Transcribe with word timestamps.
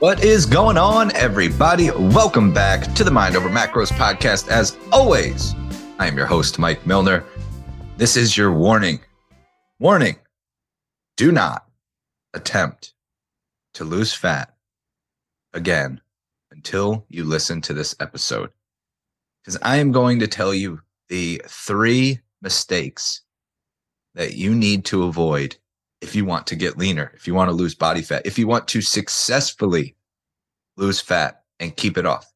What 0.00 0.24
is 0.24 0.44
going 0.44 0.76
on, 0.76 1.14
everybody? 1.14 1.90
Welcome 1.92 2.52
back 2.52 2.94
to 2.94 3.04
the 3.04 3.12
Mind 3.12 3.36
Over 3.36 3.48
Macros 3.48 3.92
podcast. 3.92 4.48
As 4.48 4.76
always, 4.90 5.54
I 6.00 6.08
am 6.08 6.16
your 6.16 6.26
host, 6.26 6.58
Mike 6.58 6.84
Milner. 6.84 7.24
This 7.96 8.16
is 8.16 8.36
your 8.36 8.52
warning. 8.52 9.00
Warning 9.78 10.16
do 11.16 11.30
not 11.30 11.66
attempt 12.34 12.92
to 13.74 13.84
lose 13.84 14.12
fat 14.12 14.52
again 15.52 16.00
until 16.50 17.06
you 17.08 17.22
listen 17.22 17.60
to 17.62 17.72
this 17.72 17.94
episode. 18.00 18.50
Because 19.42 19.58
I 19.62 19.76
am 19.76 19.92
going 19.92 20.18
to 20.18 20.26
tell 20.26 20.52
you 20.52 20.80
the 21.08 21.40
three 21.46 22.18
mistakes 22.42 23.22
that 24.16 24.34
you 24.34 24.56
need 24.56 24.84
to 24.86 25.04
avoid 25.04 25.56
if 26.04 26.14
you 26.14 26.24
want 26.26 26.46
to 26.46 26.54
get 26.54 26.76
leaner, 26.76 27.10
if 27.16 27.26
you 27.26 27.34
want 27.34 27.48
to 27.48 27.54
lose 27.54 27.74
body 27.74 28.02
fat, 28.02 28.26
if 28.26 28.38
you 28.38 28.46
want 28.46 28.68
to 28.68 28.82
successfully 28.82 29.96
lose 30.76 31.00
fat 31.00 31.42
and 31.58 31.76
keep 31.76 31.96
it 31.96 32.04
off. 32.04 32.30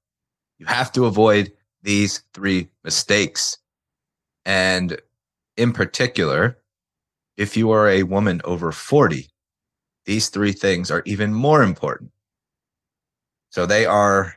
You 0.58 0.66
have 0.66 0.90
to 0.92 1.04
avoid 1.04 1.52
these 1.82 2.22
three 2.32 2.68
mistakes. 2.82 3.58
And 4.46 4.98
in 5.56 5.72
particular, 5.72 6.58
if 7.36 7.56
you 7.56 7.70
are 7.70 7.88
a 7.88 8.04
woman 8.04 8.40
over 8.44 8.72
40, 8.72 9.28
these 10.06 10.30
three 10.30 10.52
things 10.52 10.90
are 10.90 11.02
even 11.04 11.34
more 11.34 11.62
important. 11.62 12.10
So 13.50 13.66
they 13.66 13.84
are, 13.84 14.34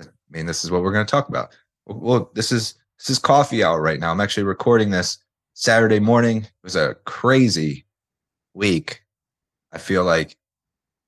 I 0.00 0.06
mean, 0.30 0.46
this 0.46 0.64
is 0.64 0.70
what 0.70 0.82
we're 0.82 0.92
going 0.92 1.06
to 1.06 1.10
talk 1.10 1.28
about. 1.28 1.54
Well, 1.86 2.30
this 2.34 2.50
is 2.50 2.74
this 2.98 3.10
is 3.10 3.18
coffee 3.18 3.62
hour 3.62 3.80
right 3.80 4.00
now. 4.00 4.10
I'm 4.10 4.20
actually 4.20 4.44
recording 4.44 4.90
this 4.90 5.18
Saturday 5.54 6.00
morning. 6.00 6.38
It 6.38 6.50
was 6.64 6.76
a 6.76 6.96
crazy 7.04 7.84
week. 8.58 9.02
I 9.72 9.78
feel 9.78 10.04
like 10.04 10.36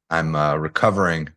I'm 0.08 0.34
uh, 0.34 0.54
recovering 0.54 1.28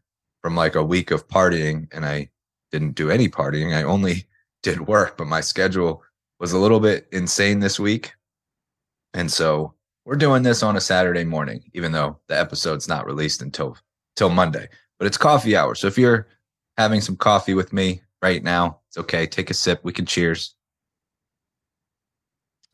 from 0.42 0.56
like 0.56 0.76
a 0.76 0.84
week 0.84 1.12
of 1.12 1.28
partying, 1.28 1.88
and 1.92 2.06
I 2.06 2.30
didn't 2.72 2.96
do 2.96 3.10
any 3.10 3.28
partying. 3.28 3.76
I 3.76 3.84
only 3.84 4.26
did 4.64 4.88
work, 4.88 5.18
but 5.18 5.28
my 5.28 5.42
schedule 5.42 6.04
was 6.40 6.54
a 6.54 6.60
little 6.60 6.80
bit 6.80 7.08
insane 7.12 7.60
this 7.60 7.80
week. 7.80 8.14
And 9.14 9.32
so 9.32 9.74
we're 10.06 10.16
doing 10.16 10.44
this 10.44 10.64
on 10.64 10.78
a 10.78 10.82
Saturday 10.82 11.24
morning, 11.24 11.64
even 11.74 11.92
though 11.92 12.20
the 12.28 12.40
episode's 12.40 12.88
not 12.88 13.06
released 13.06 13.42
until 13.42 13.78
till 14.16 14.30
Monday. 14.30 14.68
But 15.00 15.08
it's 15.08 15.18
coffee 15.18 15.56
hour. 15.56 15.76
So 15.76 15.88
if 15.88 15.98
you're 15.98 16.28
having 16.78 17.02
some 17.02 17.16
coffee 17.16 17.54
with 17.54 17.74
me 17.74 18.02
right 18.22 18.44
now, 18.44 18.80
it's 18.88 18.98
okay. 18.98 19.26
Take 19.26 19.50
a 19.50 19.54
sip. 19.54 19.82
We 19.84 19.94
can 19.94 20.06
cheers. 20.06 20.56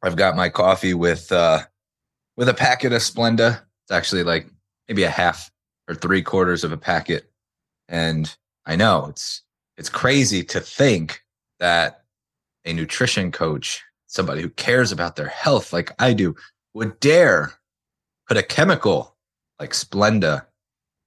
I've 0.02 0.16
got 0.16 0.36
my 0.36 0.50
coffee 0.50 0.94
with 0.94 1.32
uh 1.32 1.64
with 2.40 2.48
a 2.48 2.54
packet 2.54 2.94
of 2.94 3.02
Splenda. 3.02 3.62
It's 3.84 3.92
actually 3.92 4.24
like 4.24 4.48
maybe 4.88 5.04
a 5.04 5.10
half 5.10 5.52
or 5.90 5.94
three 5.94 6.22
quarters 6.22 6.64
of 6.64 6.72
a 6.72 6.78
packet. 6.78 7.30
And 7.90 8.34
I 8.66 8.78
know 8.78 9.08
it's 9.08 9.44
it's 9.78 9.90
crazy 9.90 10.44
to 10.46 10.62
think 10.62 11.22
that 11.60 12.04
a 12.64 12.72
nutrition 12.72 13.34
coach, 13.34 13.84
somebody 14.08 14.42
who 14.42 14.50
cares 14.50 14.94
about 14.94 15.18
their 15.18 15.28
health 15.28 15.74
like 15.74 15.92
I 16.00 16.14
do, 16.14 16.34
would 16.74 16.98
dare 17.02 17.52
put 18.26 18.38
a 18.38 18.44
chemical 18.44 19.18
like 19.60 19.72
Splenda 19.72 20.46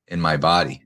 in 0.09 0.21
my 0.21 0.37
body. 0.37 0.85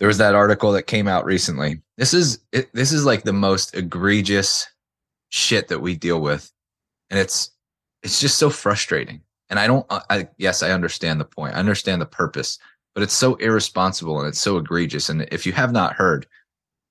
There 0.00 0.08
was 0.08 0.18
that 0.18 0.34
article 0.34 0.72
that 0.72 0.88
came 0.88 1.06
out 1.06 1.24
recently. 1.24 1.82
This 1.98 2.12
is 2.12 2.40
it, 2.50 2.72
this 2.72 2.90
is 2.90 3.04
like 3.04 3.22
the 3.22 3.32
most 3.32 3.76
egregious 3.76 4.66
shit 5.28 5.68
that 5.68 5.82
we 5.82 5.94
deal 5.94 6.20
with, 6.20 6.50
and 7.10 7.20
it's 7.20 7.52
it's 8.08 8.20
just 8.20 8.38
so 8.38 8.48
frustrating. 8.48 9.20
And 9.50 9.58
I 9.58 9.66
don't. 9.66 9.86
I 9.90 10.28
yes, 10.38 10.62
I 10.62 10.70
understand 10.70 11.20
the 11.20 11.24
point. 11.24 11.54
I 11.54 11.58
understand 11.58 12.02
the 12.02 12.06
purpose, 12.06 12.58
but 12.94 13.02
it's 13.02 13.14
so 13.14 13.34
irresponsible 13.36 14.18
and 14.18 14.28
it's 14.28 14.40
so 14.40 14.56
egregious. 14.56 15.08
And 15.08 15.22
if 15.30 15.46
you 15.46 15.52
have 15.52 15.72
not 15.72 15.94
heard, 15.94 16.26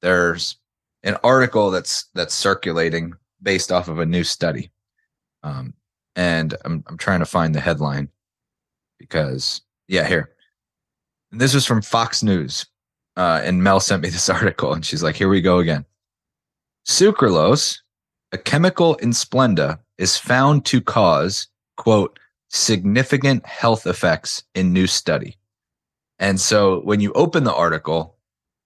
there's 0.01 0.57
an 1.03 1.17
article 1.23 1.71
that's 1.71 2.05
that's 2.13 2.33
circulating 2.33 3.13
based 3.41 3.71
off 3.71 3.87
of 3.87 3.99
a 3.99 4.05
new 4.05 4.23
study. 4.23 4.71
Um, 5.43 5.73
and 6.15 6.55
I'm 6.65 6.83
I'm 6.87 6.97
trying 6.97 7.19
to 7.19 7.25
find 7.25 7.53
the 7.53 7.59
headline 7.59 8.09
because 8.99 9.61
yeah, 9.87 10.07
here. 10.07 10.31
And 11.31 11.41
this 11.41 11.53
was 11.53 11.65
from 11.65 11.81
Fox 11.81 12.23
News. 12.23 12.65
Uh, 13.15 13.41
and 13.43 13.63
Mel 13.63 13.79
sent 13.79 14.03
me 14.03 14.09
this 14.11 14.29
article, 14.29 14.73
and 14.73 14.85
she's 14.85 15.03
like, 15.03 15.15
"Here 15.15 15.29
we 15.29 15.41
go 15.41 15.59
again." 15.59 15.85
Sucralose, 16.87 17.79
a 18.31 18.37
chemical 18.37 18.95
in 18.95 19.11
Splenda, 19.11 19.79
is 19.97 20.17
found 20.17 20.65
to 20.65 20.81
cause 20.81 21.47
quote 21.75 22.19
significant 22.49 23.45
health 23.45 23.85
effects 23.85 24.43
in 24.55 24.73
new 24.73 24.87
study. 24.87 25.37
And 26.19 26.39
so 26.39 26.81
when 26.81 26.99
you 26.99 27.11
open 27.13 27.43
the 27.43 27.53
article, 27.53 28.17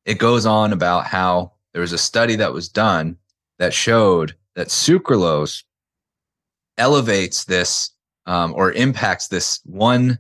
it 0.06 0.18
goes 0.18 0.46
on 0.46 0.74
about 0.74 1.06
how 1.06 1.54
there 1.74 1.82
was 1.82 1.94
a 1.94 1.98
study 1.98 2.36
that 2.38 2.54
was 2.54 2.70
done 2.70 3.18
that 3.60 3.74
showed 3.74 4.36
that 4.56 4.68
sucralose 4.68 5.64
elevates 6.78 7.46
this 7.46 7.92
um, 8.26 8.54
or 8.56 8.72
impacts 8.74 9.28
this 9.28 9.60
one 9.66 10.20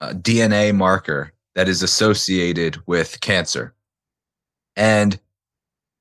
uh, 0.00 0.12
DNA 0.12 0.74
marker 0.74 1.32
that 1.54 1.68
is 1.68 1.82
associated 1.82 2.78
with 2.86 3.20
cancer. 3.20 3.74
And 4.76 5.18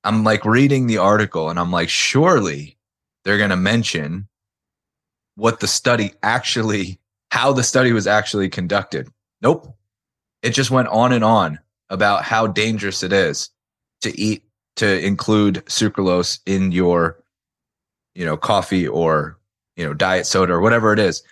I'm 0.03 0.23
like 0.23 0.45
reading 0.45 0.87
the 0.87 0.97
article 0.97 1.49
and 1.49 1.59
I'm 1.59 1.71
like, 1.71 1.89
surely 1.89 2.77
they're 3.23 3.37
going 3.37 3.49
to 3.49 3.57
mention 3.57 4.27
what 5.35 5.59
the 5.59 5.67
study 5.67 6.13
actually, 6.23 6.99
how 7.31 7.53
the 7.53 7.63
study 7.63 7.91
was 7.91 8.07
actually 8.07 8.49
conducted. 8.49 9.09
Nope. 9.41 9.75
It 10.41 10.51
just 10.51 10.71
went 10.71 10.87
on 10.89 11.11
and 11.11 11.23
on 11.23 11.59
about 11.89 12.23
how 12.23 12.47
dangerous 12.47 13.03
it 13.03 13.13
is 13.13 13.49
to 14.01 14.17
eat, 14.19 14.43
to 14.77 15.05
include 15.05 15.55
sucralose 15.65 16.39
in 16.45 16.71
your, 16.71 17.21
you 18.15 18.25
know, 18.25 18.37
coffee 18.37 18.87
or 18.87 19.39
you 19.79 19.85
know, 19.85 19.93
diet 19.93 20.25
soda 20.25 20.51
or 20.51 20.59
whatever 20.59 20.91
it 20.91 20.99
is. 20.99 21.23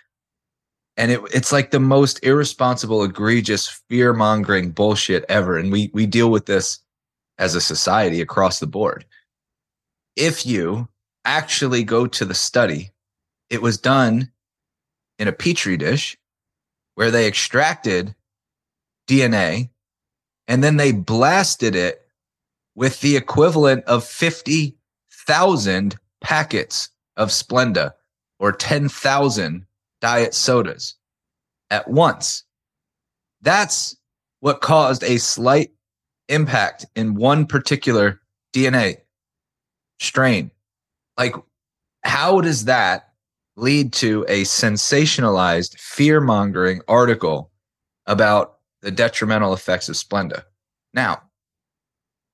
And 0.96 1.12
it, 1.12 1.20
it's 1.34 1.52
like 1.52 1.70
the 1.70 1.78
most 1.78 2.18
irresponsible, 2.24 3.04
egregious, 3.04 3.68
fear 3.90 4.14
mongering 4.14 4.70
bullshit 4.70 5.26
ever. 5.28 5.58
And 5.58 5.70
we, 5.70 5.90
we 5.92 6.06
deal 6.06 6.30
with 6.30 6.46
this 6.46 6.80
as 7.36 7.54
a 7.54 7.60
society 7.60 8.22
across 8.22 8.58
the 8.58 8.66
board. 8.66 9.04
If 10.16 10.46
you 10.46 10.88
actually 11.28 11.84
go 11.84 12.06
to 12.06 12.24
the 12.24 12.34
study, 12.34 12.90
it 13.50 13.60
was 13.60 13.76
done 13.76 14.32
in 15.18 15.28
a 15.28 15.32
petri 15.32 15.76
dish 15.76 16.16
where 16.94 17.10
they 17.10 17.28
extracted 17.28 18.14
DNA 19.06 19.68
and 20.46 20.64
then 20.64 20.78
they 20.78 20.90
blasted 20.90 21.74
it 21.74 22.00
with 22.74 23.00
the 23.02 23.16
equivalent 23.16 23.84
of 23.84 24.04
50,000 24.04 25.96
packets 26.22 26.88
of 27.16 27.28
Splenda 27.28 27.92
or 28.38 28.52
10,000 28.52 29.66
diet 30.00 30.34
sodas 30.34 30.94
at 31.68 31.88
once. 31.88 32.44
That's 33.42 33.96
what 34.40 34.62
caused 34.62 35.04
a 35.04 35.18
slight 35.18 35.72
impact 36.28 36.86
in 36.96 37.14
one 37.14 37.46
particular 37.46 38.20
DNA 38.54 39.02
strain. 40.00 40.52
Like, 41.18 41.34
how 42.04 42.40
does 42.40 42.64
that 42.66 43.12
lead 43.56 43.92
to 43.94 44.24
a 44.28 44.42
sensationalized, 44.42 45.78
fear 45.78 46.20
mongering 46.20 46.80
article 46.86 47.50
about 48.06 48.58
the 48.80 48.92
detrimental 48.92 49.52
effects 49.52 49.88
of 49.88 49.96
Splenda? 49.96 50.44
Now, 50.94 51.22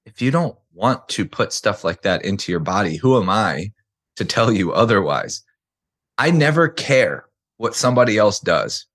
if 0.04 0.20
you 0.20 0.30
don't 0.30 0.56
want 0.74 1.08
to 1.08 1.24
put 1.24 1.52
stuff 1.52 1.82
like 1.82 2.02
that 2.02 2.24
into 2.24 2.52
your 2.52 2.60
body, 2.60 2.96
who 2.96 3.20
am 3.20 3.30
I 3.30 3.72
to 4.16 4.24
tell 4.24 4.52
you 4.52 4.72
otherwise? 4.72 5.42
I 6.18 6.30
never 6.30 6.68
care 6.68 7.24
what 7.56 7.74
somebody 7.74 8.18
else 8.18 8.38
does 8.38 8.86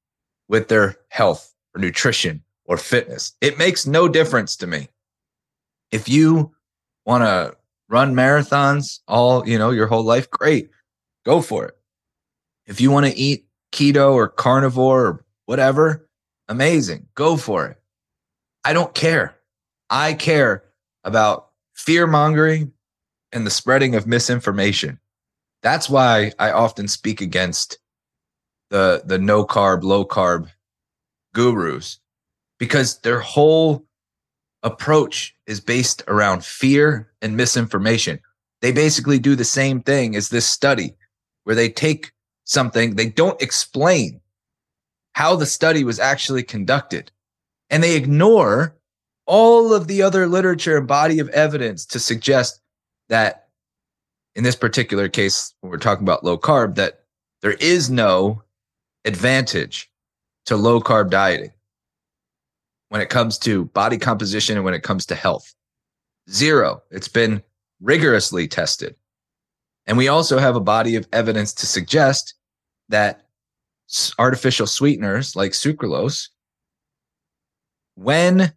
with 0.47 0.67
their 0.67 0.97
health 1.09 1.53
or 1.75 1.81
nutrition 1.81 2.44
or 2.65 2.77
fitness. 2.77 3.33
It 3.41 3.57
makes 3.57 3.88
no 3.88 4.07
difference 4.07 4.56
to 4.57 4.68
me. 4.68 4.89
If 5.91 6.07
you 6.07 6.53
want 7.06 7.24
to 7.24 7.57
run 7.89 8.13
marathons 8.13 9.00
all, 9.07 9.47
you 9.47 9.57
know, 9.57 9.71
your 9.71 9.88
whole 9.88 10.03
life, 10.03 10.30
great. 10.30 10.69
Go 11.25 11.41
for 11.41 11.65
it. 11.65 11.75
If 12.65 12.80
you 12.80 12.91
want 12.91 13.07
to 13.07 13.18
eat 13.18 13.45
keto 13.74 14.13
or 14.13 14.27
carnivore 14.27 15.06
or 15.06 15.25
whatever, 15.45 16.07
amazing. 16.47 17.07
Go 17.15 17.36
for 17.36 17.65
it. 17.65 17.77
I 18.63 18.74
don't 18.74 18.94
care. 18.94 19.36
I 19.89 20.13
care 20.13 20.63
about 21.03 21.50
fear 21.74 22.06
mongering 22.06 22.71
and 23.31 23.45
the 23.45 23.51
spreading 23.51 23.95
of 23.95 24.06
misinformation. 24.07 25.00
That's 25.62 25.89
why 25.89 26.31
I 26.39 26.51
often 26.51 26.88
speak 26.88 27.21
against 27.21 27.80
the 28.69 29.01
the 29.06 29.18
no 29.18 29.45
carb, 29.45 29.83
low 29.83 30.06
carb 30.06 30.50
gurus 31.33 32.00
because 32.59 33.00
their 33.00 33.19
whole 33.19 33.86
approach 34.63 35.35
is 35.47 35.59
based 35.59 36.03
around 36.07 36.44
fear 36.44 37.09
and 37.21 37.35
misinformation. 37.35 38.19
They 38.61 38.71
basically 38.71 39.19
do 39.19 39.35
the 39.35 39.45
same 39.45 39.81
thing 39.81 40.15
as 40.15 40.29
this 40.29 40.50
study 40.50 40.95
where 41.44 41.56
they 41.56 41.69
take 41.69 42.11
something, 42.44 42.95
they 42.95 43.09
don't 43.09 43.41
explain 43.41 44.19
how 45.13 45.35
the 45.35 45.45
study 45.45 45.83
was 45.83 46.00
actually 46.00 46.44
conducted. 46.44 47.11
And 47.69 47.83
they 47.83 47.95
ignore 47.95 48.75
all 49.25 49.73
of 49.73 49.88
the 49.88 50.01
other 50.01 50.27
literature 50.27 50.77
and 50.77 50.88
body 50.88 51.19
of 51.19 51.29
evidence 51.29 51.85
to 51.85 52.00
suggest 52.00 52.62
that 53.09 53.47
in 54.35 54.44
this 54.44 54.55
particular 54.55 55.07
case, 55.07 55.53
when 55.62 55.71
we're 55.71 55.77
talking 55.77 56.03
about 56.03 56.23
low 56.23 56.38
carb, 56.38 56.75
that 56.75 57.01
there 57.41 57.53
is 57.53 57.89
no 57.89 58.44
advantage 59.05 59.89
to 60.45 60.55
low 60.55 60.79
carb 60.79 61.09
dieting 61.09 61.51
when 62.89 63.01
it 63.01 63.09
comes 63.09 63.38
to 63.39 63.65
body 63.65 63.97
composition 63.97 64.57
and 64.57 64.65
when 64.65 64.74
it 64.74 64.83
comes 64.83 65.06
to 65.07 65.15
health. 65.15 65.53
Zero. 66.30 66.81
It's 66.91 67.07
been 67.07 67.41
rigorously 67.81 68.47
tested. 68.47 68.95
And 69.88 69.97
we 69.97 70.07
also 70.07 70.38
have 70.38 70.56
a 70.56 70.62
body 70.62 70.95
of 70.95 71.07
evidence 71.13 71.53
to 71.56 71.65
suggest 71.65 72.36
that 72.89 73.25
artificial 74.19 74.68
sweeteners 74.68 75.36
like 75.36 75.51
sucralose, 75.51 76.30
when 77.95 78.53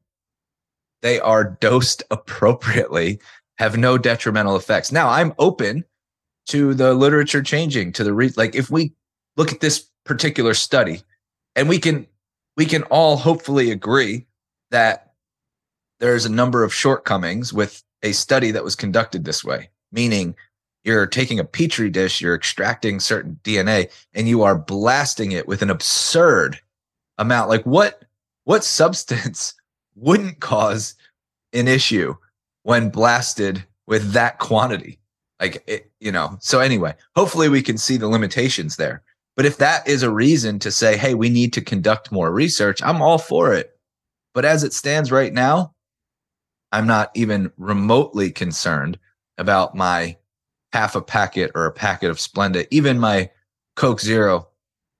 they 1.00 1.19
are 1.20 1.44
dosed 1.61 2.02
appropriately, 2.11 3.19
have 3.58 3.76
no 3.76 3.99
detrimental 3.99 4.56
effects. 4.56 4.93
Now, 4.93 5.08
I'm 5.08 5.34
open 5.38 5.84
to 6.46 6.75
the 6.75 6.94
literature 6.94 7.43
changing 7.43 7.93
to 7.93 8.05
the 8.05 8.12
re- 8.12 8.32
like 8.37 8.55
if 8.55 8.70
we 8.70 8.93
look 9.37 9.52
at 9.52 9.61
this 9.61 9.88
particular 10.05 10.55
study 10.55 11.02
and 11.55 11.69
we 11.69 11.79
can 11.79 12.06
we 12.56 12.66
can 12.66 12.82
all 12.84 13.16
hopefully 13.16 13.70
agree 13.70 14.26
that 14.70 15.12
there's 16.00 16.25
a 16.25 16.32
number 16.32 16.64
of 16.64 16.75
shortcomings 16.75 17.52
with 17.52 17.82
a 18.02 18.12
study 18.12 18.50
that 18.50 18.64
was 18.64 18.75
conducted 18.75 19.25
this 19.25 19.44
way, 19.44 19.70
meaning 19.93 20.34
you're 20.84 21.06
taking 21.06 21.38
a 21.38 21.44
petri 21.44 21.90
dish, 21.90 22.20
you're 22.20 22.34
extracting 22.34 22.99
certain 22.99 23.38
DNA, 23.44 23.90
and 24.14 24.28
you 24.28 24.43
are 24.43 24.58
blasting 24.58 25.32
it 25.32 25.46
with 25.46 25.62
an 25.62 25.70
absurd 25.70 26.58
amount. 27.19 27.49
Like 27.49 27.64
what 27.64 28.02
what 28.44 28.64
substance 28.64 29.55
wouldn't 29.94 30.40
cause 30.40 30.94
an 31.52 31.69
issue 31.69 32.14
when 32.64 32.90
blasted 32.90 33.64
with 33.87 34.12
that 34.12 34.38
quantity? 34.38 34.98
Like 35.40 35.62
it, 35.66 35.90
you 36.00 36.12
know. 36.12 36.37
So 36.40 36.60
anyway, 36.60 36.94
hopefully 37.14 37.48
we 37.48 37.62
can 37.62 37.78
see 37.78 37.96
the 37.96 38.08
limitations 38.08 38.76
there. 38.76 39.02
But 39.37 39.46
if 39.46 39.56
that 39.58 39.87
is 39.88 40.02
a 40.02 40.12
reason 40.12 40.58
to 40.61 40.70
say, 40.70 40.96
hey, 40.96 41.14
we 41.14 41.29
need 41.29 41.52
to 41.55 41.62
conduct 41.62 42.12
more 42.12 42.32
research, 42.32 42.82
I'm 42.82 43.00
all 43.00 43.19
for 43.19 43.55
it. 43.55 43.70
But 44.34 44.44
as 44.44 44.62
it 44.62 44.73
stands 44.73 45.11
right 45.11 45.32
now, 45.32 45.75
I'm 46.70 46.87
not 46.87 47.11
even 47.14 47.52
remotely 47.56 48.31
concerned 48.31 48.99
about 49.38 49.75
my 49.75 50.17
half 50.73 50.94
a 50.94 51.02
packet 51.02 51.50
or 51.55 51.67
a 51.67 51.73
packet 51.73 52.11
of 52.11 52.17
Splenda, 52.17 52.67
even 52.70 52.99
my 52.99 53.31
Coke 53.76 54.00
Zero 54.00 54.49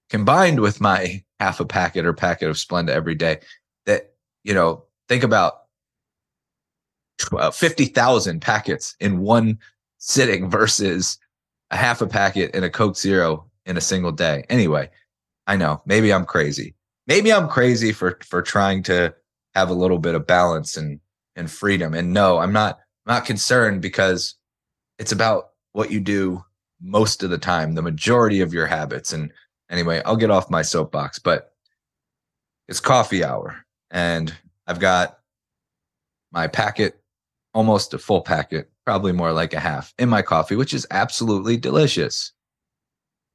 combined 0.09 0.59
with 0.59 0.81
my 0.81 1.23
half 1.39 1.59
a 1.59 1.65
packet 1.65 2.05
or 2.05 2.13
packet 2.13 2.49
of 2.49 2.55
Splenda 2.55 2.89
every 2.89 3.15
day. 3.15 3.39
That, 3.85 4.13
you 4.43 4.53
know, 4.53 4.85
think 5.09 5.23
about 5.23 5.53
uh, 7.31 7.51
50,000 7.51 8.39
packets 8.39 8.95
in 8.99 9.19
one 9.19 9.57
sitting 9.97 10.49
versus 10.51 11.17
a 11.71 11.77
half 11.77 12.01
a 12.01 12.07
packet 12.07 12.51
and 12.53 12.63
a 12.63 12.69
Coke 12.69 12.97
Zero 12.97 13.49
in 13.65 13.77
a 13.77 13.81
single 13.81 14.11
day. 14.11 14.45
Anyway, 14.49 14.89
I 15.47 15.55
know 15.55 15.81
maybe 15.85 16.13
I'm 16.13 16.25
crazy. 16.25 16.75
Maybe 17.07 17.31
I'm 17.33 17.49
crazy 17.49 17.91
for 17.91 18.19
for 18.23 18.41
trying 18.41 18.83
to 18.83 19.13
have 19.55 19.69
a 19.69 19.73
little 19.73 19.99
bit 19.99 20.15
of 20.15 20.27
balance 20.27 20.77
and 20.77 20.99
and 21.35 21.49
freedom. 21.49 21.93
And 21.93 22.13
no, 22.13 22.37
I'm 22.37 22.53
not 22.53 22.79
not 23.05 23.25
concerned 23.25 23.81
because 23.81 24.35
it's 24.99 25.11
about 25.11 25.49
what 25.73 25.91
you 25.91 25.99
do 25.99 26.43
most 26.81 27.23
of 27.23 27.29
the 27.29 27.37
time, 27.37 27.75
the 27.75 27.81
majority 27.81 28.41
of 28.41 28.53
your 28.53 28.67
habits. 28.67 29.13
And 29.13 29.31
anyway, 29.69 30.01
I'll 30.05 30.15
get 30.15 30.31
off 30.31 30.49
my 30.49 30.61
soapbox, 30.61 31.19
but 31.19 31.53
it's 32.67 32.79
coffee 32.79 33.23
hour 33.23 33.65
and 33.91 34.33
I've 34.67 34.79
got 34.79 35.19
my 36.31 36.47
packet, 36.47 37.01
almost 37.53 37.93
a 37.93 37.99
full 37.99 38.21
packet, 38.21 38.71
probably 38.85 39.11
more 39.11 39.33
like 39.33 39.53
a 39.53 39.59
half 39.59 39.93
in 39.99 40.09
my 40.09 40.21
coffee, 40.21 40.55
which 40.55 40.73
is 40.73 40.87
absolutely 40.91 41.57
delicious. 41.57 42.31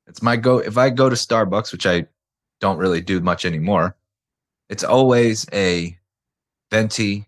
It's 0.08 0.22
my 0.22 0.36
go. 0.36 0.58
If 0.58 0.78
I 0.78 0.90
go 0.90 1.08
to 1.08 1.14
Starbucks, 1.14 1.70
which 1.70 1.86
I 1.86 2.06
don't 2.60 2.78
really 2.78 3.00
do 3.00 3.20
much 3.20 3.44
anymore, 3.44 3.96
it's 4.68 4.84
always 4.84 5.46
a 5.52 5.96
venti 6.70 7.26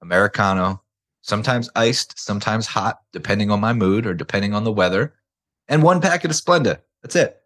Americano 0.00 0.82
sometimes 1.22 1.68
iced, 1.76 2.18
sometimes 2.18 2.66
hot, 2.66 3.02
depending 3.12 3.50
on 3.50 3.60
my 3.60 3.72
mood 3.72 4.06
or 4.06 4.14
depending 4.14 4.54
on 4.54 4.64
the 4.64 4.72
weather, 4.72 5.14
and 5.68 5.82
one 5.82 6.00
packet 6.00 6.30
of 6.30 6.36
Splenda. 6.36 6.80
That's 7.02 7.16
it. 7.16 7.42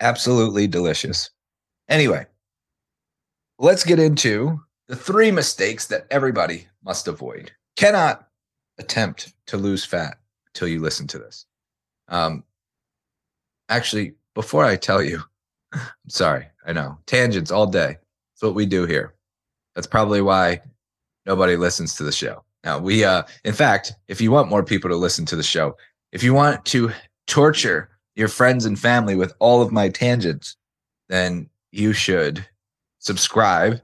Absolutely 0.00 0.66
delicious. 0.66 1.30
Anyway, 1.88 2.26
let's 3.58 3.84
get 3.84 3.98
into 3.98 4.60
the 4.88 4.96
three 4.96 5.30
mistakes 5.30 5.86
that 5.86 6.06
everybody 6.10 6.66
must 6.84 7.08
avoid. 7.08 7.52
Cannot 7.76 8.28
attempt 8.78 9.32
to 9.46 9.56
lose 9.56 9.84
fat 9.84 10.18
until 10.48 10.68
you 10.68 10.80
listen 10.80 11.06
to 11.06 11.18
this. 11.18 11.46
Um, 12.12 12.44
actually, 13.68 14.14
before 14.34 14.64
I 14.64 14.76
tell 14.76 15.02
you, 15.02 15.20
I'm 15.72 15.80
sorry, 16.08 16.46
I 16.64 16.72
know 16.72 16.98
tangents 17.06 17.50
all 17.50 17.66
day. 17.66 17.96
That's 17.96 18.42
what 18.42 18.54
we 18.54 18.66
do 18.66 18.86
here. 18.86 19.14
That's 19.74 19.86
probably 19.86 20.20
why 20.20 20.60
nobody 21.26 21.56
listens 21.56 21.94
to 21.96 22.04
the 22.04 22.12
show. 22.12 22.44
Now, 22.62 22.78
we, 22.78 23.02
uh, 23.02 23.22
in 23.44 23.54
fact, 23.54 23.94
if 24.06 24.20
you 24.20 24.30
want 24.30 24.50
more 24.50 24.62
people 24.62 24.90
to 24.90 24.96
listen 24.96 25.24
to 25.26 25.36
the 25.36 25.42
show, 25.42 25.76
if 26.12 26.22
you 26.22 26.34
want 26.34 26.64
to 26.66 26.92
torture 27.26 27.88
your 28.14 28.28
friends 28.28 28.66
and 28.66 28.78
family 28.78 29.16
with 29.16 29.32
all 29.38 29.62
of 29.62 29.72
my 29.72 29.88
tangents, 29.88 30.56
then 31.08 31.48
you 31.72 31.94
should 31.94 32.46
subscribe 32.98 33.80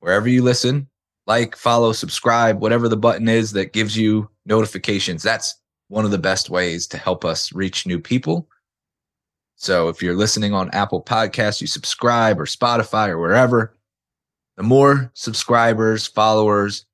wherever 0.00 0.28
you 0.28 0.42
listen, 0.42 0.88
like, 1.28 1.54
follow, 1.54 1.92
subscribe, 1.92 2.60
whatever 2.60 2.88
the 2.88 2.96
button 2.96 3.28
is 3.28 3.52
that 3.52 3.72
gives 3.72 3.96
you 3.96 4.28
notifications. 4.44 5.22
That's 5.22 5.61
one 5.92 6.06
of 6.06 6.10
the 6.10 6.16
best 6.16 6.48
ways 6.48 6.86
to 6.86 6.96
help 6.96 7.22
us 7.22 7.52
reach 7.52 7.86
new 7.86 8.00
people. 8.00 8.48
So 9.56 9.90
if 9.90 10.02
you're 10.02 10.16
listening 10.16 10.54
on 10.54 10.70
Apple 10.70 11.02
Podcasts, 11.02 11.60
you 11.60 11.66
subscribe 11.66 12.40
or 12.40 12.46
Spotify 12.46 13.08
or 13.08 13.18
wherever 13.18 13.76
the 14.56 14.62
more 14.62 15.10
subscribers, 15.12 16.06
followers, 16.06 16.86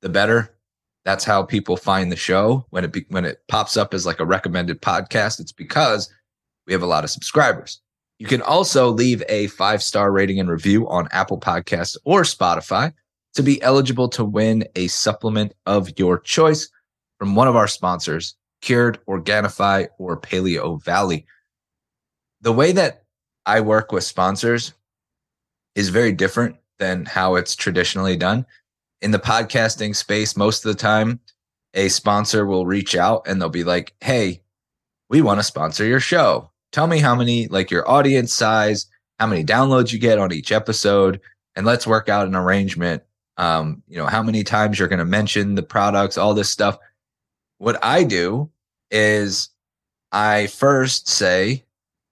the 0.00 0.08
better. 0.08 0.56
That's 1.04 1.22
how 1.22 1.42
people 1.42 1.76
find 1.76 2.10
the 2.10 2.16
show 2.16 2.64
when 2.70 2.82
it 2.82 2.92
be, 2.92 3.04
when 3.10 3.26
it 3.26 3.42
pops 3.46 3.76
up 3.76 3.92
as 3.92 4.06
like 4.06 4.20
a 4.20 4.26
recommended 4.26 4.80
podcast. 4.80 5.38
It's 5.38 5.52
because 5.52 6.10
we 6.66 6.72
have 6.72 6.82
a 6.82 6.86
lot 6.86 7.04
of 7.04 7.10
subscribers. 7.10 7.82
You 8.18 8.26
can 8.26 8.40
also 8.40 8.88
leave 8.88 9.22
a 9.28 9.48
five 9.48 9.82
star 9.82 10.10
rating 10.10 10.40
and 10.40 10.48
review 10.48 10.88
on 10.88 11.08
Apple 11.12 11.38
Podcasts 11.38 11.96
or 12.04 12.22
Spotify 12.22 12.94
to 13.34 13.42
be 13.42 13.60
eligible 13.60 14.08
to 14.08 14.24
win 14.24 14.64
a 14.76 14.86
supplement 14.86 15.52
of 15.66 15.90
your 15.98 16.18
choice 16.18 16.70
from 17.18 17.34
one 17.34 17.48
of 17.48 17.56
our 17.56 17.68
sponsors, 17.68 18.34
Cured, 18.62 18.98
Organifi, 19.06 19.88
or 19.98 20.20
Paleo 20.20 20.82
Valley. 20.82 21.26
The 22.40 22.52
way 22.52 22.72
that 22.72 23.04
I 23.44 23.60
work 23.60 23.92
with 23.92 24.04
sponsors 24.04 24.72
is 25.74 25.88
very 25.88 26.12
different 26.12 26.56
than 26.78 27.04
how 27.04 27.36
it's 27.36 27.54
traditionally 27.54 28.16
done. 28.16 28.46
In 29.02 29.10
the 29.10 29.18
podcasting 29.18 29.94
space, 29.94 30.36
most 30.36 30.64
of 30.64 30.72
the 30.72 30.80
time, 30.80 31.20
a 31.74 31.88
sponsor 31.88 32.46
will 32.46 32.66
reach 32.66 32.96
out 32.96 33.22
and 33.26 33.40
they'll 33.40 33.48
be 33.48 33.64
like, 33.64 33.94
Hey, 34.00 34.42
we 35.08 35.22
want 35.22 35.38
to 35.38 35.44
sponsor 35.44 35.84
your 35.84 36.00
show. 36.00 36.50
Tell 36.72 36.86
me 36.86 36.98
how 36.98 37.14
many, 37.14 37.46
like 37.48 37.70
your 37.70 37.88
audience 37.88 38.34
size, 38.34 38.86
how 39.18 39.26
many 39.26 39.44
downloads 39.44 39.92
you 39.92 39.98
get 39.98 40.18
on 40.18 40.32
each 40.32 40.52
episode, 40.52 41.20
and 41.54 41.64
let's 41.64 41.86
work 41.86 42.08
out 42.08 42.26
an 42.26 42.34
arrangement. 42.34 43.02
Um, 43.38 43.82
you 43.86 43.96
know, 43.98 44.06
how 44.06 44.22
many 44.22 44.42
times 44.42 44.78
you're 44.78 44.88
going 44.88 44.98
to 44.98 45.04
mention 45.04 45.54
the 45.54 45.62
products, 45.62 46.18
all 46.18 46.34
this 46.34 46.50
stuff. 46.50 46.78
What 47.58 47.82
I 47.82 48.04
do 48.04 48.50
is 48.90 49.50
I 50.12 50.46
first 50.46 51.08
say, 51.08 51.64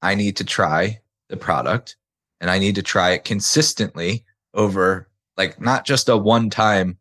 I 0.03 0.15
need 0.15 0.37
to 0.37 0.45
try 0.45 1.01
the 1.29 1.37
product 1.37 1.97
and 2.41 2.51
I 2.51 2.59
need 2.59 2.75
to 2.75 2.83
try 2.83 3.11
it 3.11 3.25
consistently 3.25 4.25
over 4.53 5.09
like 5.37 5.61
not 5.61 5.85
just 5.85 6.09
a 6.09 6.17
one 6.17 6.51
time 6.51 6.99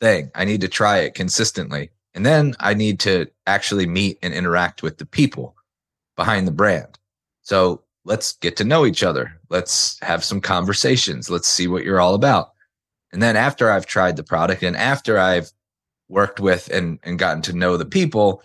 thing. 0.00 0.30
I 0.34 0.44
need 0.44 0.60
to 0.62 0.68
try 0.68 0.98
it 0.98 1.14
consistently. 1.14 1.90
And 2.14 2.24
then 2.24 2.54
I 2.60 2.74
need 2.74 2.98
to 3.00 3.26
actually 3.46 3.86
meet 3.86 4.18
and 4.22 4.32
interact 4.32 4.82
with 4.82 4.98
the 4.98 5.06
people 5.06 5.54
behind 6.16 6.46
the 6.46 6.52
brand. 6.52 6.98
So 7.42 7.82
let's 8.04 8.32
get 8.32 8.56
to 8.56 8.64
know 8.64 8.86
each 8.86 9.02
other. 9.02 9.38
Let's 9.50 9.98
have 10.00 10.24
some 10.24 10.40
conversations. 10.40 11.30
Let's 11.30 11.48
see 11.48 11.68
what 11.68 11.84
you're 11.84 12.00
all 12.00 12.14
about. 12.14 12.52
And 13.12 13.22
then 13.22 13.36
after 13.36 13.70
I've 13.70 13.86
tried 13.86 14.16
the 14.16 14.24
product 14.24 14.62
and 14.62 14.76
after 14.76 15.18
I've 15.18 15.50
worked 16.08 16.40
with 16.40 16.68
and, 16.68 16.98
and 17.02 17.18
gotten 17.18 17.42
to 17.42 17.52
know 17.52 17.76
the 17.76 17.84
people, 17.84 18.42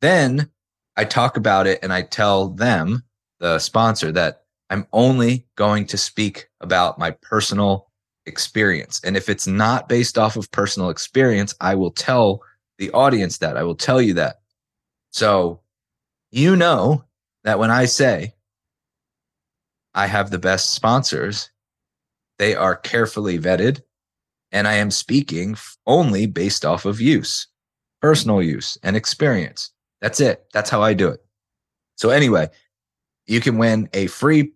then 0.00 0.50
I 0.96 1.04
talk 1.04 1.36
about 1.36 1.66
it 1.66 1.80
and 1.82 1.92
I 1.92 2.02
tell 2.02 2.48
them, 2.48 3.02
the 3.40 3.58
sponsor, 3.58 4.12
that 4.12 4.44
I'm 4.70 4.86
only 4.92 5.46
going 5.56 5.86
to 5.88 5.98
speak 5.98 6.48
about 6.60 6.98
my 6.98 7.10
personal 7.10 7.90
experience. 8.26 9.00
And 9.04 9.16
if 9.16 9.28
it's 9.28 9.46
not 9.46 9.88
based 9.88 10.16
off 10.16 10.36
of 10.36 10.50
personal 10.50 10.88
experience, 10.88 11.54
I 11.60 11.74
will 11.74 11.90
tell 11.90 12.40
the 12.78 12.90
audience 12.92 13.38
that. 13.38 13.56
I 13.56 13.62
will 13.64 13.74
tell 13.74 14.00
you 14.00 14.14
that. 14.14 14.40
So 15.10 15.60
you 16.30 16.56
know 16.56 17.04
that 17.44 17.58
when 17.58 17.70
I 17.70 17.84
say 17.84 18.34
I 19.94 20.06
have 20.06 20.30
the 20.30 20.38
best 20.38 20.72
sponsors, 20.72 21.50
They 22.38 22.54
are 22.54 22.76
carefully 22.76 23.38
vetted. 23.38 23.82
And 24.54 24.66
I 24.66 24.74
am 24.74 24.90
speaking 24.90 25.56
only 25.86 26.24
based 26.24 26.64
off 26.64 26.86
of 26.86 27.00
use, 27.00 27.46
personal 28.00 28.42
use 28.42 28.78
and 28.82 28.96
experience. 28.96 29.70
That's 30.00 30.20
it. 30.20 30.46
That's 30.54 30.70
how 30.70 30.80
I 30.80 30.94
do 30.94 31.08
it. 31.08 31.22
So, 31.96 32.08
anyway, 32.08 32.48
you 33.26 33.40
can 33.40 33.58
win 33.58 33.88
a 33.92 34.06
free 34.06 34.52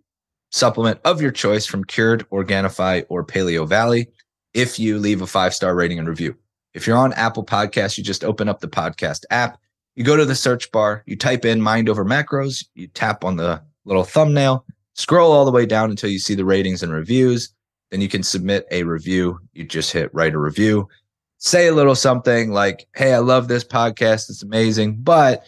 supplement 0.51 1.01
of 1.05 1.21
your 1.21 1.31
choice 1.31 1.67
from 1.67 1.85
Cured, 1.85 2.29
Organifi, 2.31 3.05
or 3.09 3.25
Paleo 3.25 3.69
Valley 3.69 4.09
if 4.55 4.79
you 4.79 4.99
leave 4.99 5.21
a 5.21 5.27
five 5.27 5.55
star 5.55 5.75
rating 5.75 5.99
and 5.99 6.09
review. 6.09 6.35
If 6.75 6.87
you're 6.87 6.97
on 6.97 7.13
Apple 7.15 7.45
Podcasts, 7.45 7.99
you 7.99 8.05
just 8.05 8.25
open 8.25 8.49
up 8.49 8.61
the 8.61 8.69
podcast 8.69 9.25
app, 9.31 9.59
you 9.97 10.05
go 10.05 10.17
to 10.17 10.25
the 10.25 10.35
search 10.35 10.71
bar, 10.71 11.03
you 11.07 11.17
type 11.17 11.45
in 11.45 11.61
mind 11.61 11.89
over 11.89 12.05
macros, 12.05 12.65
you 12.75 12.87
tap 12.87 13.25
on 13.25 13.37
the 13.37 13.61
little 13.85 14.05
thumbnail, 14.05 14.65
scroll 14.95 15.33
all 15.33 15.45
the 15.45 15.51
way 15.51 15.67
down 15.67 15.91
until 15.91 16.11
you 16.11 16.19
see 16.19 16.35
the 16.35 16.45
ratings 16.45 16.83
and 16.83 16.93
reviews. 16.93 17.53
Then 17.91 18.01
you 18.01 18.09
can 18.09 18.23
submit 18.23 18.67
a 18.71 18.83
review. 18.83 19.39
You 19.53 19.65
just 19.65 19.93
hit 19.93 20.13
write 20.13 20.35
a 20.35 20.39
review. 20.39 20.89
Say 21.39 21.69
a 21.69 21.75
little 21.75 21.95
something 21.95 22.51
like, 22.51 22.87
Hey, 22.95 23.15
I 23.15 23.19
love 23.19 23.49
this 23.49 23.65
podcast. 23.65 24.29
It's 24.29 24.43
amazing, 24.43 24.97
but 24.97 25.45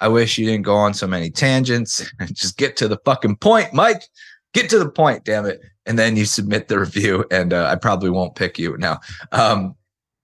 I 0.00 0.08
wish 0.08 0.38
you 0.38 0.46
didn't 0.46 0.64
go 0.64 0.74
on 0.74 0.94
so 0.94 1.06
many 1.06 1.30
tangents. 1.30 2.04
and 2.18 2.34
just 2.34 2.56
get 2.56 2.76
to 2.78 2.88
the 2.88 2.98
fucking 3.04 3.36
point, 3.36 3.72
Mike. 3.72 4.04
Get 4.52 4.70
to 4.70 4.78
the 4.78 4.88
point, 4.88 5.24
damn 5.24 5.46
it. 5.46 5.60
And 5.86 5.98
then 5.98 6.16
you 6.16 6.24
submit 6.24 6.68
the 6.68 6.78
review, 6.78 7.24
and 7.30 7.52
uh, 7.52 7.66
I 7.66 7.76
probably 7.76 8.10
won't 8.10 8.36
pick 8.36 8.58
you 8.58 8.76
now. 8.78 9.00
Um, 9.32 9.74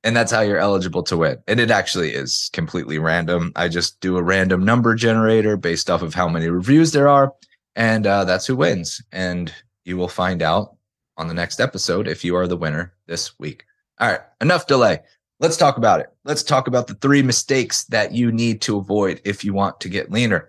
and 0.05 0.17
that's 0.17 0.33
how 0.33 0.41
you're 0.41 0.59
eligible 0.59 1.03
to 1.05 1.17
win. 1.17 1.39
And 1.47 1.61
it 1.61 1.71
actually 1.71 2.15
is 2.15 2.49
completely 2.53 2.99
random. 2.99 3.53
I 3.57 3.69
just 3.69 4.01
do 4.01 4.17
a 4.17 4.23
random 4.23 4.65
number 4.65 4.95
generator 4.95 5.57
based 5.57 5.91
off 5.91 6.03
of 6.03 6.15
how 6.15 6.29
many 6.29 6.49
reviews 6.49 6.93
there 6.93 7.09
are, 7.09 7.33
and 7.77 8.07
uh, 8.07 8.25
that's 8.25 8.47
who 8.47 8.57
wins. 8.57 9.03
And 9.13 9.53
you 9.85 9.97
will 9.97 10.09
find 10.09 10.43
out 10.43 10.77
on 11.21 11.29
the 11.29 11.35
next 11.35 11.61
episode 11.61 12.09
if 12.09 12.25
you 12.25 12.35
are 12.35 12.49
the 12.49 12.57
winner 12.57 12.95
this 13.07 13.39
week. 13.39 13.65
All 13.99 14.09
right, 14.09 14.21
enough 14.41 14.67
delay. 14.67 15.01
Let's 15.39 15.59
talk 15.59 15.77
about 15.77 16.01
it. 16.01 16.09
Let's 16.25 16.43
talk 16.43 16.67
about 16.67 16.87
the 16.87 16.95
three 16.95 17.23
mistakes 17.23 17.85
that 17.85 18.13
you 18.13 18.33
need 18.33 18.63
to 18.63 18.79
avoid 18.79 19.21
if 19.25 19.45
you 19.45 19.53
want 19.53 19.81
to 19.81 19.91
get 19.91 20.11
leaner. 20.11 20.49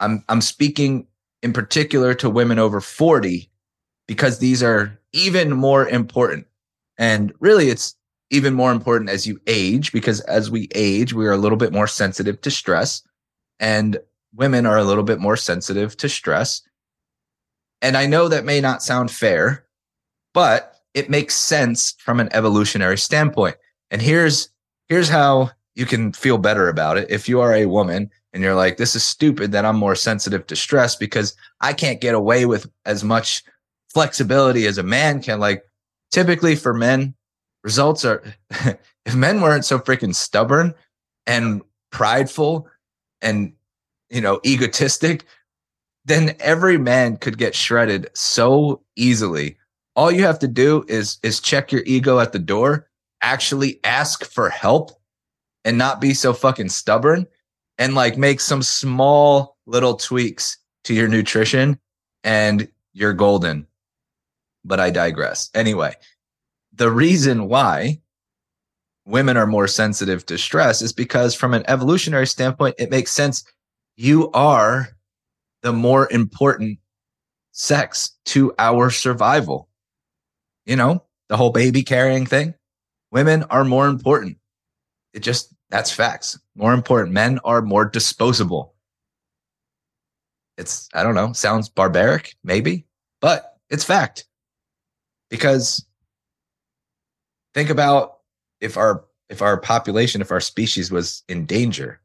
I'm 0.00 0.24
I'm 0.28 0.40
speaking 0.40 1.06
in 1.42 1.52
particular 1.52 2.14
to 2.14 2.30
women 2.30 2.58
over 2.58 2.80
40 2.80 3.50
because 4.08 4.38
these 4.38 4.62
are 4.62 4.98
even 5.12 5.52
more 5.52 5.86
important. 5.86 6.46
And 6.98 7.32
really 7.40 7.68
it's 7.68 7.94
even 8.30 8.54
more 8.54 8.72
important 8.72 9.10
as 9.10 9.26
you 9.26 9.40
age 9.46 9.92
because 9.92 10.20
as 10.20 10.50
we 10.50 10.68
age, 10.74 11.12
we 11.12 11.26
are 11.26 11.32
a 11.32 11.38
little 11.38 11.58
bit 11.58 11.72
more 11.72 11.86
sensitive 11.86 12.40
to 12.40 12.50
stress 12.50 13.02
and 13.60 13.98
women 14.34 14.64
are 14.64 14.78
a 14.78 14.84
little 14.84 15.04
bit 15.04 15.18
more 15.18 15.36
sensitive 15.36 15.96
to 15.98 16.08
stress. 16.08 16.62
And 17.82 17.96
I 17.96 18.06
know 18.06 18.28
that 18.28 18.44
may 18.44 18.60
not 18.60 18.82
sound 18.82 19.10
fair, 19.10 19.65
but 20.36 20.82
it 20.92 21.08
makes 21.08 21.34
sense 21.34 21.94
from 21.98 22.20
an 22.20 22.28
evolutionary 22.32 22.98
standpoint. 22.98 23.56
And 23.90 24.02
here's 24.02 24.50
here's 24.90 25.08
how 25.08 25.50
you 25.74 25.86
can 25.86 26.12
feel 26.12 26.36
better 26.36 26.68
about 26.68 26.98
it. 26.98 27.10
If 27.10 27.26
you 27.26 27.40
are 27.40 27.54
a 27.54 27.64
woman 27.64 28.10
and 28.34 28.42
you're 28.42 28.54
like, 28.54 28.76
this 28.76 28.94
is 28.94 29.02
stupid 29.02 29.52
that 29.52 29.64
I'm 29.64 29.78
more 29.78 29.94
sensitive 29.94 30.46
to 30.48 30.54
stress 30.54 30.94
because 30.94 31.34
I 31.62 31.72
can't 31.72 32.02
get 32.02 32.14
away 32.14 32.44
with 32.44 32.70
as 32.84 33.02
much 33.02 33.44
flexibility 33.88 34.66
as 34.66 34.76
a 34.76 34.82
man 34.82 35.22
can. 35.22 35.40
Like 35.40 35.64
typically 36.10 36.54
for 36.54 36.74
men, 36.74 37.14
results 37.64 38.04
are 38.04 38.22
if 39.06 39.14
men 39.14 39.40
weren't 39.40 39.64
so 39.64 39.78
freaking 39.78 40.14
stubborn 40.14 40.74
and 41.26 41.62
prideful 41.90 42.68
and 43.22 43.54
you 44.10 44.20
know 44.20 44.38
egotistic, 44.44 45.24
then 46.04 46.36
every 46.40 46.76
man 46.76 47.16
could 47.16 47.38
get 47.38 47.54
shredded 47.54 48.10
so 48.12 48.82
easily 48.96 49.56
all 49.96 50.12
you 50.12 50.22
have 50.22 50.38
to 50.38 50.48
do 50.48 50.84
is 50.88 51.18
is 51.22 51.40
check 51.40 51.72
your 51.72 51.82
ego 51.86 52.20
at 52.20 52.32
the 52.32 52.38
door, 52.38 52.88
actually 53.22 53.80
ask 53.82 54.24
for 54.24 54.50
help 54.50 54.92
and 55.64 55.76
not 55.76 56.00
be 56.00 56.14
so 56.14 56.32
fucking 56.32 56.68
stubborn 56.68 57.26
and 57.78 57.94
like 57.94 58.16
make 58.16 58.40
some 58.40 58.62
small 58.62 59.56
little 59.66 59.94
tweaks 59.94 60.58
to 60.84 60.94
your 60.94 61.08
nutrition 61.08 61.78
and 62.22 62.68
you're 62.92 63.14
golden. 63.14 63.66
But 64.64 64.80
I 64.80 64.90
digress. 64.90 65.50
Anyway, 65.54 65.94
the 66.72 66.90
reason 66.90 67.48
why 67.48 68.00
women 69.06 69.36
are 69.36 69.46
more 69.46 69.68
sensitive 69.68 70.26
to 70.26 70.36
stress 70.36 70.82
is 70.82 70.92
because 70.92 71.34
from 71.34 71.54
an 71.54 71.64
evolutionary 71.68 72.26
standpoint, 72.26 72.74
it 72.78 72.90
makes 72.90 73.12
sense. 73.12 73.44
You 73.96 74.30
are 74.32 74.88
the 75.62 75.72
more 75.72 76.12
important 76.12 76.78
sex 77.52 78.10
to 78.26 78.52
our 78.58 78.90
survival 78.90 79.68
you 80.66 80.76
know, 80.76 81.02
the 81.28 81.36
whole 81.36 81.50
baby 81.50 81.82
carrying 81.82 82.26
thing. 82.26 82.54
Women 83.10 83.44
are 83.44 83.64
more 83.64 83.86
important. 83.86 84.36
It 85.14 85.20
just, 85.20 85.54
that's 85.70 85.90
facts. 85.90 86.38
More 86.54 86.74
important. 86.74 87.12
Men 87.12 87.38
are 87.44 87.62
more 87.62 87.84
disposable. 87.84 88.74
It's, 90.58 90.88
I 90.92 91.02
don't 91.02 91.14
know, 91.14 91.32
sounds 91.32 91.68
barbaric, 91.68 92.34
maybe, 92.44 92.86
but 93.20 93.56
it's 93.70 93.84
fact. 93.84 94.26
Because 95.30 95.84
think 97.54 97.70
about 97.70 98.18
if 98.60 98.76
our 98.76 99.04
if 99.28 99.42
our 99.42 99.58
population, 99.58 100.20
if 100.20 100.30
our 100.30 100.40
species 100.40 100.90
was 100.90 101.24
in 101.28 101.46
danger, 101.46 102.00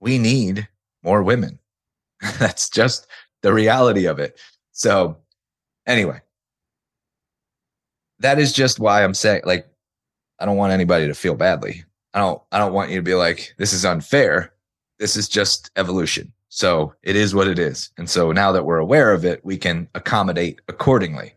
we 0.00 0.18
need 0.18 0.68
more 1.02 1.22
women. 1.22 1.58
That's 2.38 2.68
just 2.68 3.06
the 3.42 3.52
reality 3.52 4.06
of 4.06 4.18
it. 4.18 4.38
So, 4.72 5.16
anyway, 5.86 6.20
that 8.20 8.38
is 8.38 8.52
just 8.52 8.80
why 8.80 9.02
I'm 9.02 9.14
saying 9.14 9.42
like 9.44 9.66
I 10.38 10.46
don't 10.46 10.56
want 10.56 10.72
anybody 10.72 11.06
to 11.06 11.14
feel 11.14 11.34
badly. 11.34 11.84
I 12.12 12.20
don't 12.20 12.40
I 12.52 12.58
don't 12.58 12.72
want 12.72 12.90
you 12.90 12.96
to 12.96 13.02
be 13.02 13.14
like 13.14 13.54
this 13.58 13.72
is 13.72 13.84
unfair. 13.84 14.52
This 14.98 15.16
is 15.16 15.28
just 15.28 15.70
evolution. 15.76 16.32
So 16.48 16.94
it 17.02 17.16
is 17.16 17.34
what 17.34 17.48
it 17.48 17.58
is. 17.58 17.90
And 17.98 18.08
so 18.08 18.30
now 18.30 18.52
that 18.52 18.64
we're 18.64 18.78
aware 18.78 19.12
of 19.12 19.24
it, 19.24 19.44
we 19.44 19.56
can 19.56 19.88
accommodate 19.94 20.60
accordingly. 20.68 21.34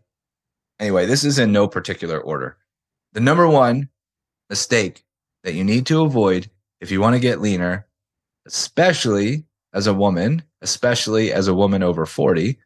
Anyway, 0.79 1.07
this 1.07 1.23
is 1.23 1.39
in 1.39 1.51
no 1.51 1.67
particular 1.67 2.19
order. 2.19 2.57
The 3.13 3.19
number 3.19 3.47
one 3.47 3.89
mistake 4.49 5.03
that 5.43 5.55
you 5.55 5.63
need 5.63 5.87
to 5.87 6.03
avoid 6.03 6.51
if 6.81 6.91
you 6.91 7.01
want 7.01 7.15
to 7.15 7.19
get 7.19 7.41
leaner, 7.41 7.87
especially 8.45 9.43
as 9.73 9.87
a 9.87 9.93
woman, 9.93 10.43
especially 10.61 11.33
as 11.33 11.47
a 11.47 11.53
woman 11.53 11.81
over 11.81 12.05
40, 12.05 12.59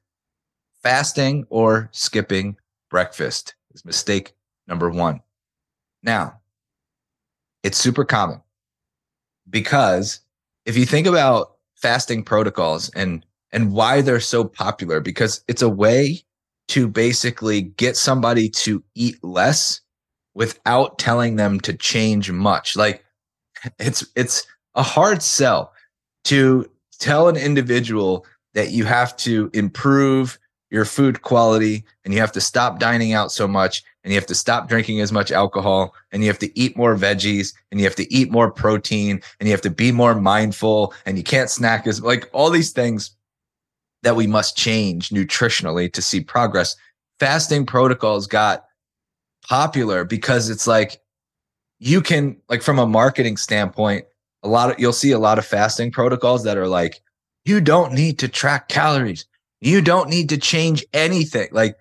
fasting 0.84 1.46
or 1.50 1.90
skipping 1.94 2.58
breakfast 2.90 3.56
is 3.74 3.86
mistake 3.86 4.34
number 4.68 4.90
one. 4.90 5.22
Now, 6.04 6.40
it's 7.64 7.78
super 7.78 8.06
common 8.06 8.42
because 9.50 10.20
if 10.66 10.78
you 10.78 10.86
think 10.86 11.08
about 11.08 11.58
fasting 11.76 12.24
protocols 12.24 12.90
and 12.96 13.26
and 13.52 13.74
why 13.74 14.02
they're 14.02 14.20
so 14.20 14.46
popular 14.46 15.02
because 15.02 15.44
it's 15.48 15.62
a 15.62 15.70
way 15.70 16.22
to 16.70 16.88
basically 16.88 17.62
get 17.62 17.98
somebody 17.98 18.50
to 18.50 18.82
eat 18.96 19.22
less 19.24 19.82
without 20.34 20.98
telling 20.98 21.36
them 21.36 21.60
to 21.60 21.74
change 21.74 22.32
much 22.32 22.76
like 22.76 23.04
it's 23.80 24.06
it's 24.16 24.46
a 24.76 24.84
hard 24.84 25.22
sell 25.22 25.74
to 26.24 26.70
tell 27.00 27.28
an 27.28 27.36
individual 27.36 28.26
that 28.54 28.72
you 28.72 28.86
have 28.86 29.16
to 29.18 29.50
improve 29.54 30.38
your 30.72 30.86
food 30.86 31.22
quality 31.22 31.84
and 32.04 32.14
you 32.14 32.20
have 32.20 32.32
to 32.32 32.42
stop 32.42 32.80
dining 32.80 33.14
out 33.14 33.32
so 33.32 33.48
much 33.48 33.84
and 34.04 34.12
you 34.12 34.18
have 34.18 34.26
to 34.26 34.36
stop 34.36 34.68
drinking 34.68 35.02
as 35.02 35.12
much 35.12 35.32
alcohol 35.32 35.94
and 36.12 36.24
you 36.24 36.30
have 36.30 36.40
to 36.40 36.60
eat 36.60 36.76
more 36.76 36.96
veggies 36.96 37.54
and 37.70 37.80
you 37.80 37.86
have 37.86 37.96
to 37.96 38.12
eat 38.12 38.32
more 38.32 38.50
protein 38.50 39.22
and 39.40 39.48
you 39.48 39.52
have 39.52 39.62
to 39.62 39.70
be 39.70 39.92
more 39.92 40.16
mindful 40.16 40.94
and 41.06 41.18
you 41.18 41.24
can't 41.24 41.50
snack 41.50 41.86
as 41.86 42.02
like 42.02 42.30
all 42.34 42.50
these 42.50 42.72
things 42.72 43.12
that 44.02 44.16
we 44.16 44.26
must 44.26 44.58
change 44.58 45.10
nutritionally 45.10 45.92
to 45.92 46.02
see 46.02 46.22
progress. 46.22 46.76
Fasting 47.20 47.66
protocols 47.66 48.26
got 48.26 48.66
popular 49.48 50.06
because 50.06 50.50
it's 50.50 50.66
like 50.66 51.02
you 51.80 52.02
can 52.02 52.38
like 52.50 52.62
from 52.62 52.80
a 52.80 52.88
marketing 52.88 53.38
standpoint, 53.38 54.06
a 54.42 54.48
lot 54.48 54.72
of 54.72 54.80
you'll 54.80 54.94
see 54.94 55.12
a 55.12 55.20
lot 55.20 55.38
of 55.38 55.46
fasting 55.46 55.92
protocols 55.92 56.44
that 56.46 56.58
are 56.58 56.68
like 56.68 57.02
you 57.46 57.60
don't 57.60 57.94
need 57.94 58.18
to 58.20 58.28
track 58.28 58.70
calories 58.70 59.26
you 59.62 59.82
don't 59.82 60.10
need 60.10 60.30
to 60.30 60.38
change 60.38 60.84
anything. 60.92 61.48
Like, 61.52 61.78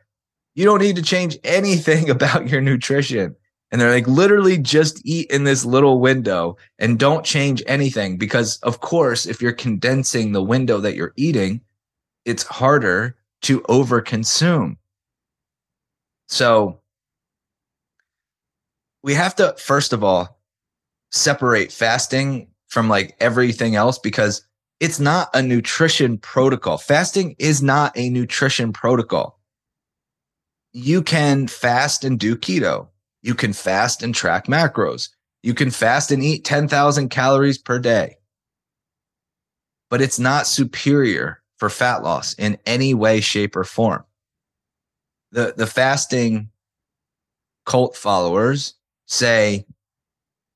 you 0.55 0.65
don't 0.65 0.83
need 0.83 0.97
to 0.97 1.03
change 1.03 1.39
anything 1.43 2.11
about 2.17 2.49
your 2.49 2.61
nutrition. 2.61 3.35
And 3.73 3.81
they're 3.81 3.93
like, 3.93 4.09
literally 4.09 4.59
just 4.59 5.01
eat 5.05 5.31
in 5.31 5.45
this 5.45 5.65
little 5.65 6.01
window 6.01 6.57
and 6.79 6.99
don't 6.99 7.25
change 7.25 7.63
anything. 7.67 8.17
Because, 8.17 8.59
of 8.59 8.81
course, 8.81 9.27
if 9.27 9.41
you're 9.41 9.53
condensing 9.53 10.33
the 10.33 10.43
window 10.43 10.79
that 10.79 10.97
you're 10.97 11.15
eating, 11.17 11.61
it's 12.25 12.43
harder 12.43 13.17
to 13.43 13.61
overconsume. 13.63 14.77
So, 16.29 16.81
we 19.03 19.15
have 19.15 19.35
to, 19.37 19.55
first 19.57 19.93
of 19.93 20.05
all, 20.05 20.41
separate 21.13 21.73
fasting 21.73 22.49
from 22.69 22.89
like 22.89 23.17
everything 23.21 23.75
else 23.75 23.99
because 23.99 24.47
it's 24.81 24.99
not 24.99 25.29
a 25.35 25.43
nutrition 25.43 26.19
protocol. 26.19 26.79
Fasting 26.79 27.37
is 27.39 27.63
not 27.63 27.93
a 27.97 28.09
nutrition 28.11 28.73
protocol. 28.73 29.39
you 30.73 31.03
can 31.03 31.47
fast 31.47 32.05
and 32.05 32.19
do 32.19 32.37
keto. 32.37 32.89
You 33.23 33.35
can 33.35 33.53
fast 33.53 34.03
and 34.03 34.15
track 34.15 34.47
macros. 34.47 35.09
You 35.43 35.55
can 35.55 35.71
fast 35.71 36.11
and 36.13 36.23
eat 36.23 36.45
10,000 36.45 37.09
calories 37.09 37.59
per 37.59 37.79
day. 37.79 38.17
But 39.89 40.01
it's 40.01 40.19
not 40.19 40.47
superior 40.47 41.43
for 41.57 41.69
fat 41.69 42.03
loss 42.03 42.35
in 42.35 42.59
any 42.67 42.95
way, 42.95 43.21
shape, 43.21 43.57
or 43.57 43.65
form. 43.65 44.05
The, 45.33 45.55
the 45.57 45.67
fasting 45.67 46.51
cult 47.67 47.97
followers 47.97 48.75
say 49.07 49.67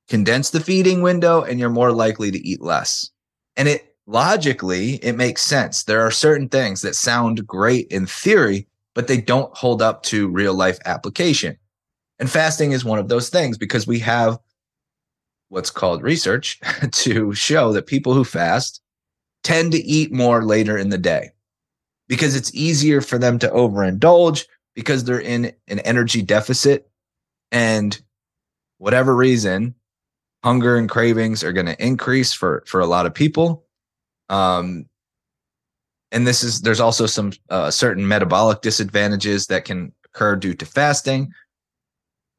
condense 0.09 0.51
the 0.51 0.61
feeding 0.61 1.03
window 1.03 1.43
and 1.43 1.59
you're 1.59 1.71
more 1.71 1.93
likely 1.93 2.31
to 2.31 2.39
eat 2.39 2.63
less. 2.63 3.11
And 3.57 3.69
it 3.69 3.94
logically, 4.07 4.95
it 4.97 5.17
makes 5.17 5.43
sense. 5.43 5.85
There 5.85 6.03
are 6.03 6.11
certain 6.11 6.49
things 6.49 6.83
that 6.83 6.95
sound 6.95 7.47
great 7.47 7.89
in 7.89 8.07
theory, 8.07 8.67
but 8.95 9.09
they 9.09 9.21
don't 9.21 9.57
hold 9.57 9.83
up 9.83 10.03
to 10.05 10.29
real 10.29 10.55
life 10.55 10.79
application. 10.85 11.57
And 12.19 12.31
fasting 12.31 12.73
is 12.73 12.85
one 12.85 12.99
of 12.99 13.09
those 13.09 13.29
things 13.29 13.59
because 13.59 13.87
we 13.87 13.99
have 14.01 14.39
what's 15.49 15.71
called 15.71 16.03
research 16.03 16.61
to 16.93 17.33
show 17.35 17.73
that 17.73 17.87
people 17.87 18.15
who 18.15 18.25
fast 18.25 18.81
tend 19.43 19.73
to 19.73 19.85
eat 19.85 20.13
more 20.13 20.45
later 20.45 20.77
in 20.77 20.89
the 20.89 20.99
day 20.99 21.31
because 22.09 22.35
it's 22.35 22.55
easier 22.55 23.01
for 23.01 23.19
them 23.19 23.39
to 23.39 23.49
overindulge 23.49 24.47
because 24.75 25.05
they're 25.05 25.21
in 25.21 25.53
an 25.69 25.79
energy 25.81 26.23
deficit 26.23 26.89
and 27.53 28.01
whatever 28.79 29.15
reason 29.15 29.75
hunger 30.43 30.77
and 30.77 30.91
cravings 30.91 31.45
are 31.45 31.53
going 31.53 31.67
to 31.67 31.85
increase 31.85 32.33
for 32.33 32.63
for 32.67 32.81
a 32.81 32.87
lot 32.87 33.07
of 33.07 33.15
people 33.15 33.64
um 34.29 34.87
and 36.15 36.27
this 36.27 36.45
is 36.45 36.61
there's 36.61 36.81
also 36.81 37.07
some 37.07 37.33
uh, 37.51 37.71
certain 37.71 38.07
metabolic 38.07 38.61
disadvantages 38.61 39.49
that 39.49 39.65
can 39.65 39.93
occur 40.05 40.37
due 40.37 40.55
to 40.55 40.65
fasting. 40.65 41.33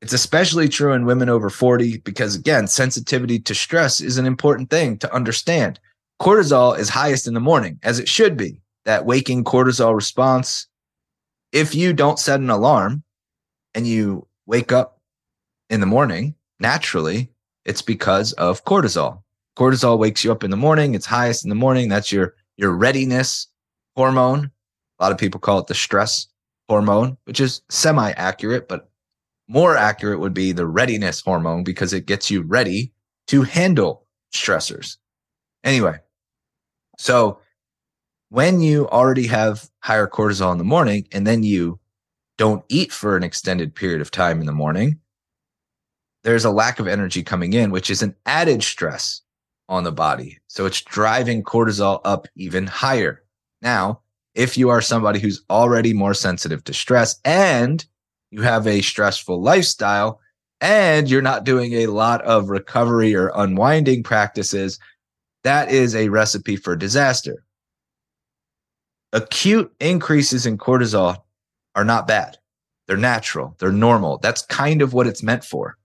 It's 0.02 0.14
especially 0.14 0.70
true 0.70 0.94
in 0.94 1.06
women 1.06 1.28
over 1.30 1.50
40 1.50 1.98
because 2.00 2.36
again 2.36 2.68
sensitivity 2.68 3.38
to 3.40 3.54
stress 3.54 4.00
is 4.00 4.18
an 4.18 4.26
important 4.26 4.70
thing 4.70 4.98
to 5.00 5.14
understand. 5.14 5.80
Cortisol 6.22 6.78
is 6.80 6.88
highest 6.88 7.28
in 7.28 7.34
the 7.34 7.40
morning 7.42 7.78
as 7.84 8.00
it 8.00 8.08
should 8.08 8.38
be. 8.38 8.62
That 8.86 9.06
waking 9.06 9.44
cortisol 9.44 9.94
response 9.94 10.68
if 11.52 11.76
you 11.76 11.92
don't 11.92 12.20
set 12.20 12.40
an 12.40 12.50
alarm 12.50 13.04
and 13.74 13.86
you 13.86 14.26
wake 14.46 14.72
up 14.72 15.00
in 15.70 15.82
the 15.82 15.86
morning 15.86 16.36
naturally 16.60 17.30
it's 17.66 17.82
because 17.82 18.32
of 18.34 18.64
cortisol. 18.64 19.24
Cortisol 19.56 19.98
wakes 19.98 20.24
you 20.24 20.32
up 20.32 20.44
in 20.44 20.52
the 20.52 20.58
morning. 20.58 20.96
It's 20.96 21.06
highest 21.06 21.46
in 21.46 21.50
the 21.50 21.56
morning. 21.56 21.90
That's 21.90 22.12
your 22.12 22.36
your 22.58 22.72
readiness 22.72 23.48
hormone. 23.96 24.52
A 25.00 25.04
lot 25.04 25.12
of 25.12 25.18
people 25.18 25.40
call 25.40 25.60
it 25.60 25.68
the 25.68 25.74
stress 25.74 26.28
hormone, 26.68 27.18
which 27.26 27.40
is 27.40 27.62
semi 27.70 28.12
accurate, 28.12 28.68
but 28.68 28.90
more 29.48 29.78
accurate 29.78 30.20
would 30.20 30.34
be 30.34 30.52
the 30.52 30.66
readiness 30.66 31.22
hormone 31.22 31.64
because 31.64 31.94
it 31.94 32.06
gets 32.06 32.32
you 32.32 32.42
ready 32.42 32.92
to 33.28 33.44
handle 33.44 34.06
stressors. 34.34 34.98
Anyway, 35.64 35.98
so 36.98 37.40
when 38.30 38.60
you 38.62 38.88
already 38.90 39.28
have 39.28 39.70
higher 39.80 40.08
cortisol 40.08 40.52
in 40.52 40.58
the 40.58 40.64
morning 40.64 41.08
and 41.12 41.26
then 41.26 41.44
you 41.44 41.80
don't 42.38 42.66
eat 42.70 42.92
for 42.92 43.16
an 43.16 43.24
extended 43.24 43.74
period 43.74 44.02
of 44.02 44.12
time 44.12 44.40
in 44.40 44.46
the 44.46 44.52
morning, 44.52 45.00
there's 46.24 46.46
a 46.46 46.52
lack 46.52 46.80
of 46.80 46.88
energy 46.88 47.24
coming 47.24 47.54
in, 47.54 47.72
which 47.72 47.90
is 47.90 48.02
an 48.02 48.16
added 48.26 48.64
stress 48.64 49.22
on 49.70 49.84
the 49.84 49.92
body. 49.92 50.40
So 50.48 50.66
it's 50.66 50.82
driving 50.82 51.44
cortisol 51.44 52.02
up 52.06 52.28
even 52.36 52.68
higher. 52.68 53.24
Now, 53.62 54.02
if 54.34 54.58
you 54.58 54.70
are 54.70 54.82
somebody 54.82 55.20
who's 55.20 55.44
already 55.50 55.94
more 55.94 56.14
sensitive 56.14 56.64
to 56.66 56.74
stress 56.74 57.20
and 57.24 57.86
you 58.32 58.42
have 58.42 58.68
a 58.68 58.82
stressful 58.82 59.42
lifestyle 59.42 60.20
and 60.62 61.10
you're 61.10 61.22
not 61.22 61.46
doing 61.46 61.74
a 61.74 61.88
lot 61.88 62.22
of 62.24 62.50
recovery 62.50 63.16
or 63.16 63.32
unwinding 63.36 64.04
practices, 64.04 64.80
that 65.44 65.72
is 65.72 65.96
a 65.96 66.10
recipe 66.10 66.56
for 66.56 66.76
disaster. 66.76 67.44
Acute 69.14 69.74
increases 69.80 70.46
in 70.46 70.58
cortisol 70.58 71.18
are 71.76 71.86
not 71.86 72.08
bad. 72.08 72.38
They're 72.88 72.98
natural. 72.98 73.56
They're 73.60 73.72
normal. 73.72 74.18
That's 74.18 74.42
kind 74.44 74.82
of 74.82 74.94
what 74.94 75.08
it's 75.08 75.24
meant 75.24 75.44
for 75.44 75.78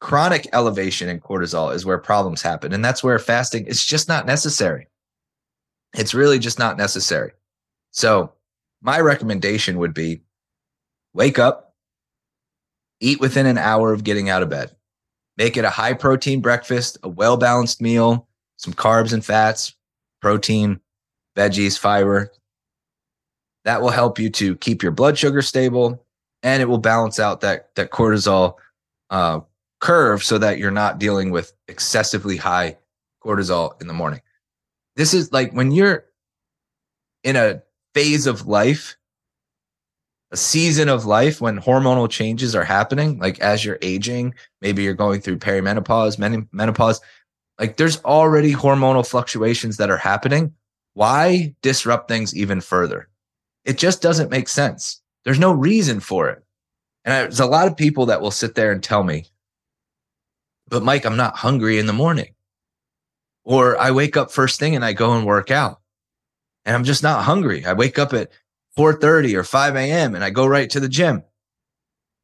chronic 0.00 0.48
elevation 0.52 1.08
in 1.08 1.20
cortisol 1.20 1.74
is 1.74 1.84
where 1.84 1.98
problems 1.98 2.42
happen. 2.42 2.72
And 2.72 2.84
that's 2.84 3.02
where 3.02 3.18
fasting 3.18 3.66
is 3.66 3.84
just 3.84 4.08
not 4.08 4.26
necessary. 4.26 4.86
It's 5.94 6.14
really 6.14 6.38
just 6.38 6.58
not 6.58 6.76
necessary. 6.76 7.32
So, 7.90 8.32
my 8.80 9.00
recommendation 9.00 9.78
would 9.78 9.92
be 9.92 10.20
wake 11.14 11.38
up, 11.38 11.74
eat 13.00 13.18
within 13.18 13.46
an 13.46 13.58
hour 13.58 13.92
of 13.92 14.04
getting 14.04 14.28
out 14.28 14.42
of 14.42 14.50
bed, 14.50 14.70
make 15.36 15.56
it 15.56 15.64
a 15.64 15.70
high 15.70 15.94
protein 15.94 16.40
breakfast, 16.40 16.98
a 17.02 17.08
well 17.08 17.36
balanced 17.36 17.80
meal, 17.80 18.28
some 18.56 18.72
carbs 18.72 19.12
and 19.12 19.24
fats, 19.24 19.74
protein, 20.20 20.78
veggies, 21.36 21.78
fiber. 21.78 22.30
That 23.64 23.82
will 23.82 23.90
help 23.90 24.18
you 24.18 24.30
to 24.30 24.54
keep 24.56 24.82
your 24.82 24.92
blood 24.92 25.18
sugar 25.18 25.42
stable 25.42 26.04
and 26.42 26.62
it 26.62 26.66
will 26.66 26.78
balance 26.78 27.18
out 27.18 27.40
that, 27.40 27.74
that 27.74 27.90
cortisol 27.90 28.54
uh, 29.10 29.40
curve 29.80 30.22
so 30.22 30.38
that 30.38 30.58
you're 30.58 30.70
not 30.70 30.98
dealing 30.98 31.30
with 31.30 31.52
excessively 31.68 32.36
high 32.36 32.76
cortisol 33.24 33.80
in 33.80 33.86
the 33.86 33.94
morning. 33.94 34.20
This 34.96 35.14
is 35.14 35.32
like 35.32 35.52
when 35.52 35.70
you're 35.70 36.06
in 37.22 37.36
a 37.36 37.62
phase 37.94 38.26
of 38.26 38.46
life, 38.46 38.96
a 40.30 40.36
season 40.36 40.88
of 40.88 41.06
life 41.06 41.40
when 41.40 41.60
hormonal 41.60 42.10
changes 42.10 42.54
are 42.54 42.64
happening, 42.64 43.18
like 43.18 43.40
as 43.40 43.64
you're 43.64 43.78
aging, 43.80 44.34
maybe 44.60 44.82
you're 44.82 44.94
going 44.94 45.20
through 45.20 45.38
perimenopause, 45.38 46.18
menopause, 46.52 47.00
like 47.58 47.76
there's 47.76 48.02
already 48.04 48.52
hormonal 48.52 49.06
fluctuations 49.06 49.76
that 49.78 49.90
are 49.90 49.96
happening. 49.96 50.52
Why 50.94 51.54
disrupt 51.62 52.08
things 52.08 52.36
even 52.36 52.60
further? 52.60 53.08
It 53.64 53.78
just 53.78 54.02
doesn't 54.02 54.30
make 54.30 54.48
sense. 54.48 55.00
There's 55.24 55.38
no 55.38 55.52
reason 55.52 56.00
for 56.00 56.28
it. 56.28 56.42
And 57.04 57.12
there's 57.12 57.40
a 57.40 57.46
lot 57.46 57.68
of 57.68 57.76
people 57.76 58.06
that 58.06 58.20
will 58.20 58.30
sit 58.30 58.54
there 58.54 58.72
and 58.72 58.82
tell 58.82 59.04
me, 59.04 59.26
but 60.68 60.82
Mike, 60.82 61.04
I'm 61.04 61.16
not 61.16 61.36
hungry 61.36 61.78
in 61.78 61.86
the 61.86 61.92
morning. 61.92 62.34
Or 63.44 63.78
I 63.78 63.90
wake 63.90 64.16
up 64.16 64.30
first 64.30 64.58
thing 64.58 64.76
and 64.76 64.84
I 64.84 64.92
go 64.92 65.12
and 65.12 65.26
work 65.26 65.50
out 65.50 65.80
and 66.68 66.76
I'm 66.76 66.84
just 66.84 67.02
not 67.02 67.24
hungry. 67.24 67.64
I 67.64 67.72
wake 67.72 67.98
up 67.98 68.12
at 68.12 68.30
4:30 68.76 69.34
or 69.34 69.42
5 69.42 69.74
a.m. 69.74 70.14
and 70.14 70.22
I 70.22 70.28
go 70.28 70.46
right 70.46 70.68
to 70.68 70.80
the 70.80 70.88
gym. 70.88 71.22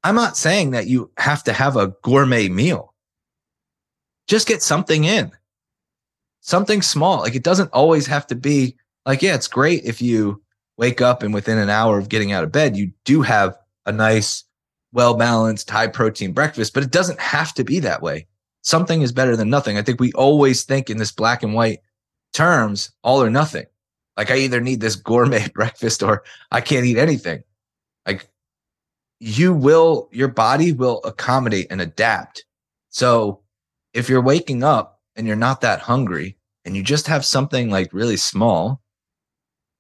I'm 0.03 0.15
not 0.15 0.37
saying 0.37 0.73
that 0.73 0.87
you 0.87 1.11
have 1.17 1.43
to 1.45 1.55
have 1.55 1.77
a 1.77 1.95
gourmet 2.03 2.51
meal. 2.51 2.95
Just 4.29 4.47
get 4.47 4.63
something 4.63 5.05
in. 5.05 5.33
Something 6.43 6.83
small. 6.83 7.21
Like 7.21 7.35
it 7.35 7.43
doesn't 7.43 7.73
always 7.73 8.07
have 8.07 8.27
to 8.27 8.35
be 8.35 8.77
like, 9.07 9.23
yeah, 9.23 9.35
it's 9.35 9.49
great 9.49 9.85
if 9.85 10.03
you 10.03 10.43
wake 10.77 11.01
up 11.01 11.23
and 11.23 11.33
within 11.33 11.57
an 11.57 11.71
hour 11.71 11.99
of 11.99 12.11
getting 12.11 12.33
out 12.33 12.45
of 12.45 12.53
bed, 12.53 12.77
you 12.77 12.93
do 13.07 13.23
have 13.23 13.57
a 13.87 13.93
nice, 13.93 14.45
well 14.93 15.15
balanced, 15.15 15.71
high 15.71 15.87
protein 15.87 16.33
breakfast, 16.33 16.75
but 16.75 16.83
it 16.83 16.91
doesn't 16.91 17.21
have 17.21 17.55
to 17.55 17.65
be 17.65 17.79
that 17.81 18.03
way 18.03 18.27
something 18.65 19.03
is 19.03 19.13
better 19.13 19.37
than 19.37 19.51
nothing. 19.51 19.79
I 19.79 19.83
think 19.83 20.01
we 20.01 20.13
always 20.15 20.65
think 20.65 20.91
in 20.91 20.97
this 20.97 21.13
black 21.13 21.43
and 21.43 21.55
white 21.55 21.81
terms, 22.33 22.91
all 23.05 23.23
or 23.23 23.31
nothing. 23.31 23.67
Like 24.17 24.31
I 24.31 24.39
either 24.39 24.61
need 24.61 24.81
this 24.81 24.97
gourmet 25.11 25.49
breakfast 25.55 26.03
or 26.03 26.25
I 26.51 26.61
can't 26.61 26.87
eat 26.87 26.99
anything. 26.99 27.45
Like 28.05 28.29
you 29.21 29.55
will, 29.55 30.09
your 30.11 30.29
body 30.29 30.73
will 30.73 31.01
accommodate 31.05 31.69
and 31.71 31.81
adapt. 31.81 32.45
So 32.91 33.43
if 33.93 34.09
you're 34.09 34.23
waking 34.23 34.65
up 34.65 35.01
and 35.15 35.27
you're 35.27 35.37
not 35.37 35.61
that 35.61 35.81
hungry 35.81 36.37
and 36.65 36.77
you 36.77 36.83
just 36.83 37.07
have 37.07 37.25
something 37.25 37.71
like 37.71 37.93
really 37.93 38.17
small, 38.17 38.83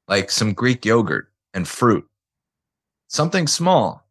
like 0.07 0.31
some 0.31 0.53
Greek 0.53 0.85
yogurt 0.85 1.33
and 1.55 1.67
fruit, 1.67 2.07
something 3.09 3.47
small, 3.47 4.07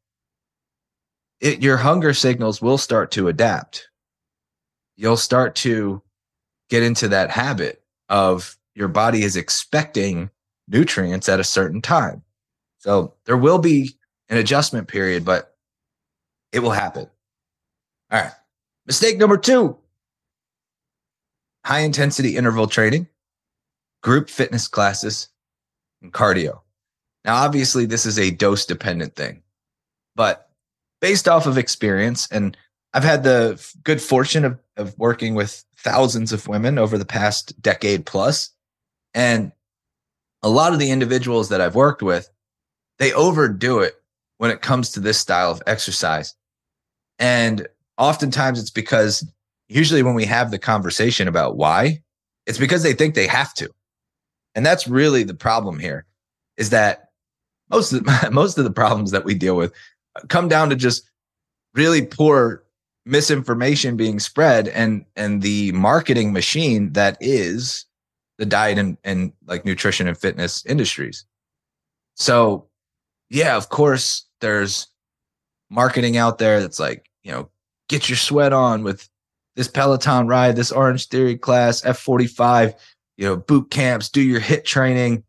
it, 1.40 1.62
your 1.62 1.78
hunger 1.78 2.14
signals 2.14 2.62
will 2.62 2.78
start 2.78 3.12
to 3.12 3.28
adapt 3.28 3.90
you'll 4.96 5.18
start 5.18 5.56
to 5.56 6.02
get 6.70 6.84
into 6.84 7.08
that 7.10 7.30
habit 7.30 7.84
of 8.10 8.58
your 8.76 8.88
body 8.88 9.24
is 9.24 9.36
expecting 9.36 10.30
nutrients 10.68 11.30
at 11.30 11.40
a 11.40 11.44
certain 11.44 11.82
time. 11.82 12.24
So 12.80 13.14
there 13.26 13.38
will 13.38 13.60
be 13.60 13.92
an 14.30 14.38
adjustment 14.38 14.88
period, 14.88 15.26
but 15.26 15.56
it 16.52 16.60
will 16.60 16.72
happen. 16.72 17.10
All 18.12 18.22
right. 18.22 18.32
Mistake 18.86 19.18
number 19.18 19.38
two 19.38 19.78
high 21.66 21.80
intensity 21.80 22.36
interval 22.36 22.68
training, 22.68 23.08
group 24.02 24.30
fitness 24.30 24.68
classes, 24.68 25.30
and 26.02 26.12
cardio. 26.12 26.60
Now, 27.24 27.36
obviously, 27.36 27.86
this 27.86 28.06
is 28.06 28.20
a 28.20 28.32
dose 28.32 28.66
dependent 28.66 29.16
thing, 29.16 29.44
but 30.16 30.50
based 31.00 31.30
off 31.30 31.48
of 31.48 31.58
experience, 31.58 32.28
and 32.32 32.58
I've 32.94 33.06
had 33.06 33.24
the 33.24 33.66
good 33.84 34.02
fortune 34.02 34.44
of, 34.44 34.60
of 34.78 34.98
working 34.98 35.36
with 35.36 35.64
thousands 35.78 36.32
of 36.32 36.48
women 36.48 36.78
over 36.78 36.98
the 36.98 37.06
past 37.06 37.60
decade 37.62 38.06
plus, 38.06 38.50
And 39.14 39.52
a 40.42 40.50
lot 40.50 40.74
of 40.74 40.80
the 40.80 40.92
individuals 40.92 41.50
that 41.50 41.62
I've 41.62 41.76
worked 41.76 42.02
with, 42.02 42.30
they 42.98 43.14
overdo 43.14 43.80
it 43.80 43.96
when 44.38 44.52
it 44.52 44.62
comes 44.62 44.92
to 44.92 45.00
this 45.00 45.18
style 45.18 45.52
of 45.52 45.62
exercise. 45.68 46.34
And 47.20 47.68
oftentimes 47.98 48.60
it's 48.60 48.72
because 48.72 49.26
usually 49.70 50.04
when 50.04 50.16
we 50.16 50.26
have 50.26 50.52
the 50.52 50.60
conversation 50.60 51.28
about 51.28 51.58
why, 51.58 52.02
it's 52.46 52.58
because 52.58 52.84
they 52.84 52.94
think 52.94 53.16
they 53.16 53.28
have 53.28 53.54
to. 53.56 53.70
And 54.56 54.66
that's 54.66 54.88
really 54.88 55.24
the 55.24 55.34
problem 55.34 55.80
here 55.80 56.06
is 56.58 56.70
that 56.72 57.10
most 57.70 57.94
of 57.94 58.04
the, 58.04 58.30
most 58.32 58.58
of 58.58 58.64
the 58.64 58.72
problems 58.72 59.12
that 59.12 59.26
we 59.26 59.34
deal 59.34 59.56
with 59.56 59.74
come 60.28 60.48
down 60.48 60.70
to 60.70 60.76
just 60.76 61.10
really 61.74 62.06
poor 62.06 62.63
misinformation 63.06 63.98
being 63.98 64.20
spread 64.20 64.68
and 64.70 65.06
and 65.16 65.42
the 65.42 65.72
marketing 65.74 66.32
machine 66.32 66.94
that 66.94 67.18
is 67.20 67.86
the 68.38 68.46
diet 68.46 68.78
and, 68.78 68.98
and 69.04 69.34
like 69.46 69.66
nutrition 69.66 70.08
and 70.08 70.18
fitness 70.18 70.66
industries. 70.66 71.26
So 72.16 72.68
yeah, 73.30 73.58
of 73.58 73.70
course 73.70 74.26
there's 74.42 74.88
marketing 75.70 76.18
out 76.18 76.38
there 76.38 76.62
that's 76.62 76.80
like, 76.80 77.10
you 77.24 77.32
know, 77.32 77.50
get 77.90 78.10
your 78.10 78.18
sweat 78.18 78.54
on 78.54 78.84
with 78.84 79.10
this 79.56 79.68
Peloton 79.68 80.28
ride, 80.28 80.56
this 80.56 80.72
Orange 80.72 81.08
Theory 81.08 81.38
class, 81.38 81.82
F45, 81.82 82.76
you 83.18 83.26
know, 83.26 83.38
boot 83.38 83.70
camps, 83.70 84.10
do 84.10 84.22
your 84.22 84.42
HIIT 84.42 84.64
training. 84.64 85.24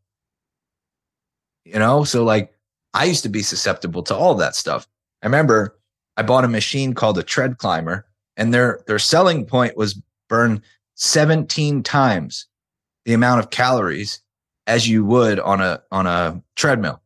You 1.65 1.79
know, 1.79 2.05
so 2.05 2.25
like 2.25 2.53
I 2.93 3.05
used 3.05 3.23
to 3.25 3.29
be 3.29 3.43
susceptible 3.43 4.03
to 4.05 4.15
all 4.15 4.35
that 4.37 4.55
stuff. 4.55 4.87
I 5.23 5.27
remember 5.27 5.79
I 6.17 6.23
bought 6.23 6.45
a 6.45 6.49
machine 6.49 6.95
called 6.95 7.19
a 7.19 7.23
tread 7.23 7.59
climber, 7.59 8.07
and 8.37 8.53
their 8.53 8.81
their 8.87 8.99
selling 8.99 9.47
point 9.47 9.77
was 9.77 10.01
burn 10.29 10.63
17 10.95 11.83
times 11.83 12.47
the 13.05 13.13
amount 13.13 13.41
of 13.41 13.51
calories 13.51 14.21
as 14.67 14.89
you 14.89 15.05
would 15.05 15.39
on 15.41 15.61
a 15.61 15.83
on 15.91 16.07
a 16.07 16.43
treadmill. 16.57 17.03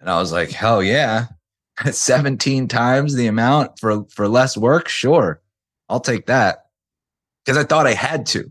And 0.00 0.10
I 0.10 0.18
was 0.18 0.32
like, 0.32 0.50
hell 0.50 0.82
yeah. 0.82 1.26
17 1.90 2.68
times 2.68 3.14
the 3.14 3.26
amount 3.26 3.78
for 3.78 4.04
for 4.10 4.28
less 4.28 4.56
work? 4.56 4.88
Sure. 4.88 5.40
I'll 5.88 6.00
take 6.00 6.26
that. 6.26 6.66
Because 7.44 7.58
I 7.58 7.64
thought 7.64 7.86
I 7.86 7.94
had 7.94 8.26
to. 8.26 8.50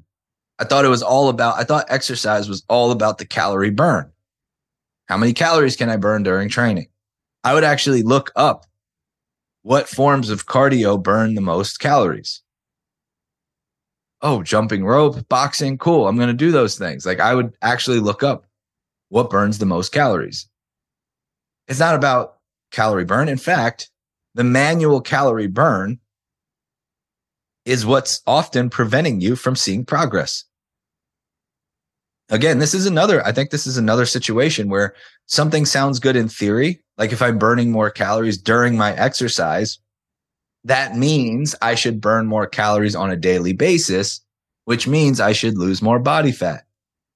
I 0.59 0.65
thought 0.65 0.85
it 0.85 0.89
was 0.89 1.03
all 1.03 1.29
about 1.29 1.57
I 1.57 1.63
thought 1.63 1.85
exercise 1.89 2.47
was 2.47 2.63
all 2.69 2.91
about 2.91 3.17
the 3.17 3.25
calorie 3.25 3.71
burn. 3.71 4.11
How 5.07 5.17
many 5.17 5.33
calories 5.33 5.75
can 5.75 5.89
I 5.89 5.97
burn 5.97 6.23
during 6.23 6.47
training? 6.47 6.87
I 7.43 7.53
would 7.53 7.63
actually 7.63 8.03
look 8.03 8.31
up 8.35 8.65
what 9.63 9.89
forms 9.89 10.29
of 10.29 10.45
cardio 10.45 11.01
burn 11.01 11.35
the 11.35 11.41
most 11.41 11.79
calories. 11.79 12.41
Oh, 14.21 14.43
jumping 14.43 14.85
rope, 14.85 15.27
boxing, 15.27 15.77
cool. 15.77 16.07
I'm 16.07 16.15
going 16.15 16.27
to 16.27 16.33
do 16.33 16.51
those 16.51 16.77
things. 16.77 17.05
Like 17.05 17.19
I 17.19 17.33
would 17.33 17.53
actually 17.61 17.99
look 17.99 18.23
up 18.23 18.45
what 19.09 19.29
burns 19.29 19.57
the 19.57 19.65
most 19.65 19.91
calories. 19.91 20.47
It's 21.67 21.79
not 21.79 21.95
about 21.95 22.37
calorie 22.71 23.05
burn. 23.05 23.29
In 23.29 23.37
fact, 23.37 23.89
the 24.35 24.43
manual 24.43 25.01
calorie 25.01 25.47
burn 25.47 25.99
is 27.65 27.85
what's 27.85 28.21
often 28.27 28.69
preventing 28.69 29.21
you 29.21 29.35
from 29.35 29.55
seeing 29.55 29.85
progress 29.85 30.45
again, 32.29 32.59
this 32.59 32.73
is 32.73 32.85
another, 32.85 33.25
I 33.25 33.31
think 33.31 33.49
this 33.49 33.67
is 33.67 33.77
another 33.77 34.05
situation 34.05 34.69
where 34.69 34.93
something 35.25 35.65
sounds 35.65 35.99
good 35.99 36.15
in 36.15 36.29
theory. 36.29 36.81
Like 36.97 37.11
if 37.11 37.21
I'm 37.21 37.37
burning 37.37 37.71
more 37.71 37.89
calories 37.89 38.37
during 38.37 38.77
my 38.77 38.93
exercise, 38.95 39.79
that 40.63 40.95
means 40.95 41.55
I 41.61 41.75
should 41.75 42.01
burn 42.01 42.25
more 42.25 42.47
calories 42.47 42.95
on 42.95 43.11
a 43.11 43.17
daily 43.17 43.53
basis, 43.53 44.21
which 44.65 44.87
means 44.87 45.19
I 45.19 45.33
should 45.33 45.57
lose 45.57 45.81
more 45.81 45.99
body 45.99 46.31
fat. 46.31 46.65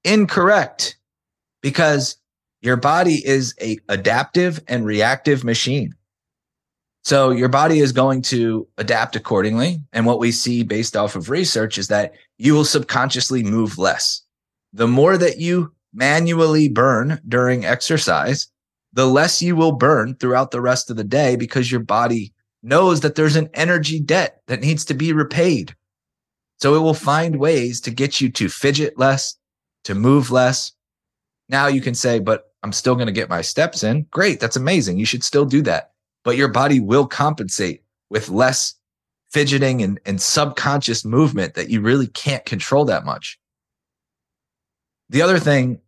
Incorrect 0.04 0.98
because 1.62 2.18
your 2.62 2.78
body 2.78 3.26
is 3.26 3.54
a 3.62 3.78
adaptive 3.90 4.60
and 4.68 4.86
reactive 4.86 5.44
machine. 5.44 5.94
So 7.04 7.32
your 7.32 7.48
body 7.48 7.80
is 7.80 7.94
going 7.94 8.22
to 8.24 8.68
adapt 8.78 9.16
accordingly. 9.16 9.80
And 9.94 10.06
what 10.06 10.20
we 10.20 10.32
see 10.32 10.64
based 10.64 10.98
off 10.98 11.16
of 11.16 11.30
research 11.30 11.78
is 11.78 11.88
that 11.88 12.14
you 12.38 12.54
will 12.54 12.66
subconsciously 12.66 13.44
move 13.44 13.78
less 13.78 14.24
the 14.78 14.88
more 14.88 15.18
that 15.18 15.40
you 15.40 15.74
manually 15.92 16.70
burn 16.70 17.20
during 17.28 17.66
exercise, 17.66 18.48
the 18.94 19.08
less 19.08 19.42
you 19.42 19.56
will 19.56 19.72
burn 19.72 20.14
throughout 20.16 20.52
the 20.52 20.62
rest 20.62 20.92
of 20.92 20.98
the 20.98 21.04
day 21.04 21.36
because 21.36 21.72
your 21.72 21.80
body 21.80 22.32
knows 22.62 23.02
that 23.02 23.16
there's 23.16 23.36
an 23.36 23.50
energy 23.56 24.00
debt 24.00 24.42
that 24.46 24.62
needs 24.62 24.86
to 24.86 24.94
be 24.94 25.12
repaid. 25.14 25.76
So 26.60 26.76
it 26.76 26.80
will 26.80 26.94
find 26.94 27.40
ways 27.40 27.82
to 27.82 27.92
get 27.92 28.22
you 28.22 28.30
to 28.34 28.50
fidget 28.50 29.00
less, 29.00 29.36
to 29.86 29.96
move 29.96 30.30
less. 30.30 30.74
Now 31.50 31.66
you 31.66 31.82
can 31.82 31.96
say, 31.96 32.20
but 32.20 32.52
I'm 32.62 32.74
still 32.74 32.94
going 32.94 33.08
to 33.08 33.12
get 33.14 33.30
my 33.30 33.42
steps 33.42 33.84
in. 33.84 34.06
Great. 34.12 34.40
That's 34.40 34.58
amazing. 34.58 35.00
You 35.00 35.06
should 35.06 35.24
still 35.24 35.46
do 35.46 35.64
that. 35.64 35.92
But 36.24 36.38
your 36.38 36.50
body 36.50 36.80
will 36.80 37.08
compensate 37.08 37.82
with 38.12 38.30
less 38.30 38.76
fidgeting 39.32 39.82
and, 39.82 40.00
and 40.06 40.22
subconscious 40.22 41.04
movement 41.04 41.56
that 41.56 41.72
you 41.72 41.82
really 41.82 42.08
can't 42.08 42.46
control 42.46 42.86
that 42.86 43.06
much. 43.06 43.40
The 45.10 45.22
other 45.22 45.40
thing 45.40 45.80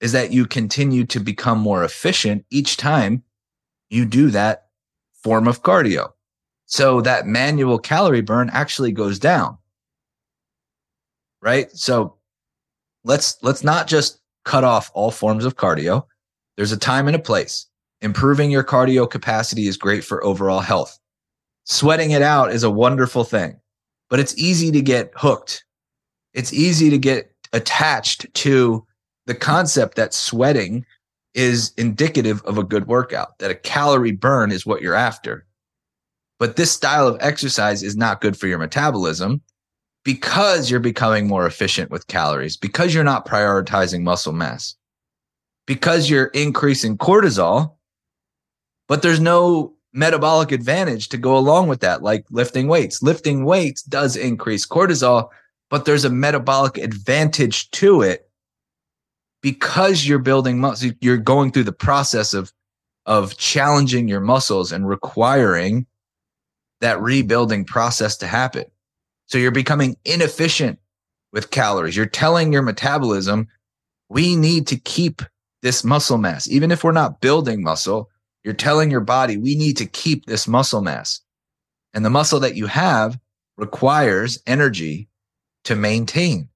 is 0.00 0.12
that 0.12 0.32
you 0.32 0.46
continue 0.46 1.04
to 1.06 1.20
become 1.20 1.58
more 1.58 1.84
efficient 1.84 2.44
each 2.50 2.76
time 2.76 3.22
you 3.90 4.04
do 4.04 4.30
that 4.30 4.66
form 5.22 5.48
of 5.48 5.62
cardio. 5.62 6.10
So 6.66 7.00
that 7.02 7.26
manual 7.26 7.78
calorie 7.78 8.20
burn 8.20 8.50
actually 8.52 8.92
goes 8.92 9.18
down. 9.18 9.58
Right? 11.40 11.70
So 11.72 12.16
let's 13.04 13.36
let's 13.42 13.62
not 13.62 13.86
just 13.86 14.20
cut 14.44 14.64
off 14.64 14.90
all 14.94 15.10
forms 15.10 15.44
of 15.44 15.56
cardio. 15.56 16.06
There's 16.56 16.72
a 16.72 16.76
time 16.76 17.06
and 17.06 17.16
a 17.16 17.20
place. 17.20 17.66
Improving 18.00 18.50
your 18.50 18.64
cardio 18.64 19.08
capacity 19.08 19.66
is 19.66 19.76
great 19.76 20.04
for 20.04 20.24
overall 20.24 20.60
health. 20.60 20.98
Sweating 21.64 22.10
it 22.10 22.22
out 22.22 22.52
is 22.52 22.62
a 22.62 22.70
wonderful 22.70 23.24
thing, 23.24 23.58
but 24.10 24.20
it's 24.20 24.36
easy 24.36 24.70
to 24.70 24.82
get 24.82 25.12
hooked. 25.16 25.64
It's 26.34 26.52
easy 26.52 26.90
to 26.90 26.98
get 26.98 27.33
attached 27.54 28.26
to 28.34 28.86
the 29.26 29.34
concept 29.34 29.96
that 29.96 30.12
sweating 30.12 30.84
is 31.32 31.72
indicative 31.78 32.42
of 32.42 32.58
a 32.58 32.64
good 32.64 32.86
workout, 32.86 33.38
that 33.38 33.50
a 33.50 33.54
calorie 33.54 34.12
burn 34.12 34.52
is 34.52 34.66
what 34.66 34.82
you're 34.82 34.94
after. 34.94 35.46
But 36.38 36.56
this 36.56 36.72
style 36.72 37.08
of 37.08 37.16
exercise 37.20 37.82
is 37.82 37.96
not 37.96 38.20
good 38.20 38.36
for 38.36 38.46
your 38.48 38.58
metabolism 38.58 39.40
because 40.04 40.70
you're 40.70 40.80
becoming 40.80 41.26
more 41.26 41.46
efficient 41.46 41.90
with 41.90 42.06
calories, 42.08 42.56
because 42.56 42.92
you're 42.92 43.04
not 43.04 43.26
prioritizing 43.26 44.02
muscle 44.02 44.32
mass, 44.32 44.74
because 45.66 46.10
you're 46.10 46.26
increasing 46.26 46.98
cortisol, 46.98 47.76
but 48.86 49.00
there's 49.00 49.20
no 49.20 49.72
metabolic 49.94 50.52
advantage 50.52 51.08
to 51.08 51.16
go 51.16 51.38
along 51.38 51.68
with 51.68 51.80
that, 51.80 52.02
like 52.02 52.26
lifting 52.30 52.68
weights. 52.68 53.02
Lifting 53.02 53.44
weights 53.44 53.82
does 53.82 54.16
increase 54.16 54.66
cortisol, 54.66 55.30
but 55.70 55.84
there's 55.84 56.04
a 56.04 56.10
metabolic 56.10 56.78
advantage 56.78 57.70
to 57.72 58.02
it 58.02 58.28
because 59.42 60.06
you're 60.06 60.18
building 60.18 60.58
muscle. 60.58 60.92
You're 61.00 61.16
going 61.16 61.52
through 61.52 61.64
the 61.64 61.72
process 61.72 62.32
of, 62.34 62.52
of 63.06 63.36
challenging 63.36 64.08
your 64.08 64.20
muscles 64.20 64.72
and 64.72 64.88
requiring 64.88 65.86
that 66.80 67.00
rebuilding 67.00 67.64
process 67.64 68.16
to 68.18 68.26
happen. 68.26 68.64
So 69.26 69.38
you're 69.38 69.50
becoming 69.50 69.96
inefficient 70.04 70.78
with 71.32 71.50
calories. 71.50 71.96
You're 71.96 72.06
telling 72.06 72.52
your 72.52 72.62
metabolism, 72.62 73.48
we 74.08 74.36
need 74.36 74.66
to 74.68 74.76
keep 74.76 75.22
this 75.62 75.82
muscle 75.82 76.18
mass. 76.18 76.48
Even 76.48 76.70
if 76.70 76.84
we're 76.84 76.92
not 76.92 77.20
building 77.20 77.62
muscle, 77.62 78.10
you're 78.44 78.54
telling 78.54 78.90
your 78.90 79.00
body, 79.00 79.36
we 79.36 79.56
need 79.56 79.76
to 79.78 79.86
keep 79.86 80.26
this 80.26 80.46
muscle 80.46 80.82
mass. 80.82 81.20
And 81.94 82.04
the 82.04 82.10
muscle 82.10 82.40
that 82.40 82.54
you 82.54 82.66
have 82.66 83.18
requires 83.56 84.42
energy 84.46 85.08
to 85.64 85.74
maintain. 85.74 86.48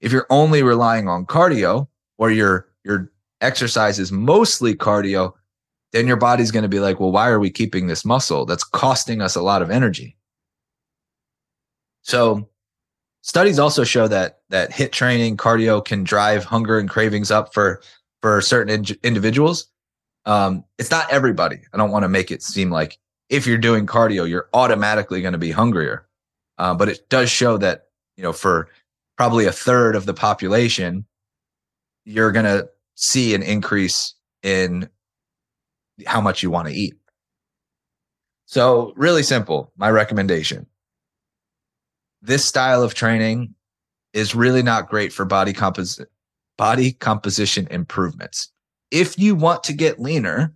If 0.00 0.12
you're 0.12 0.26
only 0.30 0.62
relying 0.62 1.08
on 1.08 1.26
cardio 1.26 1.88
or 2.18 2.30
your 2.30 2.68
your 2.84 3.10
exercise 3.40 3.98
is 3.98 4.12
mostly 4.12 4.74
cardio, 4.74 5.32
then 5.92 6.06
your 6.06 6.16
body's 6.16 6.50
going 6.50 6.62
to 6.62 6.68
be 6.68 6.80
like, 6.80 7.00
well, 7.00 7.12
why 7.12 7.28
are 7.28 7.40
we 7.40 7.50
keeping 7.50 7.86
this 7.86 8.04
muscle? 8.04 8.46
That's 8.46 8.64
costing 8.64 9.20
us 9.20 9.34
a 9.34 9.42
lot 9.42 9.62
of 9.62 9.70
energy. 9.70 10.16
So 12.02 12.48
studies 13.22 13.58
also 13.58 13.84
show 13.84 14.08
that 14.08 14.40
that 14.50 14.70
HIIT 14.70 14.92
training 14.92 15.36
cardio 15.36 15.84
can 15.84 16.04
drive 16.04 16.44
hunger 16.44 16.78
and 16.78 16.88
cravings 16.88 17.30
up 17.30 17.52
for 17.52 17.82
for 18.22 18.40
certain 18.40 18.72
in- 18.72 18.98
individuals. 19.02 19.68
Um, 20.24 20.64
it's 20.78 20.90
not 20.90 21.10
everybody. 21.10 21.60
I 21.72 21.76
don't 21.76 21.90
want 21.90 22.04
to 22.04 22.08
make 22.08 22.30
it 22.30 22.42
seem 22.42 22.70
like 22.70 22.98
if 23.28 23.46
you're 23.46 23.58
doing 23.58 23.86
cardio, 23.86 24.28
you're 24.28 24.48
automatically 24.52 25.20
going 25.20 25.32
to 25.32 25.38
be 25.38 25.50
hungrier. 25.50 26.06
Uh, 26.58 26.74
but 26.74 26.88
it 26.88 27.08
does 27.08 27.30
show 27.30 27.56
that 27.58 27.87
you 28.18 28.24
know, 28.24 28.32
for 28.32 28.68
probably 29.16 29.46
a 29.46 29.52
third 29.52 29.94
of 29.94 30.04
the 30.04 30.12
population, 30.12 31.06
you're 32.04 32.32
going 32.32 32.44
to 32.44 32.68
see 32.96 33.34
an 33.34 33.42
increase 33.42 34.14
in 34.42 34.88
how 36.04 36.20
much 36.20 36.42
you 36.42 36.50
want 36.50 36.66
to 36.66 36.74
eat. 36.74 36.94
So, 38.46 38.92
really 38.96 39.22
simple, 39.22 39.72
my 39.76 39.90
recommendation. 39.90 40.66
This 42.20 42.44
style 42.44 42.82
of 42.82 42.94
training 42.94 43.54
is 44.12 44.34
really 44.34 44.62
not 44.62 44.88
great 44.88 45.12
for 45.12 45.24
body 45.24 45.52
composition 45.52 46.06
body 46.56 46.92
composition 46.92 47.68
improvements. 47.70 48.50
If 48.90 49.16
you 49.16 49.36
want 49.36 49.62
to 49.64 49.72
get 49.72 50.00
leaner, 50.00 50.52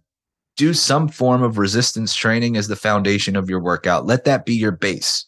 do 0.56 0.74
some 0.74 1.08
form 1.08 1.44
of 1.44 1.58
resistance 1.58 2.12
training 2.12 2.56
as 2.56 2.66
the 2.66 2.74
foundation 2.74 3.36
of 3.36 3.48
your 3.48 3.60
workout. 3.60 4.04
Let 4.04 4.24
that 4.24 4.44
be 4.44 4.54
your 4.54 4.72
base. 4.72 5.26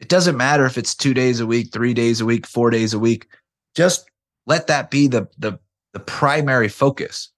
It 0.00 0.08
doesn't 0.08 0.36
matter 0.36 0.64
if 0.64 0.78
it's 0.78 0.94
two 0.94 1.14
days 1.14 1.40
a 1.40 1.46
week, 1.46 1.72
three 1.72 1.94
days 1.94 2.20
a 2.20 2.24
week, 2.24 2.46
four 2.46 2.70
days 2.70 2.94
a 2.94 2.98
week. 2.98 3.28
Just 3.74 4.10
let 4.46 4.66
that 4.66 4.90
be 4.90 5.06
the, 5.06 5.28
the, 5.38 5.58
the 5.92 6.00
primary 6.00 6.68
focus. 6.68 7.30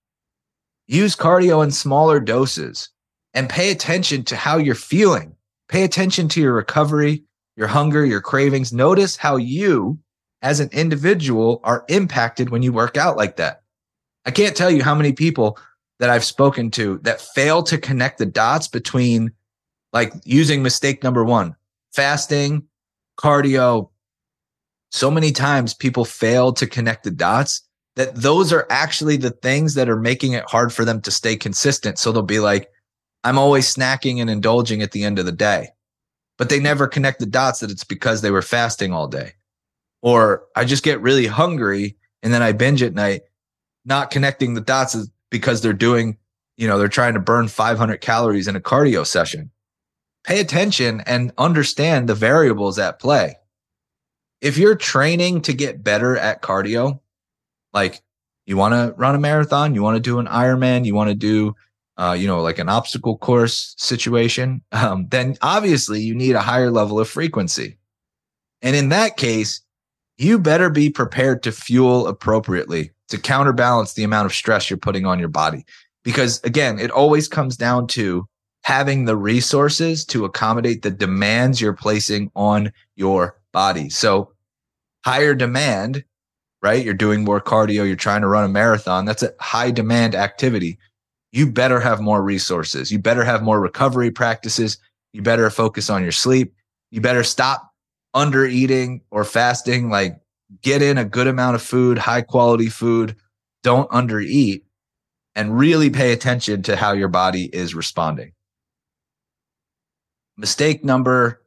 Use 0.87 1.17
cardio 1.17 1.63
in 1.65 1.71
smaller 1.71 2.21
doses 2.21 2.89
and 3.35 3.49
pay 3.49 3.71
attention 3.71 4.25
to 4.25 4.37
how 4.37 4.59
you're 4.59 4.75
feeling. 4.75 5.35
Pay 5.69 5.85
attention 5.85 6.29
to 6.29 6.41
your 6.41 6.53
recovery, 6.53 7.25
your 7.57 7.67
hunger, 7.67 8.05
your 8.05 8.21
cravings. 8.21 8.73
Notice 8.73 9.17
how 9.17 9.37
you, 9.37 9.99
as 10.43 10.61
an 10.61 10.69
individual, 10.73 11.61
are 11.65 11.85
impacted 11.89 12.51
when 12.51 12.63
you 12.63 12.73
work 12.73 12.97
out 12.97 13.17
like 13.17 13.37
that. 13.37 13.63
I 14.25 14.31
can't 14.31 14.57
tell 14.57 14.71
you 14.71 14.83
how 14.83 14.95
many 14.95 15.13
people 15.13 15.59
that 15.99 16.11
I've 16.11 16.25
spoken 16.25 16.71
to 16.73 16.99
that 17.03 17.21
fail 17.21 17.63
to 17.65 17.79
connect 17.79 18.19
the 18.19 18.27
dots 18.27 18.69
between 18.69 19.33
like 19.93 20.13
using 20.25 20.63
mistake 20.63 21.03
number 21.03 21.25
one, 21.25 21.57
fasting, 21.93 22.65
cardio. 23.19 23.91
So 24.91 25.11
many 25.11 25.33
times 25.33 25.75
people 25.75 26.05
fail 26.05 26.53
to 26.55 26.67
connect 26.67 27.05
the 27.05 27.11
dots 27.11 27.63
that 27.97 28.15
those 28.15 28.53
are 28.53 28.67
actually 28.71 29.17
the 29.17 29.31
things 29.31 29.75
that 29.75 29.89
are 29.89 29.99
making 29.99 30.33
it 30.33 30.45
hard 30.49 30.73
for 30.73 30.85
them 30.85 31.01
to 31.03 31.11
stay 31.11 31.37
consistent. 31.37 31.99
So 31.99 32.11
they'll 32.11 32.23
be 32.23 32.41
like, 32.41 32.71
I'm 33.25 33.39
always 33.39 33.73
snacking 33.73 34.21
and 34.21 34.29
indulging 34.29 34.83
at 34.83 34.93
the 34.93 35.05
end 35.05 35.19
of 35.19 35.27
the 35.27 35.33
day. 35.33 35.69
But 36.39 36.49
they 36.49 36.59
never 36.59 36.89
connect 36.89 37.21
the 37.21 37.27
dots 37.27 37.61
that 37.61 37.71
it's 37.71 37.85
because 37.85 38.21
they 38.21 38.31
were 38.31 38.43
fasting 38.43 38.93
all 38.93 39.07
day. 39.07 39.33
Or 40.01 40.45
I 40.57 40.65
just 40.65 40.83
get 40.83 41.01
really 41.01 41.27
hungry 41.27 41.97
and 42.23 42.33
then 42.33 42.43
I 42.43 42.53
binge 42.53 42.83
at 42.83 42.95
night, 42.95 43.23
not 43.85 44.11
connecting 44.11 44.55
the 44.55 44.61
dots 44.61 44.95
is 44.95 45.11
because 45.31 45.61
they're 45.61 45.73
doing, 45.73 46.17
you 46.57 46.67
know, 46.67 46.79
they're 46.79 46.89
trying 46.89 47.15
to 47.15 47.21
burn 47.21 47.47
500 47.47 48.01
calories 48.01 48.49
in 48.49 48.57
a 48.57 48.61
cardio 48.61 49.07
session. 49.07 49.52
Pay 50.25 50.41
attention 50.41 51.03
and 51.07 51.33
understand 51.39 52.09
the 52.09 52.15
variables 52.15 52.79
at 52.79 53.01
play. 53.01 53.37
If 54.41 54.59
you're 54.59 54.77
training 54.77 55.43
to 55.43 55.53
get 55.53 55.85
better 55.85 56.17
at 56.17 56.43
cardio, 56.43 57.01
like 57.73 58.03
you 58.47 58.57
want 58.57 58.75
to 58.75 58.95
run 58.97 59.15
a 59.15 59.19
marathon, 59.19 59.75
you 59.75 59.83
want 59.83 59.97
to 59.97 60.01
do 60.01 60.19
an 60.19 60.27
Ironman, 60.27 60.85
you 60.85 60.95
want 60.95 61.11
to 61.11 61.15
do 61.15 61.55
uh, 61.99 62.17
you 62.19 62.27
know, 62.27 62.41
like 62.41 62.59
an 62.59 62.69
obstacle 62.69 63.19
course 63.19 63.75
situation, 63.79 64.63
um, 64.73 65.07
then 65.11 65.37
obviously 65.43 66.01
you 66.01 66.15
need 66.15 66.35
a 66.35 66.41
higher 66.41 66.71
level 66.71 66.99
of 66.99 67.09
frequency. 67.09 67.79
And 68.63 68.77
in 68.77 68.89
that 68.91 69.17
case, 69.17 69.61
you 70.19 70.39
better 70.39 70.71
be 70.71 70.89
prepared 70.89 71.43
to 71.43 71.53
fuel 71.53 72.07
appropriately 72.07 72.93
to 73.09 73.19
counterbalance 73.19 73.95
the 73.95 74.05
amount 74.05 74.27
of 74.27 74.35
stress 74.35 74.71
you're 74.71 74.77
putting 74.77 75.05
on 75.05 75.19
your 75.19 75.29
body. 75.29 75.65
Because 76.05 76.41
again, 76.45 76.79
it 76.79 76.91
always 76.91 77.29
comes 77.29 77.57
down 77.57 77.87
to 77.89 78.27
having 78.63 79.05
the 79.05 79.17
resources 79.17 80.05
to 80.07 80.25
accommodate 80.25 80.83
the 80.83 80.91
demands 80.91 81.61
you're 81.61 81.73
placing 81.73 82.31
on 82.37 82.73
your 82.97 83.39
body. 83.53 83.91
So 83.91 84.33
higher 85.05 85.35
demand, 85.35 86.05
right? 86.63 86.85
You're 86.85 86.95
doing 86.95 87.25
more 87.25 87.41
cardio, 87.41 87.87
you're 87.87 87.97
trying 87.97 88.21
to 88.21 88.29
run 88.29 88.45
a 88.45 88.49
marathon. 88.49 89.05
That's 89.05 89.23
a 89.23 89.33
high 89.41 89.71
demand 89.71 90.15
activity 90.15 90.79
you 91.33 91.51
better 91.51 91.81
have 91.81 92.01
more 92.01 92.23
resources. 92.23 92.93
You 92.93 92.99
better 92.99 93.25
have 93.25 93.43
more 93.43 93.59
recovery 93.59 94.11
practices. 94.11 94.79
You 95.13 95.23
better 95.23 95.49
focus 95.51 95.91
on 95.91 96.03
your 96.03 96.13
sleep. 96.13 96.55
You 96.91 97.01
better 97.01 97.25
stop 97.25 97.73
under 98.15 98.45
eating 98.45 99.01
or 99.11 99.25
fasting. 99.25 99.89
Like 99.91 100.21
get 100.61 100.83
in 100.83 100.99
a 100.99 101.05
good 101.07 101.27
amount 101.27 101.55
of 101.55 101.63
food, 101.63 101.97
high 101.97 102.21
quality 102.21 102.69
food. 102.69 103.17
Don't 103.63 103.89
under 103.91 104.21
eat 104.21 104.65
and 105.35 105.59
really 105.59 105.89
pay 105.89 106.13
attention 106.13 106.63
to 106.65 106.77
how 106.77 106.93
your 106.93 107.09
body 107.09 107.45
is 107.45 107.75
responding. 107.75 108.33
Mistake 110.37 110.85
number 110.85 111.43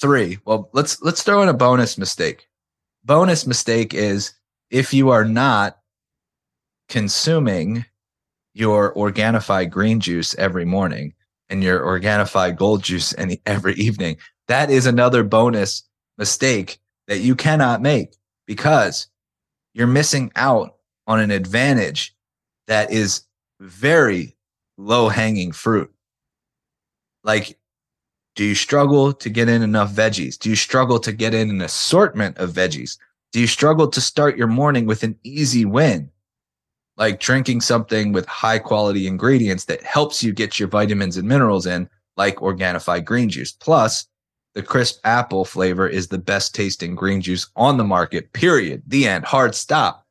three. 0.00 0.38
Well, 0.44 0.70
let's, 0.72 1.02
let's 1.02 1.22
throw 1.22 1.42
in 1.42 1.48
a 1.48 1.54
bonus 1.54 1.98
mistake. 1.98 2.48
Bonus 3.04 3.46
mistake 3.46 3.94
is 3.94 4.34
if 4.70 4.92
you 4.92 5.10
are 5.10 5.24
not 5.24 5.78
consuming 6.88 7.84
your 8.54 8.94
Organifi 8.94 9.70
green 9.70 10.00
juice 10.00 10.34
every 10.34 10.64
morning 10.64 11.14
and 11.48 11.62
your 11.62 11.80
Organifi 11.80 12.56
gold 12.56 12.82
juice 12.82 13.14
any, 13.16 13.40
every 13.46 13.74
evening. 13.74 14.16
That 14.48 14.70
is 14.70 14.86
another 14.86 15.22
bonus 15.22 15.82
mistake 16.16 16.78
that 17.06 17.20
you 17.20 17.34
cannot 17.36 17.80
make 17.82 18.16
because 18.46 19.08
you're 19.74 19.86
missing 19.86 20.32
out 20.36 20.76
on 21.06 21.20
an 21.20 21.30
advantage 21.30 22.14
that 22.66 22.90
is 22.90 23.22
very 23.60 24.36
low 24.76 25.08
hanging 25.08 25.52
fruit. 25.52 25.92
Like, 27.24 27.58
do 28.38 28.44
you 28.44 28.54
struggle 28.54 29.12
to 29.12 29.28
get 29.28 29.48
in 29.48 29.62
enough 29.62 29.92
veggies? 29.92 30.38
Do 30.38 30.48
you 30.48 30.54
struggle 30.54 31.00
to 31.00 31.10
get 31.10 31.34
in 31.34 31.50
an 31.50 31.60
assortment 31.60 32.38
of 32.38 32.52
veggies? 32.52 32.96
Do 33.32 33.40
you 33.40 33.48
struggle 33.48 33.88
to 33.88 34.00
start 34.00 34.38
your 34.38 34.46
morning 34.46 34.86
with 34.86 35.02
an 35.02 35.18
easy 35.24 35.64
win? 35.64 36.08
like 36.98 37.20
drinking 37.20 37.60
something 37.60 38.12
with 38.12 38.26
high 38.26 38.58
quality 38.58 39.06
ingredients 39.06 39.64
that 39.66 39.82
helps 39.82 40.22
you 40.22 40.32
get 40.32 40.58
your 40.58 40.68
vitamins 40.68 41.16
and 41.16 41.28
minerals 41.28 41.64
in, 41.64 41.88
like 42.16 42.36
Organifi 42.36 43.04
green 43.04 43.28
juice. 43.28 43.52
Plus, 43.52 44.06
the 44.54 44.62
crisp 44.62 45.00
apple 45.04 45.44
flavor 45.44 45.86
is 45.86 46.08
the 46.08 46.18
best 46.18 46.54
tasting 46.54 46.96
green 46.96 47.20
juice 47.20 47.48
on 47.54 47.76
the 47.76 47.84
market, 47.84 48.32
period. 48.32 48.82
The 48.88 49.06
end, 49.06 49.24
hard 49.24 49.54
stop. 49.54 50.04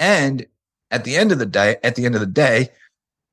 And 0.00 0.44
at 0.90 1.04
the 1.04 1.16
end 1.16 1.30
of 1.30 1.38
the 1.38 1.46
day, 1.46 1.76
at 1.84 1.94
the 1.94 2.04
end 2.04 2.16
of 2.16 2.20
the 2.20 2.26
day, 2.26 2.70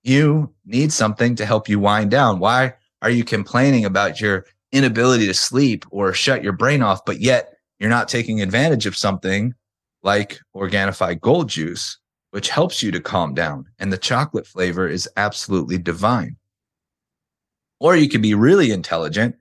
you 0.03 0.53
need 0.63 0.93
something 0.93 1.36
to 1.36 1.45
help 1.47 1.67
you 1.67 1.79
wind 1.79 2.12
down. 2.12 2.38
Why 2.38 2.75
are 3.04 3.12
you 3.12 3.24
complaining 3.24 3.86
about 3.86 4.20
your 4.20 4.46
inability 4.72 5.28
to 5.28 5.34
sleep 5.36 5.86
or 5.92 6.13
shut 6.13 6.44
your 6.44 6.54
brain 6.54 6.82
off, 6.82 7.06
but 7.06 7.20
yet 7.20 7.54
you're 7.78 7.89
not 7.92 8.08
taking 8.08 8.42
advantage 8.42 8.88
of 8.88 8.98
something 8.98 9.54
like 10.02 10.39
Organifi 10.56 11.22
gold 11.22 11.50
juice 11.50 12.00
which 12.34 12.50
helps 12.50 12.82
you 12.82 12.89
to 12.89 13.00
calm 13.00 13.36
down. 13.36 13.63
And 13.78 13.94
the 13.94 13.98
chocolate 14.00 14.48
flavor 14.48 14.88
is 14.88 15.08
absolutely 15.18 15.78
divine. 15.78 16.36
Or 17.80 17.96
you 17.96 18.10
can 18.10 18.24
be 18.24 18.34
really 18.34 18.72
intelligent 18.72 19.36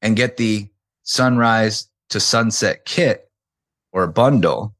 and 0.00 0.14
get 0.14 0.36
the 0.36 0.68
sunrise 1.02 1.88
to 2.10 2.20
sunset 2.20 2.84
kit 2.84 3.28
or 3.92 4.06
bundle, 4.06 4.76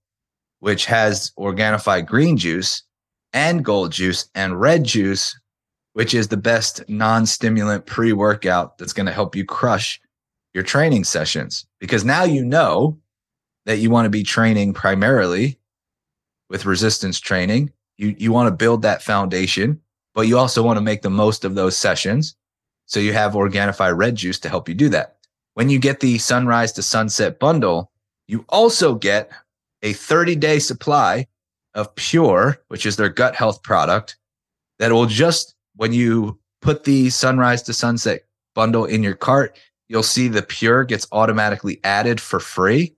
which 0.60 0.86
has 0.86 1.32
Organifi 1.36 2.06
green 2.06 2.36
juice 2.36 2.84
and 3.32 3.64
gold 3.64 3.90
juice 3.90 4.30
and 4.36 4.60
red 4.60 4.84
juice, 4.84 5.36
which 5.96 6.12
is 6.12 6.28
the 6.28 6.36
best 6.36 6.86
non 6.90 7.24
stimulant 7.24 7.86
pre 7.86 8.12
workout 8.12 8.76
that's 8.76 8.92
going 8.92 9.06
to 9.06 9.12
help 9.12 9.34
you 9.34 9.46
crush 9.46 9.98
your 10.52 10.62
training 10.62 11.04
sessions. 11.04 11.66
Because 11.80 12.04
now 12.04 12.22
you 12.22 12.44
know 12.44 12.98
that 13.64 13.78
you 13.78 13.88
want 13.88 14.04
to 14.04 14.10
be 14.10 14.22
training 14.22 14.74
primarily 14.74 15.58
with 16.50 16.66
resistance 16.66 17.18
training. 17.18 17.72
You, 17.96 18.14
you 18.18 18.30
want 18.30 18.46
to 18.46 18.54
build 18.54 18.82
that 18.82 19.02
foundation, 19.02 19.80
but 20.14 20.26
you 20.26 20.36
also 20.36 20.62
want 20.62 20.76
to 20.76 20.82
make 20.82 21.00
the 21.00 21.08
most 21.08 21.46
of 21.46 21.54
those 21.54 21.78
sessions. 21.78 22.36
So 22.84 23.00
you 23.00 23.14
have 23.14 23.32
Organifi 23.32 23.96
Red 23.96 24.16
Juice 24.16 24.38
to 24.40 24.50
help 24.50 24.68
you 24.68 24.74
do 24.74 24.90
that. 24.90 25.16
When 25.54 25.70
you 25.70 25.78
get 25.78 26.00
the 26.00 26.18
Sunrise 26.18 26.72
to 26.72 26.82
Sunset 26.82 27.38
bundle, 27.38 27.90
you 28.28 28.44
also 28.50 28.96
get 28.96 29.32
a 29.80 29.94
30 29.94 30.36
day 30.36 30.58
supply 30.58 31.26
of 31.72 31.94
Pure, 31.94 32.58
which 32.68 32.84
is 32.84 32.96
their 32.96 33.08
gut 33.08 33.34
health 33.34 33.62
product 33.62 34.18
that 34.78 34.92
will 34.92 35.06
just, 35.06 35.55
when 35.76 35.92
you 35.92 36.38
put 36.62 36.84
the 36.84 37.10
Sunrise 37.10 37.62
to 37.64 37.72
Sunset 37.72 38.22
bundle 38.54 38.84
in 38.84 39.02
your 39.02 39.14
cart, 39.14 39.58
you'll 39.88 40.02
see 40.02 40.28
the 40.28 40.42
Pure 40.42 40.84
gets 40.84 41.06
automatically 41.12 41.80
added 41.84 42.20
for 42.20 42.40
free 42.40 42.96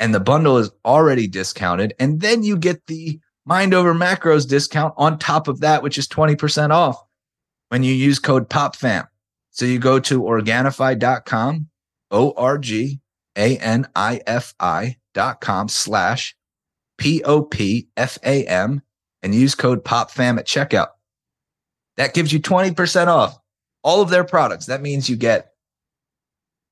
and 0.00 0.14
the 0.14 0.20
bundle 0.20 0.58
is 0.58 0.70
already 0.84 1.26
discounted. 1.26 1.94
And 1.98 2.20
then 2.20 2.42
you 2.42 2.56
get 2.56 2.86
the 2.86 3.20
Mind 3.46 3.74
Over 3.74 3.94
Macros 3.94 4.48
discount 4.48 4.94
on 4.96 5.18
top 5.18 5.48
of 5.48 5.60
that, 5.60 5.82
which 5.82 5.98
is 5.98 6.08
20% 6.08 6.70
off 6.70 7.02
when 7.68 7.82
you 7.82 7.92
use 7.92 8.18
code 8.18 8.48
POPFAM. 8.48 9.06
So 9.50 9.64
you 9.64 9.78
go 9.78 10.00
to 10.00 10.22
Organifi.com, 10.22 11.68
O 12.10 12.32
R 12.36 12.58
G 12.58 13.00
A 13.36 13.56
N 13.58 13.86
I 13.94 14.20
F 14.26 14.54
I.com 14.58 15.68
slash 15.68 16.34
P 16.98 17.22
O 17.22 17.42
P 17.42 17.88
F 17.96 18.18
A 18.24 18.44
M 18.46 18.82
and 19.22 19.34
use 19.34 19.54
code 19.54 19.84
POPFAM 19.84 20.38
at 20.38 20.46
checkout. 20.46 20.88
That 21.96 22.14
gives 22.14 22.32
you 22.32 22.40
20% 22.40 23.06
off 23.06 23.38
all 23.82 24.00
of 24.00 24.10
their 24.10 24.24
products. 24.24 24.66
That 24.66 24.82
means 24.82 25.08
you 25.08 25.16
get, 25.16 25.52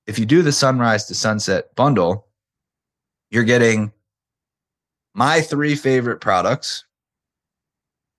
if 0.07 0.19
you 0.19 0.27
do 0.27 0.43
the 0.43 0.53
sunrise 0.53 1.07
to 1.07 1.15
sunset 1.15 1.75
bundle, 1.77 2.27
you're 3.31 3.45
getting 3.45 3.93
my 5.15 5.41
three 5.41 5.77
favorite 5.77 6.21
products 6.21 6.85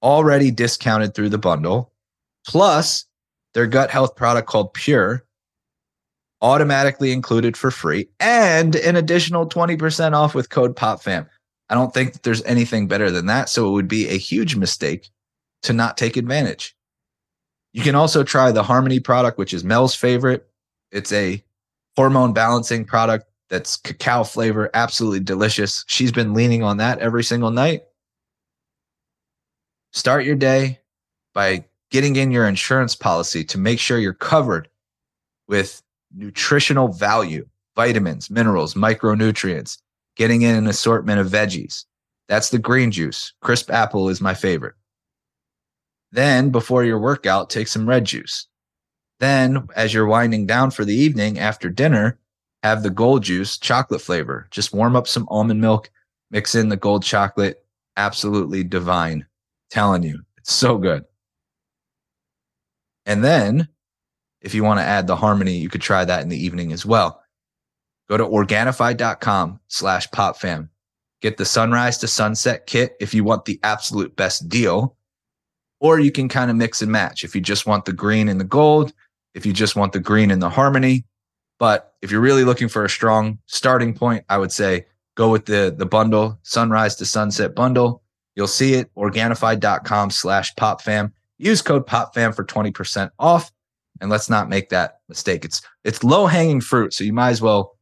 already 0.02 0.52
discounted 0.52 1.14
through 1.14 1.30
the 1.30 1.38
bundle, 1.38 1.92
plus 2.48 3.06
their 3.54 3.68
gut 3.68 3.90
health 3.90 4.16
product 4.16 4.48
called 4.48 4.74
Pure, 4.74 5.26
automatically 6.42 7.12
included 7.12 7.56
for 7.56 7.72
free, 7.72 8.08
and 8.20 8.76
an 8.76 8.96
additional 8.96 9.48
20% 9.48 10.14
off 10.14 10.36
with 10.36 10.50
code 10.50 10.76
POPFAM. 10.76 11.28
I 11.70 11.76
don't 11.76 11.94
think 11.94 12.14
that 12.14 12.24
there's 12.24 12.44
anything 12.44 12.88
better 12.88 13.10
than 13.10 13.26
that. 13.28 13.50
So 13.50 13.68
it 13.70 13.72
would 13.72 13.88
be 13.88 14.08
a 14.10 14.18
huge 14.18 14.56
mistake 14.56 15.10
to 15.64 15.74
not 15.74 15.98
take 15.98 16.18
advantage. 16.18 16.76
You 17.74 17.82
can 17.82 17.96
also 17.96 18.24
try 18.24 18.52
the 18.52 18.64
Harmony 18.64 19.00
product, 19.00 19.38
which 19.38 19.54
is 19.54 19.64
Mel's 19.64 19.96
favorite. 19.96 20.48
It's 20.92 21.12
a 21.12 21.44
hormone 21.96 22.34
balancing 22.34 22.86
product 22.86 23.26
that's 23.50 23.78
cacao 23.78 24.24
flavor, 24.24 24.70
absolutely 24.74 25.20
delicious. 25.20 25.84
She's 25.88 26.12
been 26.12 26.34
leaning 26.34 26.64
on 26.64 26.78
that 26.78 27.00
every 27.00 27.24
single 27.24 27.52
night. 27.52 27.84
Start 29.92 30.26
your 30.26 30.36
day 30.36 30.80
by 31.34 31.66
getting 31.92 32.16
in 32.16 32.32
your 32.32 32.48
insurance 32.48 32.96
policy 32.96 33.44
to 33.44 33.58
make 33.58 33.80
sure 33.80 34.00
you're 34.00 34.14
covered 34.14 34.70
with 35.48 35.82
nutritional 36.16 36.88
value, 36.88 37.48
vitamins, 37.76 38.30
minerals, 38.30 38.76
micronutrients, 38.76 39.80
getting 40.16 40.44
in 40.44 40.56
an 40.56 40.68
assortment 40.68 41.20
of 41.20 41.28
veggies. 41.28 41.86
That's 42.28 42.50
the 42.50 42.60
green 42.60 42.92
juice. 42.92 43.34
Crisp 43.42 43.70
apple 43.72 44.10
is 44.10 44.22
my 44.22 44.34
favorite. 44.34 44.76
Then, 46.14 46.52
before 46.52 46.84
your 46.84 47.00
workout, 47.00 47.50
take 47.50 47.68
some 47.68 47.90
red 47.90 48.06
juice. 48.06 48.46
Then, 49.20 49.68
as 49.76 49.96
you're 49.96 50.06
winding 50.06 50.46
down 50.46 50.70
for 50.70 50.86
the 50.86 50.94
evening 50.94 51.40
after 51.40 51.72
dinner, 51.72 52.20
have 52.62 52.84
the 52.84 52.92
gold 52.92 53.24
juice, 53.24 53.58
chocolate 53.58 54.00
flavor. 54.00 54.48
Just 54.52 54.76
warm 54.76 54.96
up 54.96 55.08
some 55.08 55.28
almond 55.32 55.60
milk, 55.60 55.90
mix 56.30 56.54
in 56.54 56.70
the 56.70 56.78
gold 56.78 57.04
chocolate. 57.04 57.66
Absolutely 57.98 58.64
divine. 58.64 59.26
Telling 59.72 60.04
you, 60.04 60.22
it's 60.38 60.54
so 60.54 60.78
good. 60.78 61.04
And 63.08 63.24
then, 63.24 63.68
if 64.40 64.54
you 64.54 64.64
want 64.64 64.80
to 64.82 64.86
add 64.86 65.08
the 65.08 65.16
harmony, 65.16 65.58
you 65.58 65.68
could 65.68 65.82
try 65.82 66.06
that 66.06 66.22
in 66.22 66.30
the 66.30 66.38
evening 66.38 66.72
as 66.74 66.86
well. 66.86 67.24
Go 68.08 68.18
to 68.18 68.24
organifi.com 68.24 69.60
slash 69.68 70.08
popfam. 70.10 70.70
Get 71.22 71.38
the 71.38 71.46
sunrise 71.46 71.98
to 71.98 72.08
sunset 72.08 72.68
kit 72.68 72.96
if 73.00 73.16
you 73.16 73.24
want 73.24 73.46
the 73.46 73.60
absolute 73.64 74.16
best 74.16 74.48
deal. 74.48 74.96
Or 75.84 76.00
you 76.00 76.12
can 76.12 76.30
kind 76.30 76.50
of 76.50 76.58
mix 76.58 76.82
and 76.82 76.92
match 76.92 77.24
if 77.24 77.36
you 77.36 77.42
just 77.42 77.68
want 77.68 77.86
the 77.86 77.94
green 77.94 78.28
and 78.28 78.40
the 78.40 78.46
gold, 78.46 78.94
if 79.36 79.46
you 79.46 79.54
just 79.54 79.76
want 79.76 79.94
the 79.94 80.00
green 80.00 80.32
and 80.32 80.42
the 80.42 80.50
harmony, 80.50 81.06
but 81.60 81.94
if 82.02 82.12
you're 82.12 82.22
really 82.22 82.44
looking 82.44 82.68
for 82.68 82.84
a 82.84 82.90
strong 82.90 83.38
starting 83.46 83.94
point, 83.94 84.26
I 84.30 84.38
would 84.38 84.52
say 84.52 84.86
go 85.16 85.30
with 85.30 85.46
the 85.46 85.74
the 85.78 85.86
bundle, 85.86 86.40
sunrise 86.44 86.96
to 86.96 87.06
sunset 87.06 87.56
bundle. 87.56 88.02
You'll 88.36 88.48
see 88.48 88.74
it 88.74 88.94
organifi.com 88.96 90.10
slash 90.10 90.54
popfam. 90.56 91.12
Use 91.38 91.62
code 91.62 91.86
popfam 91.86 92.36
for 92.36 92.44
20% 92.44 93.12
off. 93.20 93.52
And 94.02 94.10
let's 94.10 94.30
not 94.30 94.50
make 94.50 94.70
that 94.70 95.00
mistake. 95.08 95.46
It's 95.46 95.62
it's 95.84 96.04
low 96.04 96.26
hanging 96.26 96.62
fruit, 96.62 96.94
so 96.94 97.04
you 97.04 97.14
might 97.14 97.30
as 97.30 97.42
well 97.42 97.78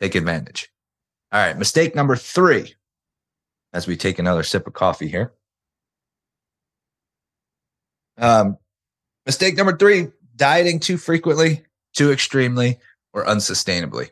take 0.00 0.14
advantage. 0.14 0.70
All 1.32 1.40
right, 1.40 1.56
mistake 1.56 1.94
number 1.94 2.16
three, 2.16 2.74
as 3.72 3.86
we 3.86 3.96
take 3.96 4.18
another 4.18 4.42
sip 4.42 4.66
of 4.66 4.72
coffee 4.72 5.08
here. 5.08 5.32
Um, 8.18 8.58
mistake 9.26 9.56
number 9.56 9.76
three: 9.76 10.08
dieting 10.36 10.80
too 10.80 10.96
frequently, 10.96 11.64
too 11.94 12.12
extremely, 12.12 12.78
or 13.12 13.24
unsustainably. 13.24 14.10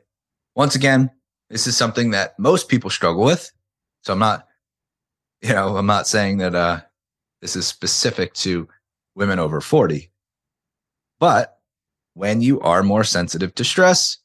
Once 0.55 0.75
again, 0.75 1.11
this 1.51 1.67
is 1.67 1.77
something 1.77 2.11
that 2.11 2.39
most 2.39 2.69
people 2.69 2.91
struggle 2.91 3.25
with. 3.25 3.51
So 4.03 4.13
I'm 4.13 4.19
not, 4.19 4.47
you 5.43 5.53
know, 5.53 5.77
I'm 5.77 5.87
not 5.87 6.07
saying 6.07 6.39
that 6.39 6.55
uh, 6.55 6.81
this 7.41 7.57
is 7.57 7.67
specific 7.67 8.35
to 8.35 8.69
women 9.15 9.39
over 9.39 9.61
40. 9.61 10.11
But 11.21 11.59
when 12.15 12.41
you 12.41 12.61
are 12.61 12.83
more 12.83 13.05
sensitive 13.05 13.55
to 13.55 13.65
stress, 13.65 14.19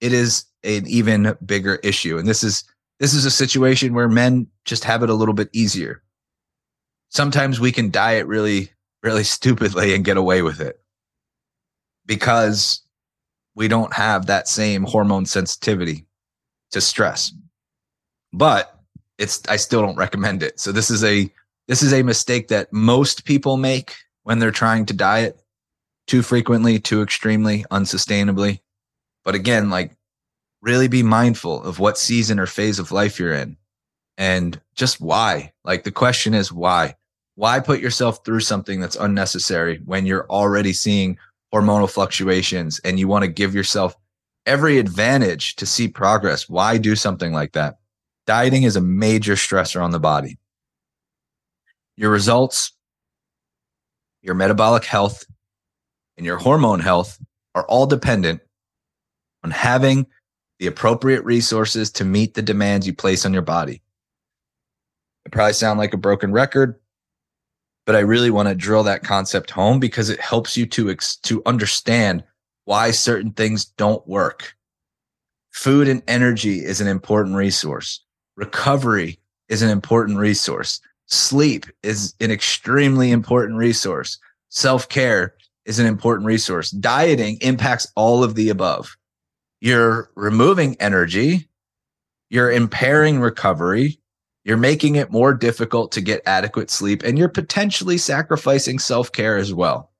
it 0.00 0.12
is 0.12 0.44
an 0.62 0.86
even 0.86 1.36
bigger 1.44 1.76
issue. 1.76 2.18
And 2.18 2.28
this 2.28 2.42
is 2.42 2.64
this 2.98 3.14
is 3.14 3.24
a 3.24 3.30
situation 3.30 3.94
where 3.94 4.08
men 4.08 4.46
just 4.64 4.84
have 4.84 5.02
it 5.02 5.10
a 5.10 5.14
little 5.14 5.34
bit 5.34 5.50
easier. 5.52 6.02
Sometimes 7.10 7.60
we 7.60 7.72
can 7.72 7.90
diet 7.90 8.26
really, 8.26 8.70
really 9.06 9.24
stupidly 9.24 9.94
and 9.94 10.04
get 10.04 10.16
away 10.16 10.42
with 10.42 10.60
it 10.60 10.80
because 12.06 12.82
we 13.54 13.68
don't 13.68 13.94
have 13.94 14.26
that 14.26 14.48
same 14.48 14.82
hormone 14.82 15.24
sensitivity 15.24 16.04
to 16.72 16.80
stress. 16.80 17.32
But 18.32 18.76
it's 19.16 19.40
I 19.48 19.56
still 19.56 19.80
don't 19.80 19.96
recommend 19.96 20.42
it. 20.42 20.58
So 20.58 20.72
this 20.72 20.90
is 20.90 21.04
a 21.04 21.32
this 21.68 21.82
is 21.82 21.92
a 21.92 22.02
mistake 22.02 22.48
that 22.48 22.72
most 22.72 23.24
people 23.24 23.56
make 23.56 23.94
when 24.24 24.40
they're 24.40 24.50
trying 24.50 24.86
to 24.86 24.92
diet 24.92 25.40
too 26.08 26.22
frequently, 26.22 26.80
too 26.80 27.00
extremely, 27.00 27.64
unsustainably. 27.70 28.58
But 29.24 29.36
again, 29.36 29.70
like 29.70 29.92
really 30.62 30.88
be 30.88 31.04
mindful 31.04 31.62
of 31.62 31.78
what 31.78 31.96
season 31.96 32.40
or 32.40 32.46
phase 32.46 32.80
of 32.80 32.90
life 32.90 33.20
you're 33.20 33.32
in 33.32 33.56
and 34.18 34.60
just 34.74 35.00
why. 35.00 35.52
Like 35.64 35.84
the 35.84 35.92
question 35.92 36.34
is 36.34 36.52
why? 36.52 36.96
Why 37.36 37.60
put 37.60 37.80
yourself 37.80 38.24
through 38.24 38.40
something 38.40 38.80
that's 38.80 38.96
unnecessary 38.96 39.80
when 39.84 40.06
you're 40.06 40.28
already 40.28 40.72
seeing 40.72 41.18
hormonal 41.54 41.88
fluctuations 41.88 42.80
and 42.80 42.98
you 42.98 43.08
want 43.08 43.24
to 43.24 43.30
give 43.30 43.54
yourself 43.54 43.94
every 44.46 44.78
advantage 44.78 45.56
to 45.56 45.66
see 45.66 45.88
progress, 45.88 46.48
why 46.48 46.78
do 46.78 46.96
something 46.96 47.32
like 47.32 47.52
that? 47.52 47.78
Dieting 48.26 48.62
is 48.62 48.76
a 48.76 48.80
major 48.80 49.34
stressor 49.34 49.82
on 49.82 49.90
the 49.90 50.00
body. 50.00 50.38
Your 51.96 52.10
results, 52.10 52.72
your 54.22 54.34
metabolic 54.34 54.84
health, 54.84 55.24
and 56.16 56.26
your 56.26 56.38
hormone 56.38 56.80
health 56.80 57.18
are 57.54 57.66
all 57.66 57.86
dependent 57.86 58.40
on 59.44 59.50
having 59.50 60.06
the 60.58 60.66
appropriate 60.66 61.22
resources 61.24 61.90
to 61.92 62.04
meet 62.04 62.34
the 62.34 62.42
demands 62.42 62.86
you 62.86 62.94
place 62.94 63.26
on 63.26 63.32
your 63.32 63.42
body. 63.42 63.82
It 65.24 65.32
probably 65.32 65.52
sound 65.52 65.78
like 65.78 65.92
a 65.92 65.98
broken 65.98 66.32
record, 66.32 66.80
but 67.86 67.94
I 67.94 68.00
really 68.00 68.30
want 68.30 68.48
to 68.48 68.54
drill 68.54 68.82
that 68.82 69.04
concept 69.04 69.50
home 69.50 69.78
because 69.78 70.10
it 70.10 70.20
helps 70.20 70.56
you 70.56 70.66
to 70.66 70.90
ex- 70.90 71.16
to 71.18 71.40
understand 71.46 72.24
why 72.64 72.90
certain 72.90 73.30
things 73.30 73.64
don't 73.64 74.06
work. 74.06 74.54
Food 75.52 75.88
and 75.88 76.02
energy 76.06 76.64
is 76.64 76.80
an 76.80 76.88
important 76.88 77.36
resource. 77.36 78.04
Recovery 78.36 79.18
is 79.48 79.62
an 79.62 79.70
important 79.70 80.18
resource. 80.18 80.80
Sleep 81.06 81.64
is 81.82 82.14
an 82.20 82.32
extremely 82.32 83.12
important 83.12 83.56
resource. 83.56 84.18
Self-care 84.50 85.34
is 85.64 85.78
an 85.78 85.86
important 85.86 86.26
resource. 86.26 86.70
Dieting 86.70 87.38
impacts 87.40 87.90
all 87.94 88.24
of 88.24 88.34
the 88.34 88.50
above. 88.50 88.96
You're 89.60 90.10
removing 90.16 90.76
energy, 90.80 91.48
you're 92.28 92.50
impairing 92.50 93.20
recovery, 93.20 93.98
you're 94.46 94.56
making 94.56 94.94
it 94.94 95.10
more 95.10 95.34
difficult 95.34 95.90
to 95.90 96.00
get 96.00 96.22
adequate 96.24 96.70
sleep, 96.70 97.02
and 97.02 97.18
you're 97.18 97.28
potentially 97.28 97.98
sacrificing 97.98 98.78
self 98.78 99.10
care 99.10 99.36
as 99.36 99.52
well. 99.52 99.90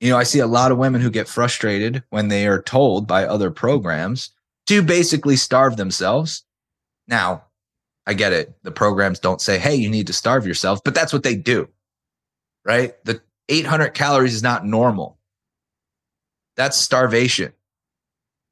You 0.00 0.10
know, 0.10 0.18
I 0.18 0.24
see 0.24 0.40
a 0.40 0.46
lot 0.46 0.70
of 0.70 0.76
women 0.76 1.00
who 1.00 1.08
get 1.08 1.28
frustrated 1.28 2.02
when 2.10 2.28
they 2.28 2.46
are 2.46 2.60
told 2.60 3.06
by 3.06 3.24
other 3.24 3.50
programs 3.50 4.32
to 4.66 4.82
basically 4.82 5.36
starve 5.36 5.78
themselves. 5.78 6.44
Now, 7.08 7.44
I 8.06 8.12
get 8.12 8.34
it. 8.34 8.52
The 8.64 8.70
programs 8.70 9.18
don't 9.18 9.40
say, 9.40 9.58
hey, 9.58 9.74
you 9.74 9.88
need 9.88 10.08
to 10.08 10.12
starve 10.12 10.46
yourself, 10.46 10.80
but 10.84 10.94
that's 10.94 11.12
what 11.12 11.22
they 11.22 11.36
do, 11.36 11.70
right? 12.66 13.02
The 13.06 13.22
800 13.48 13.94
calories 13.94 14.34
is 14.34 14.42
not 14.42 14.66
normal. 14.66 15.16
That's 16.56 16.76
starvation. 16.76 17.54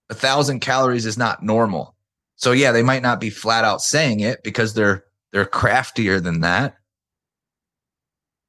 A 0.09 0.15
thousand 0.15 0.61
calories 0.61 1.05
is 1.05 1.19
not 1.19 1.43
normal. 1.43 1.95
So 2.41 2.53
yeah, 2.53 2.73
they 2.73 2.83
might 2.83 3.03
not 3.03 3.21
be 3.21 3.29
flat 3.29 3.65
out 3.65 3.83
saying 3.83 4.21
it 4.21 4.43
because 4.43 4.73
they're 4.73 5.05
they're 5.31 5.45
craftier 5.45 6.21
than 6.21 6.41
that. 6.41 6.77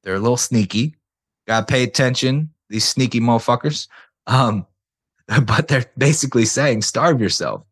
They're 0.04 0.16
a 0.16 0.20
little 0.20 0.38
sneaky. 0.38 0.96
Gotta 1.46 1.66
pay 1.66 1.84
attention, 1.84 2.50
these 2.70 2.86
sneaky 2.86 3.20
motherfuckers. 3.20 3.88
Um, 4.28 4.66
but 5.46 5.68
they're 5.68 5.92
basically 5.98 6.46
saying 6.46 6.84
starve 6.84 7.20
yourself 7.20 7.66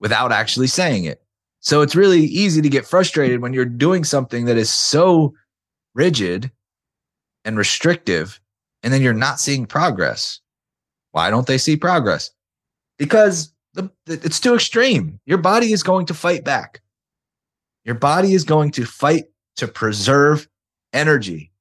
without 0.00 0.32
actually 0.32 0.66
saying 0.66 1.04
it. 1.04 1.22
So 1.60 1.80
it's 1.80 1.96
really 1.96 2.24
easy 2.24 2.60
to 2.60 2.68
get 2.68 2.86
frustrated 2.86 3.40
when 3.40 3.54
you're 3.54 3.64
doing 3.64 4.04
something 4.04 4.44
that 4.46 4.58
is 4.58 4.70
so 4.70 5.32
rigid 5.94 6.50
and 7.44 7.56
restrictive, 7.56 8.38
and 8.82 8.92
then 8.92 9.00
you're 9.00 9.14
not 9.14 9.40
seeing 9.40 9.64
progress. 9.64 10.40
Why 11.12 11.30
don't 11.30 11.46
they 11.46 11.58
see 11.58 11.76
progress? 11.76 12.30
Because 12.98 13.51
the, 13.74 13.90
it's 14.06 14.40
too 14.40 14.54
extreme. 14.54 15.18
Your 15.24 15.38
body 15.38 15.72
is 15.72 15.82
going 15.82 16.06
to 16.06 16.14
fight 16.14 16.44
back. 16.44 16.82
Your 17.84 17.94
body 17.94 18.34
is 18.34 18.44
going 18.44 18.70
to 18.72 18.84
fight 18.84 19.24
to 19.56 19.68
preserve 19.68 20.48
energy. 20.92 21.52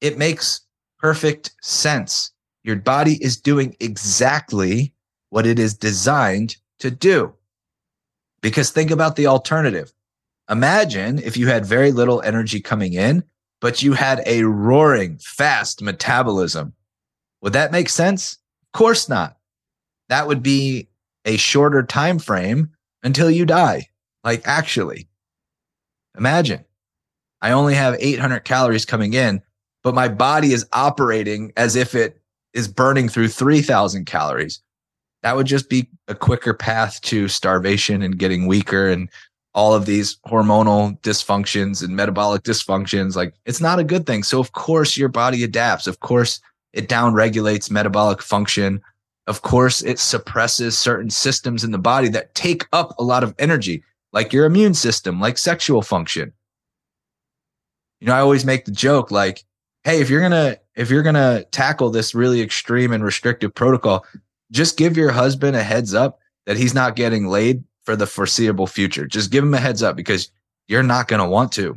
It 0.00 0.18
makes 0.18 0.60
perfect 0.98 1.52
sense. 1.62 2.32
Your 2.64 2.76
body 2.76 3.22
is 3.22 3.40
doing 3.40 3.76
exactly 3.80 4.92
what 5.30 5.46
it 5.46 5.58
is 5.58 5.74
designed 5.74 6.56
to 6.80 6.90
do. 6.90 7.34
Because 8.40 8.70
think 8.70 8.90
about 8.90 9.16
the 9.16 9.26
alternative. 9.26 9.92
Imagine 10.50 11.18
if 11.18 11.36
you 11.36 11.48
had 11.48 11.66
very 11.66 11.92
little 11.92 12.22
energy 12.22 12.60
coming 12.60 12.94
in, 12.94 13.22
but 13.60 13.82
you 13.82 13.92
had 13.92 14.22
a 14.26 14.44
roaring 14.44 15.18
fast 15.18 15.82
metabolism. 15.82 16.72
Would 17.42 17.52
that 17.52 17.72
make 17.72 17.88
sense? 17.88 18.38
Of 18.62 18.78
course 18.78 19.08
not 19.08 19.38
that 20.08 20.26
would 20.26 20.42
be 20.42 20.87
a 21.28 21.36
shorter 21.36 21.82
time 21.84 22.18
frame 22.18 22.70
until 23.04 23.30
you 23.30 23.46
die. 23.46 23.86
Like 24.24 24.42
actually, 24.46 25.08
imagine 26.16 26.64
I 27.40 27.52
only 27.52 27.74
have 27.74 27.96
800 28.00 28.40
calories 28.40 28.84
coming 28.84 29.12
in, 29.12 29.42
but 29.84 29.94
my 29.94 30.08
body 30.08 30.52
is 30.52 30.66
operating 30.72 31.52
as 31.56 31.76
if 31.76 31.94
it 31.94 32.20
is 32.54 32.66
burning 32.66 33.08
through 33.08 33.28
3000 33.28 34.06
calories. 34.06 34.60
That 35.22 35.36
would 35.36 35.46
just 35.46 35.68
be 35.68 35.88
a 36.08 36.14
quicker 36.14 36.54
path 36.54 37.00
to 37.02 37.28
starvation 37.28 38.02
and 38.02 38.18
getting 38.18 38.46
weaker 38.46 38.88
and 38.88 39.08
all 39.54 39.74
of 39.74 39.86
these 39.86 40.16
hormonal 40.26 40.98
dysfunctions 41.02 41.84
and 41.84 41.94
metabolic 41.94 42.42
dysfunctions. 42.42 43.16
Like 43.16 43.34
it's 43.44 43.60
not 43.60 43.78
a 43.78 43.84
good 43.84 44.06
thing. 44.06 44.22
So, 44.22 44.40
of 44.40 44.52
course, 44.52 44.96
your 44.96 45.08
body 45.08 45.44
adapts. 45.44 45.86
Of 45.86 46.00
course, 46.00 46.40
it 46.72 46.88
downregulates 46.88 47.70
metabolic 47.70 48.22
function. 48.22 48.80
Of 49.28 49.42
course, 49.42 49.82
it 49.82 49.98
suppresses 49.98 50.78
certain 50.78 51.10
systems 51.10 51.62
in 51.62 51.70
the 51.70 51.78
body 51.78 52.08
that 52.08 52.34
take 52.34 52.66
up 52.72 52.94
a 52.98 53.04
lot 53.04 53.22
of 53.22 53.34
energy, 53.38 53.84
like 54.14 54.32
your 54.32 54.46
immune 54.46 54.72
system, 54.72 55.20
like 55.20 55.36
sexual 55.36 55.82
function. 55.82 56.32
You 58.00 58.06
know, 58.06 58.14
I 58.14 58.20
always 58.20 58.46
make 58.46 58.64
the 58.64 58.72
joke 58.72 59.10
like, 59.10 59.44
hey, 59.84 60.00
if 60.00 60.08
you're 60.08 60.26
going 60.26 60.32
to 60.32 60.58
if 60.76 60.88
you're 60.88 61.02
going 61.02 61.14
to 61.14 61.46
tackle 61.50 61.90
this 61.90 62.14
really 62.14 62.40
extreme 62.40 62.90
and 62.90 63.04
restrictive 63.04 63.54
protocol, 63.54 64.06
just 64.50 64.78
give 64.78 64.96
your 64.96 65.12
husband 65.12 65.56
a 65.56 65.62
heads 65.62 65.92
up 65.92 66.20
that 66.46 66.56
he's 66.56 66.72
not 66.72 66.96
getting 66.96 67.26
laid 67.26 67.62
for 67.84 67.96
the 67.96 68.06
foreseeable 68.06 68.66
future. 68.66 69.06
Just 69.06 69.30
give 69.30 69.44
him 69.44 69.52
a 69.52 69.58
heads 69.58 69.82
up 69.82 69.94
because 69.94 70.30
you're 70.68 70.82
not 70.82 71.06
going 71.06 71.20
to 71.20 71.28
want 71.28 71.52
to. 71.52 71.76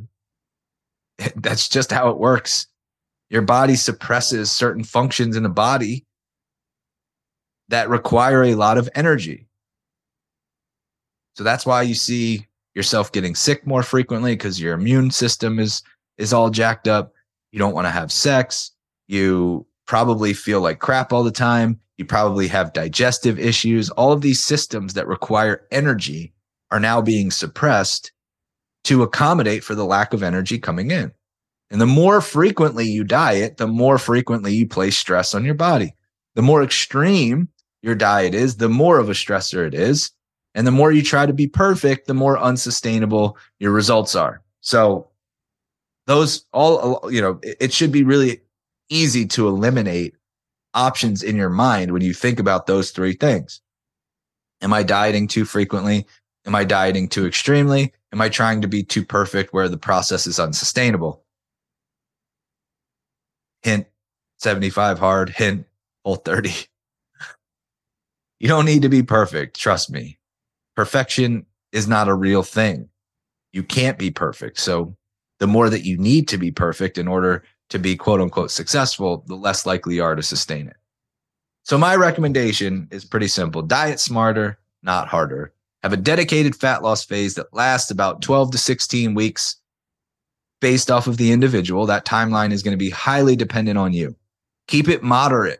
That's 1.36 1.68
just 1.68 1.92
how 1.92 2.12
it 2.12 2.18
works. 2.18 2.68
Your 3.30 3.42
body 3.42 3.76
suppresses 3.76 4.54
certain 4.54 4.86
functions 4.86 5.36
in 5.36 5.44
the 5.44 5.50
body 5.50 6.06
that 7.72 7.90
require 7.90 8.44
a 8.44 8.56
lot 8.56 8.78
of 8.78 8.90
energy. 8.96 9.48
So 11.36 11.44
that's 11.44 11.66
why 11.66 11.82
you 11.82 11.96
see 11.96 12.48
yourself 12.76 13.12
getting 13.12 13.34
sick 13.34 13.66
more 13.66 13.82
frequently 13.82 14.34
because 14.34 14.62
your 14.62 14.74
immune 14.74 15.10
system 15.12 15.58
is 15.58 15.82
is 16.18 16.34
all 16.34 16.50
jacked 16.50 16.88
up. 16.88 17.14
You 17.52 17.60
don't 17.60 17.74
want 17.74 17.88
to 17.88 17.92
have 17.92 18.12
sex. 18.12 18.72
You 19.08 19.66
probably 19.88 20.34
feel 20.34 20.62
like 20.62 20.80
crap 20.80 21.12
all 21.12 21.24
the 21.24 21.32
time. 21.32 21.80
You 21.98 22.06
probably 22.06 22.48
have 22.50 22.74
digestive 22.74 23.40
issues. 23.40 23.90
All 23.92 24.12
of 24.12 24.22
these 24.22 24.44
systems 24.44 24.94
that 24.94 25.08
require 25.08 25.66
energy 25.72 26.34
are 26.72 26.80
now 26.80 27.02
being 27.02 27.32
suppressed 27.32 28.12
to 28.86 29.04
accommodate 29.04 29.64
for 29.64 29.76
the 29.76 29.86
lack 29.86 30.14
of 30.14 30.24
energy 30.24 30.60
coming 30.60 30.92
in. 30.92 31.12
And 31.70 31.80
the 31.80 31.86
more 31.86 32.20
frequently 32.20 32.86
you 32.86 33.04
diet, 33.04 33.58
the 33.58 33.68
more 33.68 33.98
frequently 33.98 34.54
you 34.54 34.68
place 34.68 34.98
stress 34.98 35.34
on 35.34 35.46
your 35.46 35.56
body. 35.56 35.94
The 36.36 36.42
more 36.42 36.64
extreme 36.64 37.50
your 37.82 37.96
diet 37.96 38.34
is, 38.34 38.58
the 38.58 38.70
more 38.70 39.00
of 39.00 39.10
a 39.10 39.14
stressor 39.14 39.66
it 39.66 39.74
is. 39.74 40.12
And 40.54 40.68
the 40.68 40.72
more 40.72 40.92
you 40.92 41.02
try 41.02 41.26
to 41.26 41.34
be 41.34 41.48
perfect, 41.48 42.08
the 42.08 42.14
more 42.14 42.38
unsustainable 42.38 43.38
your 43.60 43.72
results 43.72 44.16
are. 44.16 44.42
So 44.60 45.10
those 46.08 46.46
all, 46.52 47.10
you 47.12 47.22
know, 47.22 47.40
it 47.42 47.72
should 47.72 47.92
be 47.92 48.04
really 48.04 48.42
easy 48.90 49.26
to 49.28 49.48
eliminate 49.48 50.16
options 50.74 51.24
in 51.24 51.36
your 51.36 51.50
mind 51.50 51.92
when 51.92 52.02
you 52.02 52.14
think 52.14 52.40
about 52.40 52.68
those 52.68 52.92
three 52.92 53.14
things. 53.14 53.62
Am 54.62 54.74
I 54.74 54.84
dieting 54.84 55.28
too 55.28 55.46
frequently? 55.46 56.06
Am 56.46 56.54
I 56.56 56.64
dieting 56.64 57.08
too 57.08 57.26
extremely? 57.26 57.94
Am 58.14 58.22
I 58.22 58.30
trying 58.30 58.62
to 58.62 58.68
be 58.68 58.84
too 58.84 59.06
perfect 59.06 59.54
where 59.54 59.70
the 59.70 59.78
process 59.78 60.28
is 60.28 60.40
unsustainable? 60.40 61.24
Hint 63.64 63.88
75 64.38 65.00
hard, 65.00 65.30
hint 65.30 65.66
whole 66.04 66.16
30. 66.16 66.52
You 68.42 68.48
don't 68.48 68.66
need 68.66 68.82
to 68.82 68.90
be 68.90 69.04
perfect. 69.04 69.60
Trust 69.60 69.92
me. 69.92 70.18
Perfection 70.76 71.46
is 71.72 71.88
not 71.88 72.08
a 72.08 72.16
real 72.16 72.42
thing. 72.42 72.90
You 73.54 73.62
can't 73.62 74.00
be 74.00 74.10
perfect. 74.10 74.60
So 74.60 74.98
the 75.38 75.46
more 75.46 75.70
that 75.70 75.86
you 75.86 75.96
need 75.96 76.28
to 76.30 76.40
be 76.40 76.50
perfect 76.50 76.98
in 76.98 77.08
order 77.08 77.44
to 77.70 77.78
be 77.78 77.96
quote 77.96 78.20
unquote 78.20 78.50
successful, 78.50 79.24
the 79.28 79.36
less 79.36 79.68
likely 79.68 79.94
you 79.94 80.04
are 80.04 80.16
to 80.16 80.24
sustain 80.24 80.66
it. 80.66 80.76
So 81.62 81.78
my 81.78 81.96
recommendation 81.96 82.88
is 82.90 83.06
pretty 83.06 83.28
simple. 83.28 83.62
Diet 83.62 84.00
smarter, 84.00 84.58
not 84.82 85.08
harder. 85.08 85.54
Have 85.84 85.94
a 85.94 85.98
dedicated 85.98 86.56
fat 86.56 86.82
loss 86.82 87.06
phase 87.06 87.36
that 87.36 87.54
lasts 87.54 87.92
about 87.92 88.24
12 88.24 88.54
to 88.54 88.58
16 88.58 89.14
weeks 89.14 89.58
based 90.62 90.90
off 90.90 91.06
of 91.06 91.18
the 91.18 91.32
individual. 91.32 91.86
That 91.86 92.08
timeline 92.08 92.54
is 92.54 92.64
going 92.64 92.74
to 92.74 92.84
be 92.84 92.90
highly 92.90 93.36
dependent 93.36 93.78
on 93.78 93.94
you. 93.94 94.16
Keep 94.68 94.90
it 94.90 95.04
moderate. 95.04 95.60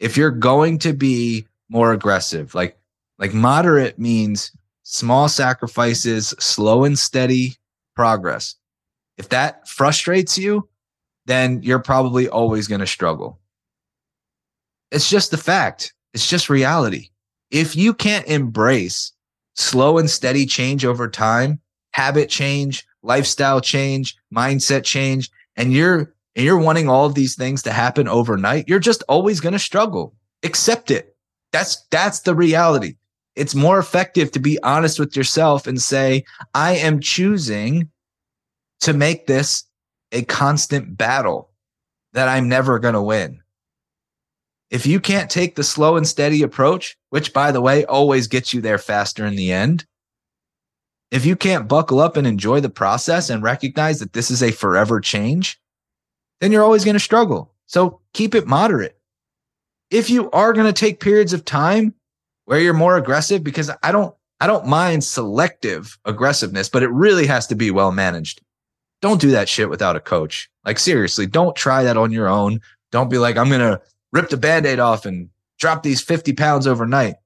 If 0.00 0.18
you're 0.18 0.30
going 0.30 0.76
to 0.80 0.92
be 0.92 1.46
more 1.70 1.92
aggressive, 1.92 2.54
like 2.54 2.76
like 3.18 3.32
moderate 3.32 3.98
means 3.98 4.50
small 4.82 5.28
sacrifices, 5.28 6.34
slow 6.38 6.84
and 6.84 6.98
steady 6.98 7.56
progress. 7.94 8.56
If 9.16 9.28
that 9.28 9.68
frustrates 9.68 10.36
you, 10.36 10.68
then 11.26 11.62
you're 11.62 11.78
probably 11.78 12.28
always 12.28 12.66
going 12.66 12.80
to 12.80 12.86
struggle. 12.86 13.38
It's 14.90 15.08
just 15.08 15.30
the 15.30 15.36
fact. 15.36 15.94
It's 16.12 16.28
just 16.28 16.50
reality. 16.50 17.10
If 17.50 17.76
you 17.76 17.94
can't 17.94 18.26
embrace 18.26 19.12
slow 19.54 19.98
and 19.98 20.10
steady 20.10 20.46
change 20.46 20.84
over 20.84 21.08
time, 21.08 21.60
habit 21.92 22.28
change, 22.28 22.86
lifestyle 23.02 23.60
change, 23.60 24.16
mindset 24.34 24.84
change, 24.84 25.30
and 25.56 25.72
you're 25.72 26.14
and 26.36 26.44
you're 26.44 26.58
wanting 26.58 26.88
all 26.88 27.06
of 27.06 27.14
these 27.14 27.34
things 27.36 27.62
to 27.62 27.72
happen 27.72 28.08
overnight, 28.08 28.68
you're 28.68 28.78
just 28.78 29.02
always 29.08 29.40
going 29.40 29.52
to 29.52 29.58
struggle. 29.58 30.14
Accept 30.42 30.90
it. 30.90 31.16
That's 31.52 31.84
that's 31.90 32.20
the 32.20 32.34
reality. 32.34 32.96
It's 33.36 33.54
more 33.54 33.78
effective 33.78 34.30
to 34.32 34.40
be 34.40 34.60
honest 34.62 34.98
with 34.98 35.16
yourself 35.16 35.66
and 35.66 35.80
say, 35.80 36.24
I 36.54 36.76
am 36.76 37.00
choosing 37.00 37.90
to 38.80 38.92
make 38.92 39.26
this 39.26 39.64
a 40.12 40.22
constant 40.22 40.96
battle 40.96 41.50
that 42.12 42.28
I'm 42.28 42.48
never 42.48 42.78
going 42.78 42.94
to 42.94 43.02
win. 43.02 43.40
If 44.70 44.86
you 44.86 45.00
can't 45.00 45.30
take 45.30 45.56
the 45.56 45.64
slow 45.64 45.96
and 45.96 46.06
steady 46.06 46.42
approach, 46.42 46.96
which 47.10 47.32
by 47.32 47.50
the 47.50 47.60
way 47.60 47.84
always 47.84 48.28
gets 48.28 48.54
you 48.54 48.60
there 48.60 48.78
faster 48.78 49.26
in 49.26 49.36
the 49.36 49.52
end, 49.52 49.84
if 51.10 51.26
you 51.26 51.34
can't 51.34 51.68
buckle 51.68 51.98
up 51.98 52.16
and 52.16 52.26
enjoy 52.26 52.60
the 52.60 52.70
process 52.70 53.30
and 53.30 53.42
recognize 53.42 53.98
that 53.98 54.12
this 54.12 54.30
is 54.30 54.42
a 54.42 54.52
forever 54.52 55.00
change, 55.00 55.60
then 56.40 56.52
you're 56.52 56.62
always 56.62 56.84
going 56.84 56.94
to 56.94 57.00
struggle. 57.00 57.52
So 57.66 58.00
keep 58.14 58.34
it 58.34 58.46
moderate. 58.46 58.99
If 59.90 60.10
you 60.10 60.30
are 60.30 60.52
going 60.52 60.66
to 60.66 60.72
take 60.72 61.00
periods 61.00 61.32
of 61.32 61.44
time 61.44 61.94
where 62.44 62.60
you're 62.60 62.74
more 62.74 62.96
aggressive, 62.96 63.42
because 63.42 63.70
I 63.82 63.92
don't, 63.92 64.14
I 64.40 64.46
don't 64.46 64.66
mind 64.66 65.04
selective 65.04 65.98
aggressiveness, 66.04 66.68
but 66.68 66.82
it 66.82 66.90
really 66.90 67.26
has 67.26 67.46
to 67.48 67.54
be 67.54 67.70
well 67.70 67.92
managed. 67.92 68.40
Don't 69.02 69.20
do 69.20 69.30
that 69.30 69.48
shit 69.48 69.70
without 69.70 69.96
a 69.96 70.00
coach. 70.00 70.50
Like 70.64 70.78
seriously, 70.78 71.26
don't 71.26 71.56
try 71.56 71.82
that 71.84 71.96
on 71.96 72.12
your 72.12 72.28
own. 72.28 72.60
Don't 72.92 73.10
be 73.10 73.18
like, 73.18 73.36
I'm 73.36 73.48
going 73.48 73.60
to 73.60 73.80
rip 74.12 74.28
the 74.28 74.36
band-aid 74.36 74.78
off 74.78 75.06
and 75.06 75.30
drop 75.58 75.82
these 75.82 76.00
50 76.00 76.32
pounds 76.34 76.66
overnight 76.66 77.16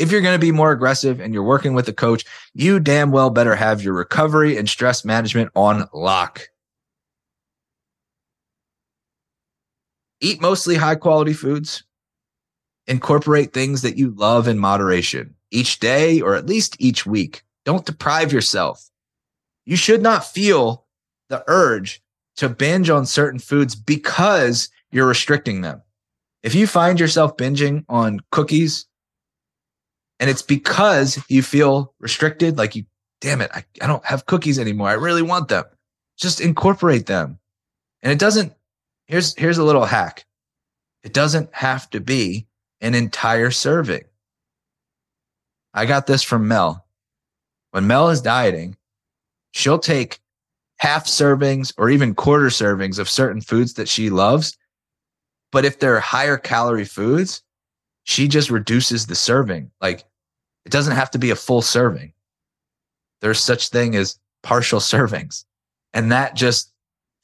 if 0.00 0.10
you're 0.10 0.22
going 0.22 0.34
to 0.34 0.38
be 0.38 0.50
more 0.50 0.72
aggressive 0.72 1.20
and 1.20 1.34
you're 1.34 1.42
working 1.42 1.74
with 1.74 1.86
a 1.86 1.92
coach, 1.92 2.24
you 2.54 2.80
damn 2.80 3.10
well 3.10 3.28
better 3.28 3.54
have 3.54 3.82
your 3.82 3.92
recovery 3.92 4.56
and 4.56 4.66
stress 4.66 5.04
management 5.04 5.50
on 5.54 5.86
lock. 5.92 6.48
Eat 10.20 10.40
mostly 10.40 10.76
high 10.76 10.96
quality 10.96 11.32
foods. 11.32 11.84
Incorporate 12.86 13.52
things 13.52 13.82
that 13.82 13.96
you 13.96 14.10
love 14.10 14.48
in 14.48 14.58
moderation 14.58 15.34
each 15.50 15.80
day 15.80 16.20
or 16.20 16.34
at 16.34 16.46
least 16.46 16.76
each 16.78 17.06
week. 17.06 17.42
Don't 17.64 17.86
deprive 17.86 18.32
yourself. 18.32 18.90
You 19.66 19.76
should 19.76 20.02
not 20.02 20.24
feel 20.24 20.86
the 21.28 21.44
urge 21.46 22.02
to 22.36 22.48
binge 22.48 22.90
on 22.90 23.06
certain 23.06 23.38
foods 23.38 23.74
because 23.74 24.70
you're 24.90 25.06
restricting 25.06 25.60
them. 25.60 25.82
If 26.42 26.54
you 26.54 26.66
find 26.66 26.98
yourself 26.98 27.36
binging 27.36 27.84
on 27.88 28.20
cookies 28.30 28.86
and 30.18 30.30
it's 30.30 30.42
because 30.42 31.22
you 31.28 31.42
feel 31.42 31.94
restricted, 32.00 32.56
like 32.58 32.74
you, 32.74 32.84
damn 33.20 33.40
it, 33.40 33.50
I, 33.54 33.64
I 33.82 33.86
don't 33.86 34.04
have 34.04 34.26
cookies 34.26 34.58
anymore. 34.58 34.88
I 34.88 34.94
really 34.94 35.22
want 35.22 35.48
them. 35.48 35.64
Just 36.18 36.40
incorporate 36.40 37.06
them. 37.06 37.38
And 38.02 38.12
it 38.12 38.18
doesn't, 38.18 38.54
here's, 39.10 39.34
here's 39.36 39.58
a 39.58 39.64
little 39.64 39.84
hack. 39.84 40.24
It 41.02 41.12
doesn't 41.12 41.52
have 41.52 41.90
to 41.90 42.00
be 42.00 42.46
an 42.80 42.94
entire 42.94 43.50
serving. 43.50 44.04
I 45.74 45.86
got 45.86 46.06
this 46.06 46.22
from 46.22 46.48
Mel. 46.48 46.86
When 47.72 47.86
Mel 47.86 48.10
is 48.10 48.20
dieting, 48.20 48.76
she'll 49.52 49.78
take 49.78 50.20
half 50.78 51.06
servings 51.06 51.72
or 51.76 51.90
even 51.90 52.14
quarter 52.14 52.46
servings 52.46 52.98
of 52.98 53.08
certain 53.08 53.40
foods 53.40 53.74
that 53.74 53.88
she 53.88 54.10
loves. 54.10 54.56
But 55.52 55.64
if 55.64 55.78
they're 55.78 56.00
higher 56.00 56.36
calorie 56.36 56.84
foods, 56.84 57.42
she 58.04 58.28
just 58.28 58.50
reduces 58.50 59.06
the 59.06 59.14
serving. 59.14 59.70
Like 59.80 60.04
it 60.64 60.72
doesn't 60.72 60.96
have 60.96 61.10
to 61.12 61.18
be 61.18 61.30
a 61.30 61.36
full 61.36 61.62
serving. 61.62 62.12
There's 63.20 63.40
such 63.40 63.68
thing 63.68 63.96
as 63.96 64.18
partial 64.42 64.80
servings. 64.80 65.44
And 65.92 66.12
that 66.12 66.34
just 66.36 66.72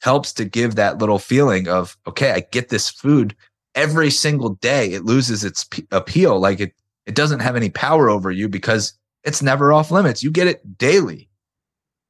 helps 0.01 0.33
to 0.33 0.45
give 0.45 0.75
that 0.75 0.99
little 0.99 1.19
feeling 1.19 1.67
of, 1.67 1.97
okay, 2.07 2.31
I 2.31 2.41
get 2.51 2.69
this 2.69 2.89
food 2.89 3.35
every 3.75 4.11
single 4.11 4.55
day. 4.55 4.91
It 4.93 5.05
loses 5.05 5.43
its 5.43 5.63
p- 5.65 5.87
appeal. 5.91 6.39
Like 6.39 6.59
it, 6.59 6.73
it 7.05 7.15
doesn't 7.15 7.39
have 7.39 7.55
any 7.55 7.69
power 7.69 8.09
over 8.09 8.31
you 8.31 8.47
because 8.49 8.93
it's 9.23 9.41
never 9.41 9.73
off 9.73 9.91
limits. 9.91 10.23
You 10.23 10.31
get 10.31 10.47
it 10.47 10.77
daily. 10.77 11.29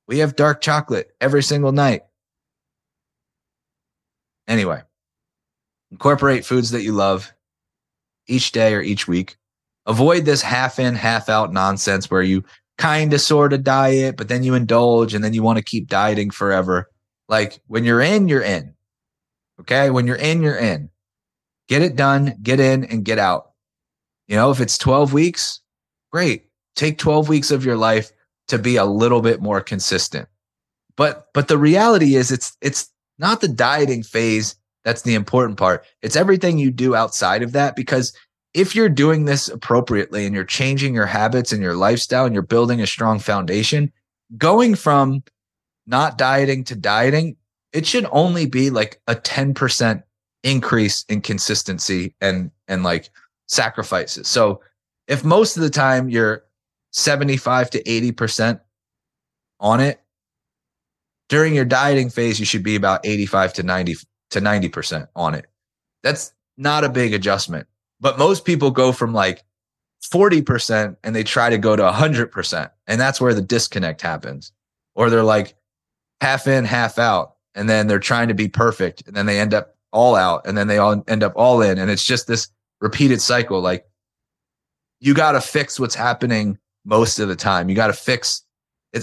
We 0.07 0.19
have 0.19 0.35
dark 0.35 0.61
chocolate 0.61 1.11
every 1.19 1.43
single 1.43 1.71
night. 1.71 2.01
Anyway, 4.47 4.81
incorporate 5.91 6.45
foods 6.45 6.71
that 6.71 6.83
you 6.83 6.93
love 6.93 7.33
each 8.27 8.51
day 8.51 8.73
or 8.73 8.81
each 8.81 9.07
week. 9.07 9.35
Avoid 9.85 10.25
this 10.25 10.41
half 10.41 10.79
in, 10.79 10.95
half 10.95 11.29
out 11.29 11.51
nonsense 11.51 12.09
where 12.09 12.21
you 12.21 12.43
kind 12.77 13.13
of 13.13 13.21
sort 13.21 13.53
of 13.53 13.63
diet, 13.63 14.17
but 14.17 14.27
then 14.27 14.43
you 14.43 14.53
indulge 14.53 15.13
and 15.13 15.23
then 15.23 15.33
you 15.33 15.43
want 15.43 15.57
to 15.57 15.63
keep 15.63 15.87
dieting 15.87 16.29
forever. 16.29 16.89
Like 17.29 17.59
when 17.67 17.83
you're 17.83 18.01
in, 18.01 18.27
you're 18.27 18.41
in. 18.41 18.73
Okay. 19.61 19.89
When 19.89 20.07
you're 20.07 20.15
in, 20.15 20.41
you're 20.41 20.57
in. 20.57 20.89
Get 21.67 21.81
it 21.81 21.95
done, 21.95 22.37
get 22.41 22.59
in 22.59 22.85
and 22.85 23.03
get 23.03 23.19
out. 23.19 23.51
You 24.27 24.35
know, 24.35 24.51
if 24.51 24.61
it's 24.61 24.77
12 24.77 25.13
weeks, 25.13 25.61
great. 26.11 26.45
Take 26.75 26.97
12 26.97 27.27
weeks 27.27 27.51
of 27.51 27.65
your 27.65 27.75
life 27.75 28.11
to 28.47 28.57
be 28.57 28.77
a 28.77 28.85
little 28.85 29.21
bit 29.21 29.41
more 29.41 29.61
consistent. 29.61 30.27
But 30.95 31.27
but 31.33 31.47
the 31.47 31.57
reality 31.57 32.15
is 32.15 32.31
it's 32.31 32.57
it's 32.61 32.89
not 33.19 33.41
the 33.41 33.47
dieting 33.47 34.03
phase 34.03 34.55
that's 34.83 35.01
the 35.01 35.15
important 35.15 35.57
part. 35.57 35.85
It's 36.01 36.15
everything 36.15 36.57
you 36.57 36.71
do 36.71 36.95
outside 36.95 37.43
of 37.43 37.51
that 37.51 37.75
because 37.75 38.13
if 38.53 38.73
you're 38.73 38.89
doing 38.89 39.25
this 39.25 39.49
appropriately 39.49 40.25
and 40.25 40.33
you're 40.33 40.45
changing 40.45 40.93
your 40.93 41.05
habits 41.05 41.51
and 41.51 41.61
your 41.61 41.75
lifestyle 41.75 42.25
and 42.25 42.33
you're 42.33 42.41
building 42.41 42.81
a 42.81 42.87
strong 42.87 43.19
foundation, 43.19 43.91
going 44.37 44.75
from 44.75 45.23
not 45.87 46.17
dieting 46.17 46.63
to 46.65 46.75
dieting, 46.75 47.37
it 47.73 47.85
should 47.85 48.05
only 48.11 48.45
be 48.45 48.69
like 48.69 49.01
a 49.07 49.15
10% 49.15 50.03
increase 50.43 51.03
in 51.09 51.21
consistency 51.21 52.15
and 52.21 52.51
and 52.67 52.83
like 52.83 53.09
sacrifices. 53.47 54.27
So 54.27 54.61
if 55.07 55.23
most 55.23 55.57
of 55.57 55.63
the 55.63 55.69
time 55.69 56.09
you're 56.09 56.43
75 56.91 57.69
to 57.71 57.83
80% 57.83 58.59
on 59.59 59.79
it, 59.79 60.01
during 61.29 61.53
your 61.53 61.65
dieting 61.65 62.09
phase, 62.09 62.39
you 62.39 62.45
should 62.45 62.63
be 62.63 62.75
about 62.75 63.05
85 63.05 63.53
to 63.53 63.63
90 63.63 63.95
to 64.31 64.41
90% 64.41 65.07
on 65.15 65.35
it. 65.35 65.47
That's 66.03 66.33
not 66.57 66.83
a 66.83 66.89
big 66.89 67.13
adjustment. 67.13 67.67
But 67.99 68.17
most 68.17 68.45
people 68.45 68.71
go 68.71 68.91
from 68.91 69.13
like 69.13 69.43
40% 70.03 70.95
and 71.03 71.15
they 71.15 71.23
try 71.23 71.49
to 71.49 71.57
go 71.57 71.75
to 71.75 71.83
100%. 71.83 72.71
And 72.87 73.01
that's 73.01 73.19
where 73.19 73.33
the 73.33 73.41
disconnect 73.41 74.01
happens. 74.01 74.51
Or 74.95 75.09
they're 75.09 75.23
like 75.23 75.55
half 76.21 76.47
in, 76.47 76.65
half 76.65 76.99
out. 76.99 77.35
And 77.55 77.69
then 77.69 77.87
they're 77.87 77.99
trying 77.99 78.27
to 78.27 78.33
be 78.33 78.47
perfect. 78.47 79.07
And 79.07 79.15
then 79.15 79.25
they 79.25 79.39
end 79.39 79.53
up 79.53 79.75
all 79.91 80.15
out. 80.15 80.45
And 80.45 80.57
then 80.57 80.67
they 80.67 80.77
all 80.77 81.03
end 81.07 81.23
up 81.23 81.33
all 81.35 81.61
in. 81.61 81.77
And 81.79 81.89
it's 81.89 82.03
just 82.03 82.27
this 82.27 82.49
repeated 82.81 83.21
cycle. 83.21 83.61
Like 83.61 83.85
you 84.99 85.13
got 85.13 85.33
to 85.33 85.41
fix 85.41 85.79
what's 85.79 85.95
happening 85.95 86.57
most 86.85 87.19
of 87.19 87.27
the 87.27 87.35
time. 87.35 87.69
You 87.69 87.75
got 87.75 87.87
to 87.87 87.93
fix 87.93 88.43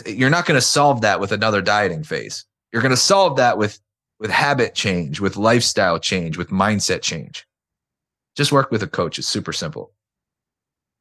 you're 0.07 0.31
not 0.31 0.47
going 0.47 0.57
to 0.57 0.67
solve 0.67 1.03
that 1.03 1.21
with 1.21 1.33
another 1.33 1.61
dieting 1.61 2.03
phase. 2.03 2.45
You're 2.73 2.83
going 2.83 2.91
to 2.91 2.97
solve 2.97 3.37
that 3.37 3.59
with 3.59 3.79
with 4.21 4.31
habit 4.31 4.75
change, 4.75 5.21
with 5.21 5.37
lifestyle 5.37 5.99
change, 5.99 6.39
with 6.39 6.49
mindset 6.49 7.03
change. 7.03 7.47
Just 8.37 8.53
work 8.53 8.71
with 8.71 8.83
a 8.83 8.87
coach. 8.87 9.19
It's 9.19 9.29
super 9.29 9.53
simple. 9.53 9.93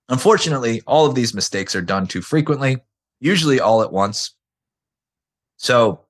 Unfortunately, 0.09 0.81
all 0.85 1.05
of 1.05 1.15
these 1.15 1.33
mistakes 1.33 1.75
are 1.75 1.81
done 1.81 2.07
too 2.07 2.21
frequently, 2.21 2.77
usually 3.19 3.59
all 3.59 3.81
at 3.81 3.91
once. 3.91 4.35
So 5.57 6.02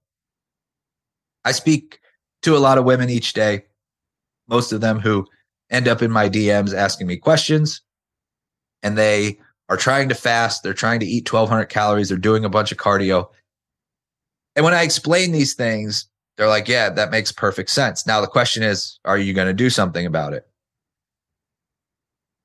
I 1.45 1.51
speak 1.51 1.99
to 2.43 2.55
a 2.55 2.59
lot 2.59 2.77
of 2.77 2.85
women 2.85 3.09
each 3.09 3.33
day, 3.33 3.65
most 4.47 4.71
of 4.71 4.81
them 4.81 4.99
who 4.99 5.25
end 5.69 5.87
up 5.87 6.01
in 6.01 6.11
my 6.11 6.29
DMs 6.29 6.73
asking 6.73 7.07
me 7.07 7.17
questions, 7.17 7.81
and 8.81 8.97
they 8.97 9.39
are 9.69 9.77
trying 9.77 10.09
to 10.09 10.15
fast. 10.15 10.63
They're 10.63 10.73
trying 10.73 10.99
to 10.99 11.05
eat 11.05 11.31
1200 11.31 11.65
calories. 11.65 12.09
They're 12.09 12.17
doing 12.17 12.45
a 12.45 12.49
bunch 12.49 12.71
of 12.71 12.77
cardio. 12.77 13.29
And 14.55 14.63
when 14.63 14.73
I 14.73 14.83
explain 14.83 15.31
these 15.31 15.55
things, 15.55 16.07
they're 16.37 16.47
like, 16.47 16.67
yeah, 16.67 16.89
that 16.89 17.11
makes 17.11 17.31
perfect 17.31 17.69
sense. 17.69 18.05
Now, 18.05 18.21
the 18.21 18.27
question 18.27 18.63
is, 18.63 18.99
are 19.05 19.17
you 19.17 19.33
going 19.33 19.47
to 19.47 19.53
do 19.53 19.69
something 19.69 20.05
about 20.05 20.33
it? 20.33 20.47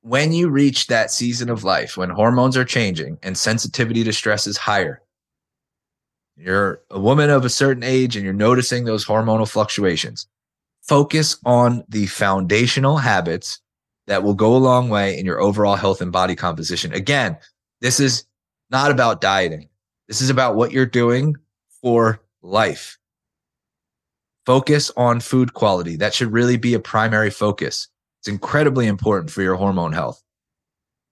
When 0.01 0.31
you 0.31 0.49
reach 0.49 0.87
that 0.87 1.11
season 1.11 1.49
of 1.49 1.63
life, 1.63 1.97
when 1.97 2.09
hormones 2.09 2.55
are 2.55 2.65
changing 2.65 3.17
and 3.21 3.37
sensitivity 3.37 4.03
to 4.05 4.13
stress 4.13 4.47
is 4.47 4.57
higher, 4.57 5.01
you're 6.39 6.81
a 6.89 6.99
woman 6.99 7.29
of 7.29 7.45
a 7.45 7.49
certain 7.49 7.83
age 7.83 8.15
and 8.15 8.23
you're 8.23 8.33
noticing 8.33 8.85
those 8.85 9.05
hormonal 9.05 9.49
fluctuations. 9.49 10.27
Focus 10.81 11.37
on 11.45 11.83
the 11.89 12.07
foundational 12.07 12.97
habits 12.97 13.59
that 14.07 14.23
will 14.23 14.33
go 14.33 14.55
a 14.55 14.57
long 14.57 14.89
way 14.89 15.17
in 15.17 15.25
your 15.25 15.39
overall 15.39 15.75
health 15.75 16.01
and 16.01 16.11
body 16.11 16.35
composition. 16.35 16.93
Again, 16.93 17.37
this 17.81 17.99
is 17.99 18.25
not 18.71 18.89
about 18.89 19.21
dieting. 19.21 19.69
This 20.07 20.21
is 20.21 20.29
about 20.29 20.55
what 20.55 20.71
you're 20.71 20.85
doing 20.85 21.35
for 21.81 22.21
life. 22.41 22.97
Focus 24.45 24.91
on 24.97 25.19
food 25.19 25.53
quality. 25.53 25.95
That 25.95 26.13
should 26.13 26.31
really 26.31 26.57
be 26.57 26.73
a 26.73 26.79
primary 26.79 27.29
focus. 27.29 27.87
It's 28.19 28.27
incredibly 28.27 28.87
important 28.87 29.29
for 29.29 29.41
your 29.41 29.55
hormone 29.55 29.93
health. 29.93 30.23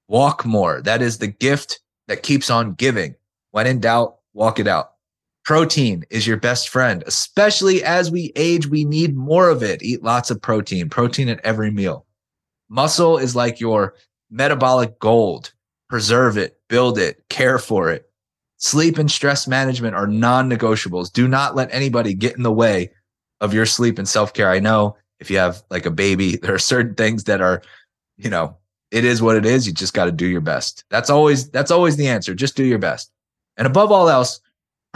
Walk 0.08 0.46
more. 0.46 0.82
That 0.82 1.02
is 1.02 1.20
the 1.20 1.28
gift 1.28 1.80
that 2.08 2.24
keeps 2.24 2.50
on 2.50 2.74
giving. 2.74 3.16
When 3.52 3.68
in 3.68 3.80
doubt, 3.80 4.18
walk 4.34 4.60
it 4.60 4.68
out. 4.68 4.94
Protein 5.48 6.04
is 6.10 6.28
your 6.28 6.36
best 6.36 6.68
friend, 6.68 7.06
especially 7.08 7.82
as 7.82 8.12
we 8.12 8.34
age. 8.36 8.68
We 8.68 8.84
need 8.84 9.16
more 9.16 9.48
of 9.48 9.64
it. 9.64 9.82
Eat 9.82 10.04
lots 10.04 10.30
of 10.30 10.42
protein, 10.42 10.90
protein 10.90 11.30
at 11.30 11.40
every 11.40 11.72
meal. 11.72 12.06
Muscle 12.68 13.18
is 13.18 13.34
like 13.34 13.62
your 13.62 13.96
metabolic 14.30 15.00
gold. 15.00 15.54
Preserve 15.88 16.38
it, 16.38 16.60
build 16.68 16.98
it, 16.98 17.24
care 17.30 17.60
for 17.60 17.90
it. 17.90 18.10
Sleep 18.58 18.98
and 18.98 19.10
stress 19.10 19.48
management 19.48 19.96
are 19.96 20.06
non 20.06 20.50
negotiables. 20.50 21.14
Do 21.14 21.30
not 21.30 21.56
let 21.56 21.74
anybody 21.74 22.14
get 22.14 22.36
in 22.36 22.44
the 22.44 22.52
way 22.52 22.92
of 23.40 23.54
your 23.54 23.66
sleep 23.66 23.98
and 23.98 24.08
self 24.08 24.34
care. 24.34 24.52
I 24.52 24.60
know 24.60 24.98
if 25.22 25.32
you 25.32 25.38
have 25.38 25.64
like 25.70 25.86
a 25.86 25.92
baby, 25.92 26.36
there 26.42 26.56
are 26.56 26.60
certain 26.60 26.96
things 26.96 27.24
that 27.24 27.40
are, 27.40 27.62
you 28.18 28.30
know, 28.30 28.58
it 28.92 29.06
is 29.06 29.22
what 29.22 29.38
it 29.38 29.46
is. 29.46 29.66
You 29.66 29.72
just 29.72 29.94
got 29.94 30.06
to 30.06 30.12
do 30.12 30.28
your 30.28 30.42
best. 30.42 30.84
That's 30.90 31.10
always, 31.10 31.50
that's 31.52 31.72
always 31.72 31.96
the 31.96 32.10
answer. 32.10 32.36
Just 32.36 32.58
do 32.58 32.66
your 32.66 32.80
best. 32.80 33.14
And 33.56 33.66
above 33.66 33.94
all 33.94 34.10
else, 34.10 34.42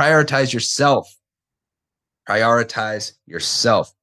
prioritize 0.01 0.51
yourself. 0.51 1.15
Prioritize 2.27 3.13
yourself. 3.25 3.93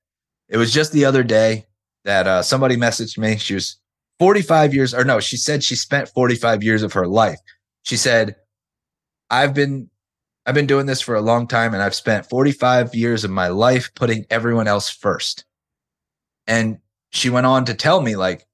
It 0.49 0.57
was 0.57 0.72
just 0.72 0.92
the 0.92 1.05
other 1.05 1.22
day 1.22 1.66
that 2.05 2.26
uh, 2.26 2.42
somebody 2.42 2.76
messaged 2.76 3.18
me. 3.18 3.36
She 3.36 3.55
was 3.55 3.78
45 4.18 4.74
years, 4.74 4.94
or 4.94 5.05
no, 5.05 5.20
she 5.20 5.36
said 5.36 5.64
she 5.64 5.74
spent 5.74 6.09
45 6.09 6.62
years 6.62 6.82
of 6.82 6.92
her 6.92 7.07
life. 7.07 7.38
She 7.82 7.96
said, 7.96 8.36
I've 9.30 9.55
been 9.55 9.90
I've 10.46 10.55
been 10.55 10.66
doing 10.66 10.86
this 10.86 11.03
for 11.03 11.14
a 11.14 11.20
long 11.20 11.46
time 11.46 11.74
and 11.74 11.82
I've 11.82 11.94
spent 11.94 12.30
45 12.30 12.94
years 12.94 13.22
of 13.22 13.30
my 13.30 13.49
life 13.49 13.90
putting 13.94 14.24
everyone 14.30 14.66
else 14.66 14.88
first. 14.88 15.44
And 16.46 16.78
she 17.11 17.28
went 17.28 17.44
on 17.44 17.66
to 17.66 17.74
tell 17.74 18.01
me 18.01 18.16
like 18.16 18.46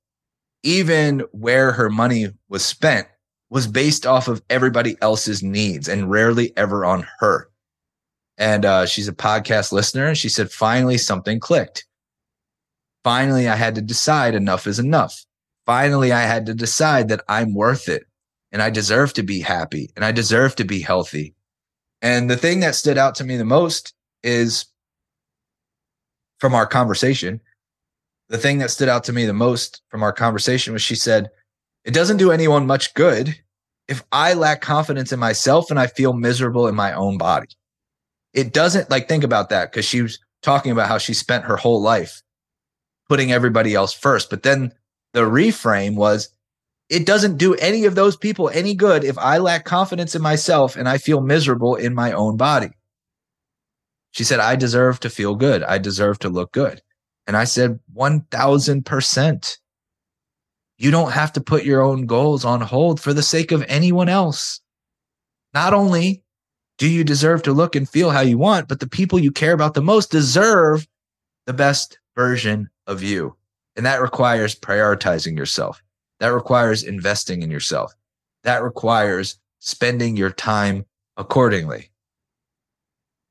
even 0.65 1.21
where 1.31 1.71
her 1.71 1.89
money 1.89 2.31
was 2.49 2.65
spent 2.65 3.07
was 3.51 3.67
based 3.67 4.07
off 4.07 4.29
of 4.29 4.43
everybody 4.51 4.97
else's 5.01 5.43
needs 5.43 5.89
and 5.89 6.11
rarely 6.11 6.57
ever 6.57 6.85
on 6.85 7.07
her. 7.19 7.49
And 8.37 8.65
uh, 8.65 8.87
she's 8.87 9.09
a 9.09 9.13
podcast 9.13 9.73
listener 9.73 10.07
and 10.07 10.19
she 10.19 10.29
said 10.29 10.51
finally 10.51 10.99
something 10.99 11.39
clicked. 11.39 11.87
Finally, 13.05 13.49
I 13.49 13.55
had 13.55 13.75
to 13.77 13.83
decide 13.83 14.35
enough 14.35 14.67
is 14.67 14.79
enough. 14.79 15.25
Finally, 15.67 16.13
I 16.13 16.23
had 16.23 16.47
to 16.47 16.55
decide 16.55 17.09
that 17.09 17.23
I'm 17.29 17.55
worth 17.55 17.89
it 17.89 18.07
and 18.51 18.63
I 18.63 18.71
deserve 18.71 19.13
to 19.15 19.23
be 19.23 19.41
happy 19.41 19.91
and 19.95 20.05
I 20.05 20.13
deserve 20.13 20.57
to 20.57 20.65
be 20.65 20.81
healthy. 20.81 21.35
And 22.03 22.31
the 22.31 22.37
thing 22.37 22.61
that 22.61 22.75
stood 22.75 22.99
out 22.99 23.15
to 23.17 23.25
me 23.25 23.37
the 23.37 23.45
most 23.45 23.95
is 24.23 24.67
from 26.39 26.55
our 26.55 26.67
conversation. 26.67 27.41
The 28.29 28.39
thing 28.39 28.59
that 28.59 28.71
stood 28.71 28.89
out 28.89 29.05
to 29.05 29.13
me 29.13 29.27
the 29.27 29.33
most 29.33 29.83
from 29.89 30.03
our 30.03 30.13
conversation 30.13 30.73
was 30.73 30.83
she 30.83 30.95
said, 30.95 31.29
It 31.85 31.93
doesn't 31.93 32.17
do 32.17 32.33
anyone 32.33 32.67
much 32.67 32.95
good 32.95 33.39
if 33.89 34.03
I 34.11 34.35
lack 34.35 34.61
confidence 34.61 35.13
in 35.13 35.21
myself 35.21 35.71
and 35.71 35.79
I 35.79 35.87
feel 35.87 36.13
miserable 36.13 36.67
in 36.67 36.75
my 36.75 36.93
own 36.93 37.19
body. 37.19 37.49
It 38.33 38.53
doesn't 38.53 38.91
like 38.91 39.09
think 39.09 39.25
about 39.25 39.51
that 39.51 39.71
because 39.71 39.85
she 39.85 40.03
was 40.03 40.19
talking 40.43 40.73
about 40.73 40.89
how 40.89 40.99
she 40.99 41.15
spent 41.15 41.45
her 41.45 41.57
whole 41.57 41.81
life 41.81 42.23
putting 43.09 43.33
everybody 43.33 43.75
else 43.75 43.93
first. 43.93 44.31
But 44.31 44.43
then 44.43 44.73
the 45.13 45.23
reframe 45.23 45.95
was 45.95 46.31
it 46.89 47.07
doesn't 47.07 47.39
do 47.39 47.55
any 47.55 47.85
of 47.85 47.95
those 47.95 48.17
people 48.17 48.51
any 48.51 48.75
good 48.75 49.05
if 49.05 49.17
I 49.19 49.39
lack 49.39 49.65
confidence 49.65 50.15
in 50.15 50.23
myself 50.23 50.77
and 50.77 50.89
I 50.89 50.99
feel 50.99 51.21
miserable 51.21 51.75
in 51.77 51.95
my 51.95 52.13
own 52.13 52.37
body. 52.37 52.71
She 54.11 54.25
said, 54.25 54.41
I 54.41 54.55
deserve 54.57 55.01
to 55.01 55.11
feel 55.11 55.35
good. 55.35 55.63
I 55.65 55.79
deserve 55.79 56.19
to 56.21 56.29
look 56.29 56.53
good. 56.53 56.81
And 57.27 57.37
I 57.37 57.45
said, 57.45 57.81
1000%. 57.97 59.57
You 60.77 60.91
don't 60.91 61.13
have 61.13 61.33
to 61.35 61.41
put 61.41 61.65
your 61.65 61.83
own 61.83 62.07
goals 62.07 62.45
on 62.45 62.61
hold 62.61 63.01
for 63.01 63.13
the 63.13 63.23
sake 63.23 63.53
of 63.53 63.65
anyone 63.69 64.09
else. 64.09 64.61
Not 65.53 65.73
only 65.73 66.23
do 66.79 66.89
you 66.89 67.05
deserve 67.05 67.43
to 67.45 67.53
look 67.53 67.77
and 67.77 67.89
feel 67.89 68.11
how 68.11 68.21
you 68.21 68.39
want, 68.39 68.69
but 68.69 68.81
the 68.81 68.89
people 68.89 69.19
you 69.19 69.31
care 69.31 69.53
about 69.53 69.75
the 69.75 69.83
most 69.83 70.11
deserve 70.11 70.89
the 71.47 71.53
best 71.53 71.99
version 72.17 72.69
of 72.87 73.03
you. 73.03 73.37
And 73.77 73.87
that 73.87 74.03
requires 74.03 74.55
prioritizing 74.55 75.37
yourself. 75.37 75.83
That 76.19 76.33
requires 76.33 76.83
investing 76.83 77.43
in 77.43 77.51
yourself. 77.51 77.93
That 78.43 78.63
requires 78.63 79.39
spending 79.61 80.17
your 80.17 80.31
time 80.31 80.87
accordingly. 81.17 81.91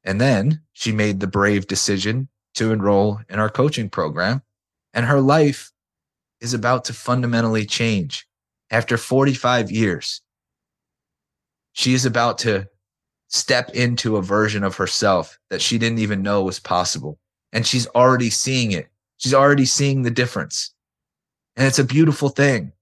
And 0.03 0.19
then 0.19 0.61
she 0.71 0.91
made 0.91 1.19
the 1.19 1.27
brave 1.27 1.67
decision 1.67 2.29
to 2.55 2.71
enroll 2.71 3.19
in 3.29 3.39
our 3.39 3.49
coaching 3.49 3.89
program. 3.89 4.41
And 4.93 5.05
her 5.05 5.21
life 5.21 5.72
is 6.43 6.53
about 6.53 6.85
to 6.85 6.93
fundamentally 6.93 7.65
change 7.65 8.27
after 8.69 8.97
45 8.97 9.71
years. 9.71 10.21
She 11.71 11.93
is 11.93 12.05
about 12.05 12.37
to 12.39 12.67
step 13.29 13.71
into 13.71 14.17
a 14.17 14.21
version 14.21 14.63
of 14.63 14.75
herself 14.75 15.39
that 15.49 15.61
she 15.61 15.79
didn't 15.79 15.99
even 15.99 16.21
know 16.21 16.43
was 16.43 16.59
possible. 16.59 17.17
And 17.51 17.65
she's 17.65 17.87
already 17.87 18.29
seeing 18.29 18.73
it. 18.73 18.89
She's 19.17 19.33
already 19.33 19.65
seeing 19.65 20.03
the 20.03 20.11
difference. 20.11 20.73
And 21.55 21.65
it's 21.65 21.79
a 21.79 21.83
beautiful 21.83 22.29
thing 22.29 22.73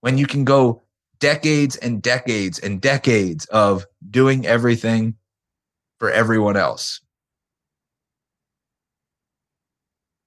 when 0.00 0.18
you 0.18 0.26
can 0.26 0.44
go 0.44 0.82
decades 1.18 1.76
and 1.76 2.00
decades 2.00 2.58
and 2.58 2.80
decades 2.80 3.44
of 3.46 3.86
doing 4.10 4.46
everything 4.46 5.14
for 5.98 6.10
everyone 6.10 6.56
else. 6.56 7.00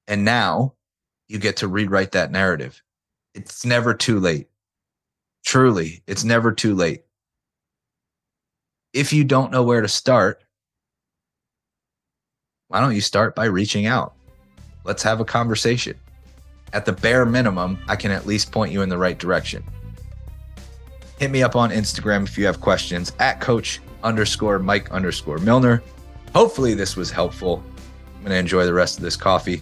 And 0.08 0.24
now 0.24 0.76
you 1.28 1.40
get 1.40 1.58
to 1.58 1.68
rewrite 1.68 2.12
that 2.12 2.32
narrative. 2.32 2.82
It's 3.34 3.66
never 3.66 3.94
too 3.94 4.20
late. 4.20 4.48
Truly, 5.46 6.04
it's 6.08 6.24
never 6.24 6.52
too 6.52 6.76
late. 6.76 7.04
If 8.94 9.12
you 9.12 9.24
don't 9.24 9.52
know 9.52 9.64
where 9.64 9.82
to 9.82 9.88
start, 9.88 10.44
why 12.68 12.80
don't 12.80 12.96
you 12.96 13.02
start 13.02 13.36
by 13.36 13.46
reaching 13.46 13.86
out? 13.86 14.16
Let's 14.84 15.04
have 15.04 15.20
a 15.20 15.26
conversation. 15.26 15.96
At 16.74 16.86
the 16.86 16.94
bare 16.94 17.26
minimum, 17.26 17.80
I 17.88 17.96
can 17.96 18.12
at 18.12 18.26
least 18.26 18.52
point 18.52 18.72
you 18.72 18.82
in 18.82 18.90
the 18.90 18.98
right 18.98 19.18
direction. 19.18 19.64
Hit 21.20 21.32
me 21.32 21.44
up 21.44 21.56
on 21.56 21.70
Instagram 21.70 22.24
if 22.24 22.38
you 22.38 22.46
have 22.46 22.62
questions 22.62 23.14
at 23.20 23.40
coach 23.40 23.80
underscore 24.04 24.60
Mike 24.60 24.92
underscore 24.92 25.38
Milner. 25.38 25.84
Hopefully, 26.34 26.74
this 26.74 26.96
was 26.96 27.12
helpful. 27.12 27.64
I'm 28.16 28.22
going 28.22 28.32
to 28.32 28.38
enjoy 28.38 28.66
the 28.66 28.74
rest 28.74 28.98
of 28.98 29.04
this 29.04 29.16
coffee, 29.16 29.62